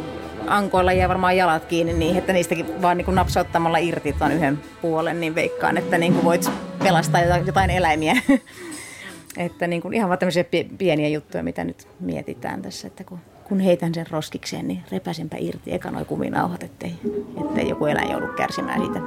ankoilla 0.48 0.94
jää 0.94 1.10
varmaan 1.10 1.38
jalat 1.38 1.66
kiinni 1.66 1.94
niin, 1.94 2.18
että 2.18 2.34
niistäkin 2.34 2.82
vaan 2.82 2.98
niin 2.98 3.06
kuin 3.06 3.16
napsauttamalla 3.16 3.78
irti 3.78 4.14
tuon 4.14 4.32
yhden 4.32 4.60
puolen, 4.82 5.20
niin 5.20 5.36
veikkaan, 5.36 5.78
että 5.78 5.98
niin 5.98 6.14
kuin 6.14 6.26
voit 6.26 6.52
pelastaa 6.84 7.22
jotain 7.46 7.70
eläimiä. 7.70 8.16
että 9.38 9.68
niin 9.68 9.82
kuin 9.82 9.94
ihan 9.94 10.10
vaan 10.10 10.20
tämmöisiä 10.20 10.46
pieniä 10.78 11.08
juttuja, 11.08 11.44
mitä 11.44 11.64
nyt 11.64 11.88
mietitään 12.00 12.62
tässä, 12.62 12.88
että 12.88 13.04
kun, 13.04 13.20
kun 13.44 13.60
heitän 13.60 13.94
sen 13.94 14.06
roskikseen, 14.12 14.68
niin 14.68 14.84
repäsenpä 14.92 15.38
irti 15.40 15.74
eka 15.74 15.92
noin 15.92 16.06
kuminauhat, 16.06 16.64
ettei, 16.64 16.94
ettei 17.42 17.70
joku 17.70 17.86
eläin 17.86 18.12
joudu 18.12 18.28
kärsimään 18.28 18.82
siitä. 18.82 19.00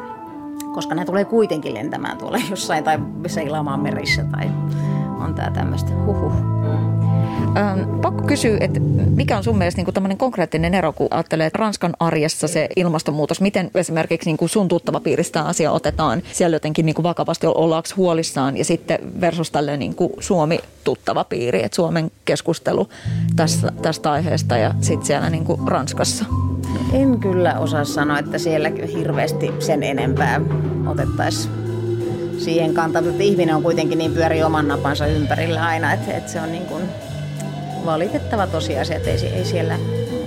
Koska 0.74 0.94
nämä 0.94 1.04
tulee 1.04 1.24
kuitenkin 1.24 1.74
lentämään 1.74 2.18
tuolla 2.18 2.38
jossain 2.50 2.84
tai 2.84 2.98
seilamaan 3.26 3.80
merissä 3.80 4.24
tai 4.24 4.46
on 5.24 5.34
tää 5.34 5.50
tämmöistä 5.50 5.90
huhuh. 6.06 6.32
Ähm, 7.56 8.00
pakko 8.00 8.22
kysyä, 8.22 8.56
että 8.60 8.80
mikä 9.16 9.36
on 9.36 9.44
sun 9.44 9.58
mielestä 9.58 9.82
niin 9.82 9.94
tämmöinen 9.94 10.18
konkreettinen 10.18 10.74
ero, 10.74 10.92
kun 10.92 11.08
ajattelee, 11.10 11.46
että 11.46 11.58
Ranskan 11.58 11.94
arjessa 12.00 12.48
se 12.48 12.68
ilmastonmuutos, 12.76 13.40
miten 13.40 13.70
esimerkiksi 13.74 14.28
niin 14.28 14.36
kuin 14.36 14.48
sun 14.48 14.68
tuttava 14.68 15.00
piiristä 15.00 15.42
asia 15.42 15.72
otetaan 15.72 16.22
siellä 16.32 16.54
jotenkin 16.54 16.86
niin 16.86 16.94
kuin 16.94 17.02
vakavasti, 17.02 17.46
ollaanko 17.46 17.88
huolissaan 17.96 18.56
ja 18.56 18.64
sitten 18.64 18.98
versus 19.20 19.50
tälle 19.50 19.76
niin 19.76 19.94
kuin 19.94 20.12
Suomi 20.20 20.58
tuttava 20.84 21.24
piiri, 21.24 21.64
että 21.64 21.76
Suomen 21.76 22.10
keskustelu 22.24 22.88
tästä, 23.36 23.72
tästä 23.82 24.12
aiheesta 24.12 24.56
ja 24.56 24.74
sitten 24.80 25.06
siellä 25.06 25.30
niin 25.30 25.44
kuin 25.44 25.68
Ranskassa? 25.68 26.24
En 26.92 27.20
kyllä 27.20 27.58
osaa 27.58 27.84
sanoa, 27.84 28.18
että 28.18 28.38
siellä 28.38 28.72
hirveästi 28.92 29.52
sen 29.58 29.82
enempää 29.82 30.40
otettaisiin 30.86 31.54
siihen 32.38 32.74
kantaa, 32.74 33.02
mutta 33.02 33.22
ihminen 33.22 33.54
on 33.54 33.62
kuitenkin 33.62 33.98
niin 33.98 34.12
pyöri 34.12 34.42
oman 34.42 34.68
napansa 34.68 35.06
ympärillä 35.06 35.64
aina, 35.64 35.92
että, 35.92 36.12
että 36.12 36.32
se 36.32 36.40
on 36.40 36.52
niin 36.52 36.66
kuin 36.66 36.82
valitettava 37.86 38.46
tosiasia, 38.46 38.96
että 38.96 39.10
ei, 39.10 39.26
ei 39.26 39.44
siellä 39.44 39.78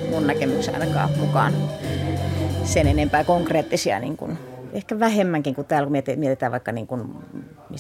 mun 0.10 0.28
näkemyksen 0.28 0.74
ainakaan 0.74 1.10
mukaan 1.20 1.54
sen 2.64 2.88
enempää 2.88 3.24
konkreettisia 3.24 4.00
niin 4.00 4.18
kuin, 4.18 4.38
ehkä 4.74 5.00
vähemmänkin 5.00 5.56
kuin 5.56 5.68
täällä, 5.68 5.88
kun 5.88 6.20
mietitään 6.20 6.52
vaikka 6.52 6.72
niin 6.72 6.88
kuin, 6.88 7.16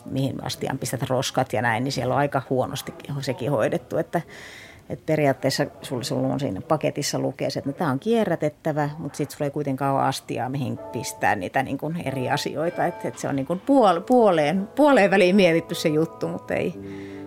mihin 0.06 0.44
astiaan 0.44 0.78
pistät 0.78 1.10
roskat 1.10 1.54
ja 1.54 1.62
näin, 1.62 1.84
niin 1.84 1.92
siellä 1.92 2.14
on 2.14 2.20
aika 2.20 2.42
huonosti 2.50 2.94
sekin 3.22 3.52
hoidettu, 3.52 3.98
että, 3.98 4.22
että 4.90 5.06
periaatteessa 5.06 5.66
sulla, 5.82 6.04
sulla 6.04 6.28
on 6.28 6.40
siinä 6.40 6.62
paketissa 6.62 7.20
lukee 7.20 7.48
että 7.48 7.70
no, 7.70 7.74
tämä 7.74 7.92
on 7.92 8.00
kierrätettävä, 8.00 8.90
mutta 8.98 9.18
sitten 9.18 9.38
sulla 9.38 9.46
ei 9.46 9.52
kuitenkaan 9.52 9.96
ole 9.96 10.04
astiaa, 10.04 10.50
mihin 10.50 10.78
pistää 10.78 11.36
niitä 11.36 11.64
niin 11.64 11.78
kuin 11.78 12.02
eri 12.06 12.30
asioita. 12.30 12.86
Että, 12.86 13.08
että 13.08 13.22
se 13.22 13.28
on 13.28 13.36
niin 13.36 13.46
kuin 13.46 13.60
puol, 13.60 14.02
puoleen, 14.02 14.68
puoleen 14.76 15.12
väliin 15.12 15.36
mietitty 15.36 15.76
se 15.76 15.90
juttu, 15.90 16.28
mutta 16.28 16.54
ei. 16.54 16.74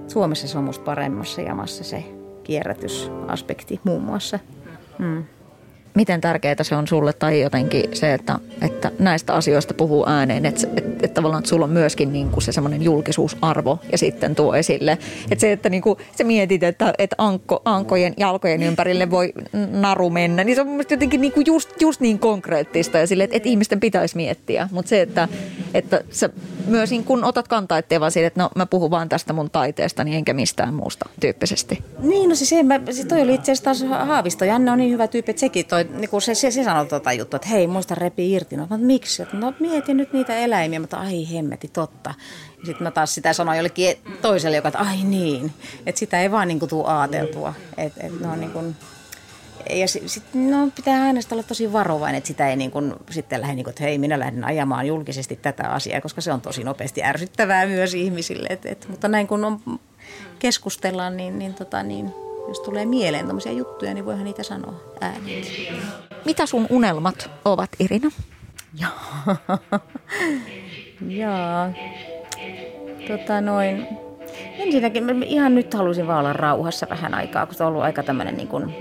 Suomessa 0.09 0.49
se 0.49 0.59
on 0.59 0.65
musta 0.65 0.85
paremmassa 0.85 1.41
jamassa 1.41 1.85
se 1.85 2.22
kierrätysaspekti 2.45 3.81
muun 3.85 4.03
muassa. 4.03 4.39
Mm. 4.99 5.25
Miten 5.95 6.21
tärkeää 6.21 6.63
se 6.63 6.77
on 6.77 6.89
sulle 6.89 7.13
tai 7.13 7.41
jotenkin 7.41 7.85
se, 7.93 8.15
että, 8.15 8.39
että 8.63 8.91
näistä 8.99 9.35
asioista 9.35 9.75
puhuu 9.75 10.05
ääneen, 10.09 10.47
että, 10.47 10.67
että, 10.77 10.91
että 11.03 11.15
tavallaan 11.15 11.41
että 11.41 11.49
sulla 11.49 11.65
on 11.65 11.71
myöskin 11.71 12.13
niin 12.13 12.31
kuin 12.31 12.43
se 12.43 12.53
semmoinen 12.53 12.83
julkisuusarvo 12.83 13.79
ja 13.93 13.99
sitten 13.99 14.35
tuo 14.35 14.55
esille. 14.55 14.99
Että 15.31 15.41
se, 15.41 15.53
että 15.53 15.69
niin 15.69 15.83
kuin, 15.83 15.99
sä 16.19 16.25
mietit, 16.25 16.63
että, 16.63 16.95
että 16.99 17.17
ankko, 17.19 17.63
ankojen 17.65 18.15
jalkojen 18.17 18.63
ympärille 18.63 19.11
voi 19.11 19.33
naru 19.71 20.11
mennä, 20.11 20.45
niin 20.45 20.55
se 20.55 20.61
on 20.61 20.67
mun 20.67 20.85
jotenkin 20.91 21.21
niin 21.21 21.33
kuin 21.33 21.47
just, 21.47 21.81
just 21.81 22.01
niin 22.01 22.19
konkreettista 22.19 22.99
ja 22.99 23.07
sille, 23.07 23.25
että, 23.25 23.37
että 23.37 23.49
ihmisten 23.49 23.81
pitäisi 23.81 24.17
miettiä. 24.17 24.69
Mutta 24.73 24.89
se, 24.89 25.03
että, 25.03 25.29
että 25.75 26.05
sä 26.11 26.31
myös 26.67 26.91
niin 26.91 27.05
kun 27.05 27.25
otat 27.25 27.49
kantaa, 27.49 27.79
ettei 27.79 28.01
vaan 28.01 28.13
siitä, 28.13 28.27
että 28.27 28.43
no 28.43 28.51
mä 28.57 28.67
puhun 28.67 28.91
vaan 28.91 29.09
tästä 29.09 29.33
mun 29.33 29.51
taiteesta, 29.51 30.05
niin 30.05 30.17
enkä 30.17 30.33
mistään 30.33 30.75
muusta 30.75 31.09
tyyppisesti. 31.21 31.85
Niin, 31.99 32.29
no 32.29 32.35
siis, 32.35 32.65
mä, 32.65 32.81
siis 32.91 33.07
toi 33.07 33.23
oli 33.23 33.35
itse 33.35 33.53
asiassa 33.53 33.65
taas 33.65 34.07
Haavisto. 34.07 34.45
Janne 34.45 34.71
on 34.71 34.79
niin 34.79 34.91
hyvä 34.91 35.07
tyyppi, 35.07 35.31
että 35.31 35.41
sekin 35.41 35.67
toi, 35.67 35.85
niin 35.85 36.11
kun 36.11 36.23
se, 36.23 36.35
se, 36.35 36.51
se 36.51 36.65
sanoi 36.65 36.87
tota 36.87 37.13
juttua, 37.13 37.37
että 37.37 37.49
hei, 37.49 37.67
muista 37.67 37.95
repi 37.95 38.33
irti. 38.33 38.57
No, 38.57 38.63
mutta 38.63 38.87
miksi? 38.87 39.23
No 39.33 39.55
mietin 39.61 39.97
nyt 39.97 40.13
niitä 40.13 40.37
eläimiä, 40.37 40.81
mutta 40.81 40.97
ai 40.97 41.33
hemmeti, 41.33 41.69
totta. 41.69 42.15
Sitten 42.67 42.83
mä 42.83 42.91
taas 42.91 43.15
sitä 43.15 43.33
sanoin 43.33 43.57
jollekin 43.57 43.97
toiselle, 44.23 44.57
joka, 44.57 44.69
että 44.69 44.79
ai 44.79 45.03
niin. 45.05 45.53
Että 45.87 45.99
sitä 45.99 46.23
ei 46.23 46.31
vaan 46.31 46.49
niin 46.49 46.59
kuin 46.59 46.69
tule 46.69 46.85
ajateltua. 46.87 47.55
Että 47.77 48.07
et, 48.07 48.21
no 48.21 48.37
niin 48.37 48.51
kuin, 48.51 48.77
ja 49.71 49.89
sit, 49.89 50.09
sit, 50.09 50.23
no, 50.35 50.71
pitää 50.75 51.03
aina 51.03 51.21
olla 51.33 51.43
tosi 51.43 51.73
varovainen, 51.73 52.19
että 52.19 52.29
sitä 52.29 52.49
ei 52.49 52.57
niin 52.57 52.71
kuin, 52.71 52.95
sitten 53.11 53.41
lähde, 53.41 53.55
niin 53.55 53.65
kuin, 53.65 53.73
että 53.73 53.83
hei, 53.85 53.99
minä 53.99 54.19
lähden 54.19 54.45
ajamaan 54.45 54.87
julkisesti 54.87 55.37
tätä 55.37 55.69
asiaa, 55.69 56.01
koska 56.01 56.21
se 56.21 56.33
on 56.33 56.41
tosi 56.41 56.65
nopeasti 56.65 57.03
ärsyttävää 57.03 57.67
myös 57.67 57.95
ihmisille. 57.95 58.49
Et, 58.51 58.67
et, 58.67 58.87
mutta 58.89 59.09
näin 59.09 59.27
kun 59.27 59.45
on, 59.45 59.61
keskustellaan, 60.39 61.17
niin, 61.17 61.39
niin, 61.39 61.55
tota, 61.55 61.83
niin 61.83 62.15
jos 62.49 62.61
tulee 62.61 62.87
mieleen 62.87 63.27
tämmöisiä 63.27 63.53
juttuja, 63.53 63.95
niin 63.95 64.07
voihan 64.07 64.25
niitä 64.25 64.43
sanoa 64.43 64.81
ääneen. 65.01 65.45
Mitä 66.25 66.47
sun 66.47 66.67
unelmat 66.71 67.31
ovat, 67.45 67.71
Irina? 67.79 68.11
Joo. 68.81 69.37
Joo. 71.09 71.73
Tota 73.09 73.41
noin, 73.41 73.87
Ensinnäkin 74.59 75.05
mä 75.05 75.13
ihan 75.27 75.55
nyt 75.55 75.75
halusin 75.75 76.07
vaan 76.07 76.19
olla 76.19 76.33
rauhassa 76.33 76.87
vähän 76.91 77.15
aikaa, 77.15 77.47
kun 77.47 77.55
se 77.55 77.65
on 77.65 77.69
ollut 77.69 77.83
aika 77.83 78.03
tämmöinen, 78.03 78.37
niin 78.37 78.49
kuin, 78.49 78.75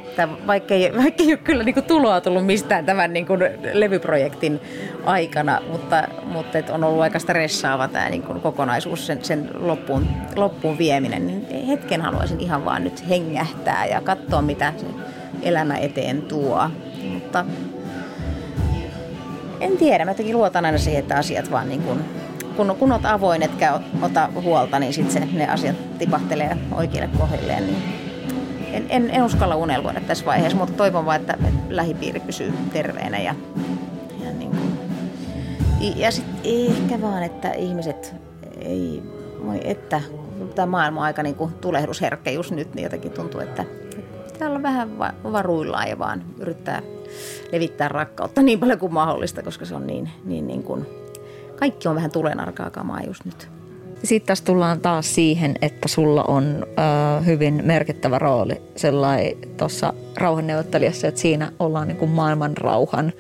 vaikka, 0.47 0.73
ei, 0.73 0.93
vaikka 0.97 1.23
ei 1.23 1.29
ole 1.29 1.37
kyllä 1.37 1.63
niin 1.63 1.73
kuin 1.73 1.85
tuloa 1.85 2.21
tullut 2.21 2.45
mistään 2.45 2.85
tämän 2.85 3.13
niin 3.13 3.25
kuin 3.25 3.39
levyprojektin 3.73 4.59
aikana, 5.05 5.61
mutta, 5.71 6.07
mutta 6.25 6.57
et 6.57 6.69
on 6.69 6.83
ollut 6.83 7.01
aika 7.01 7.19
stressaava 7.19 7.87
tämä 7.87 8.09
niin 8.09 8.23
kuin 8.23 8.41
kokonaisuus, 8.41 9.07
sen, 9.07 9.25
sen 9.25 9.49
loppuun, 9.53 10.07
loppuun 10.35 10.77
vieminen. 10.77 11.27
Niin 11.27 11.65
hetken 11.65 12.01
haluaisin 12.01 12.39
ihan 12.39 12.65
vaan 12.65 12.83
nyt 12.83 13.09
hengähtää 13.09 13.85
ja 13.85 14.01
katsoa, 14.01 14.41
mitä 14.41 14.73
se 14.77 14.85
elämä 15.41 15.77
eteen 15.77 16.21
tuo. 16.21 16.69
Mutta 17.13 17.45
en 19.59 19.77
tiedä, 19.77 20.05
mä 20.05 20.11
jotenkin 20.11 20.37
luotan 20.37 20.65
aina 20.65 20.77
siihen, 20.77 20.99
että 20.99 21.15
asiat 21.15 21.51
vaan 21.51 21.69
niin 21.69 21.81
kuin 21.81 22.20
kun, 22.57 22.75
kun 22.79 22.91
olet 22.91 23.05
avoin, 23.05 23.43
etkä 23.43 23.79
ota 24.01 24.29
huolta, 24.33 24.79
niin 24.79 24.93
sitten 24.93 25.29
ne 25.33 25.47
asiat 25.47 25.97
tipahtelee 25.99 26.57
oikeille 26.71 27.09
kohdilleen. 27.17 27.67
Niin 27.67 27.83
en, 28.73 28.85
en, 28.89 29.09
en 29.09 29.23
uskalla 29.23 29.55
unelmoida 29.55 30.01
tässä 30.01 30.25
vaiheessa, 30.25 30.57
mutta 30.57 30.73
toivon 30.73 31.05
vaan, 31.05 31.19
että 31.21 31.37
lähipiiri 31.69 32.19
pysyy 32.19 32.53
terveenä 32.73 33.19
ja, 33.19 33.35
ja, 34.23 34.31
niin 34.31 34.51
ja 35.95 36.11
sitten 36.11 36.41
ehkä 36.45 37.01
vaan, 37.01 37.23
että 37.23 37.51
ihmiset 37.51 38.15
ei, 38.59 39.03
voi 39.45 39.59
että 39.63 40.01
tämä 40.55 40.65
maailman 40.65 41.03
aika 41.03 41.23
niin 41.23 41.35
kuin 41.35 41.53
tulehdusherkkä 41.53 42.31
just 42.31 42.51
nyt, 42.51 42.73
niin 42.75 42.83
jotenkin 42.83 43.11
tuntuu, 43.11 43.41
että 43.41 43.65
täällä 44.39 44.55
on 44.55 44.63
vähän 44.63 44.99
varuillaan 45.31 45.89
ja 45.89 45.99
vaan 45.99 46.23
yrittää 46.39 46.81
levittää 47.51 47.87
rakkautta 47.87 48.41
niin 48.41 48.59
paljon 48.59 48.79
kuin 48.79 48.93
mahdollista, 48.93 49.43
koska 49.43 49.65
se 49.65 49.75
on 49.75 49.87
niin, 49.87 50.09
niin, 50.25 50.47
niin 50.47 50.63
kuin, 50.63 50.87
kaikki 51.61 51.87
on 51.87 51.95
vähän 51.95 52.11
tulenarkaa 52.11 52.69
kamaa 52.69 53.01
just 53.07 53.25
nyt. 53.25 53.49
Sitten 54.03 54.27
tässä 54.27 54.45
tullaan 54.45 54.79
taas 54.79 55.15
siihen, 55.15 55.55
että 55.61 55.87
sulla 55.87 56.23
on 56.23 56.65
ö, 56.65 57.21
hyvin 57.21 57.61
merkittävä 57.65 58.19
rooli 58.19 58.61
tuossa 59.57 59.93
rauhanneuvottelijassa, 60.17 61.07
että 61.07 61.21
siinä 61.21 61.51
ollaan 61.59 61.87
niin 61.87 61.97
kuin 61.97 62.11
maailman 62.11 62.57
rauhan 62.57 63.13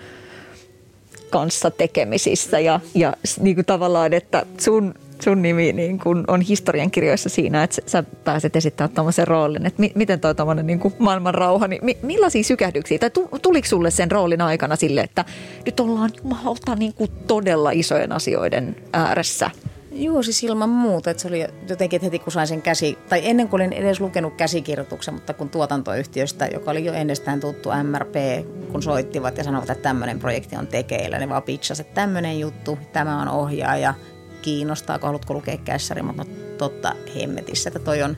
kanssa 1.29 1.71
tekemisissä 1.71 2.59
ja, 2.59 2.79
ja 2.95 3.13
niin 3.39 3.55
kuin 3.55 3.65
tavallaan, 3.65 4.13
että 4.13 4.45
sun 4.57 4.93
sun 5.23 5.41
nimi 5.41 5.73
niin 5.73 5.99
kun 5.99 6.23
on 6.27 6.41
historiankirjoissa 6.41 7.29
siinä, 7.29 7.63
että 7.63 7.81
sä 7.85 8.03
pääset 8.23 8.55
esittämään 8.55 8.95
tuommoisen 8.95 9.27
roolin. 9.27 9.65
Että 9.65 9.81
mi- 9.81 9.91
miten 9.95 10.19
toi 10.19 10.35
tuommoinen 10.35 10.67
niin 10.67 10.79
maailman 10.99 11.33
rauha, 11.33 11.67
niin 11.67 11.85
mi- 11.85 11.97
millaisia 12.03 12.43
sykähdyksiä, 12.43 12.99
tai 12.99 13.11
tuliko 13.41 13.67
sulle 13.67 13.91
sen 13.91 14.11
roolin 14.11 14.41
aikana 14.41 14.75
sille, 14.75 15.01
että 15.01 15.25
nyt 15.65 15.79
ollaan 15.79 16.11
jumalauta 16.23 16.75
niin 16.75 16.93
kuin 16.93 17.11
todella 17.27 17.71
isojen 17.71 18.11
asioiden 18.11 18.75
ääressä? 18.93 19.51
Joo, 19.93 20.23
siis 20.23 20.43
ilman 20.43 20.69
muuta. 20.69 21.11
Että 21.11 21.21
se 21.21 21.27
oli 21.27 21.45
jotenkin, 21.69 21.97
että 21.97 22.05
heti 22.05 22.19
kun 22.19 22.31
sain 22.31 22.47
sen 22.47 22.61
käsi, 22.61 22.97
tai 23.09 23.21
ennen 23.23 23.47
kuin 23.47 23.61
olin 23.61 23.73
edes 23.73 23.99
lukenut 23.99 24.35
käsikirjoituksen, 24.35 25.13
mutta 25.13 25.33
kun 25.33 25.49
tuotantoyhtiöstä, 25.49 26.47
joka 26.47 26.71
oli 26.71 26.85
jo 26.85 26.93
ennestään 26.93 27.39
tuttu 27.39 27.69
MRP, 27.83 28.15
kun 28.71 28.83
soittivat 28.83 29.37
ja 29.37 29.43
sanoivat, 29.43 29.69
että 29.69 29.81
tämmöinen 29.81 30.19
projekti 30.19 30.55
on 30.55 30.67
tekeillä, 30.67 31.19
ne 31.19 31.29
vaan 31.29 31.43
pitchasivat, 31.43 31.87
että 31.87 32.01
tämmöinen 32.01 32.39
juttu, 32.39 32.79
tämä 32.93 33.21
on 33.21 33.27
ohjaaja, 33.27 33.93
kiinnostaako, 34.41 35.07
haluatko 35.07 35.33
lukea 35.33 35.57
kässäri, 35.57 36.01
mutta 36.01 36.25
totta 36.57 36.95
hemmetissä, 37.15 37.69
että 37.69 37.79
toi 37.79 38.03
on, 38.03 38.17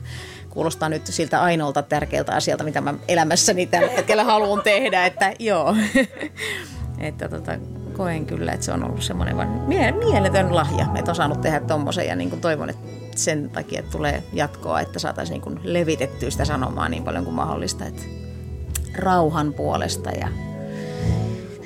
kuulostaa 0.50 0.88
nyt 0.88 1.06
siltä 1.06 1.42
ainoalta 1.42 1.82
tärkeältä 1.82 2.32
asialta, 2.32 2.64
mitä 2.64 2.80
mä 2.80 2.94
elämässäni 3.08 3.66
tällä 3.66 3.90
hetkellä 3.90 4.24
haluan 4.24 4.62
tehdä, 4.62 5.06
että 5.06 5.32
joo. 5.38 5.76
että 6.98 7.28
tota, 7.28 7.58
koen 7.96 8.26
kyllä, 8.26 8.52
että 8.52 8.66
se 8.66 8.72
on 8.72 8.84
ollut 8.84 9.02
semmoinen 9.02 9.36
vaan 9.36 9.48
mieletön 9.98 10.54
lahja, 10.54 10.86
että 10.94 11.10
on 11.10 11.14
saanut 11.14 11.40
tehdä 11.40 11.60
tommosen 11.60 12.06
ja 12.06 12.16
niin 12.16 12.30
kuin 12.30 12.40
toivon, 12.40 12.70
että 12.70 12.88
sen 13.16 13.50
takia 13.50 13.78
että 13.78 13.92
tulee 13.92 14.22
jatkoa, 14.32 14.80
että 14.80 14.98
saataisiin 14.98 15.42
niin 15.46 15.60
levitettyä 15.62 16.30
sitä 16.30 16.44
sanomaa 16.44 16.88
niin 16.88 17.04
paljon 17.04 17.24
kuin 17.24 17.34
mahdollista, 17.34 17.86
että 17.86 18.02
rauhan 18.98 19.52
puolesta 19.52 20.10
ja 20.10 20.28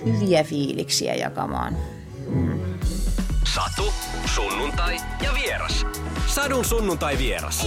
hyviä 0.06 0.44
fiiliksiä 0.44 1.14
jakamaan. 1.14 1.76
Mm. 2.28 2.60
Satu, 3.58 3.94
sunnuntai 4.34 5.00
ja 5.22 5.34
vieras. 5.34 5.86
Sadun 6.26 6.64
sunnuntai 6.64 7.18
vieras. 7.18 7.66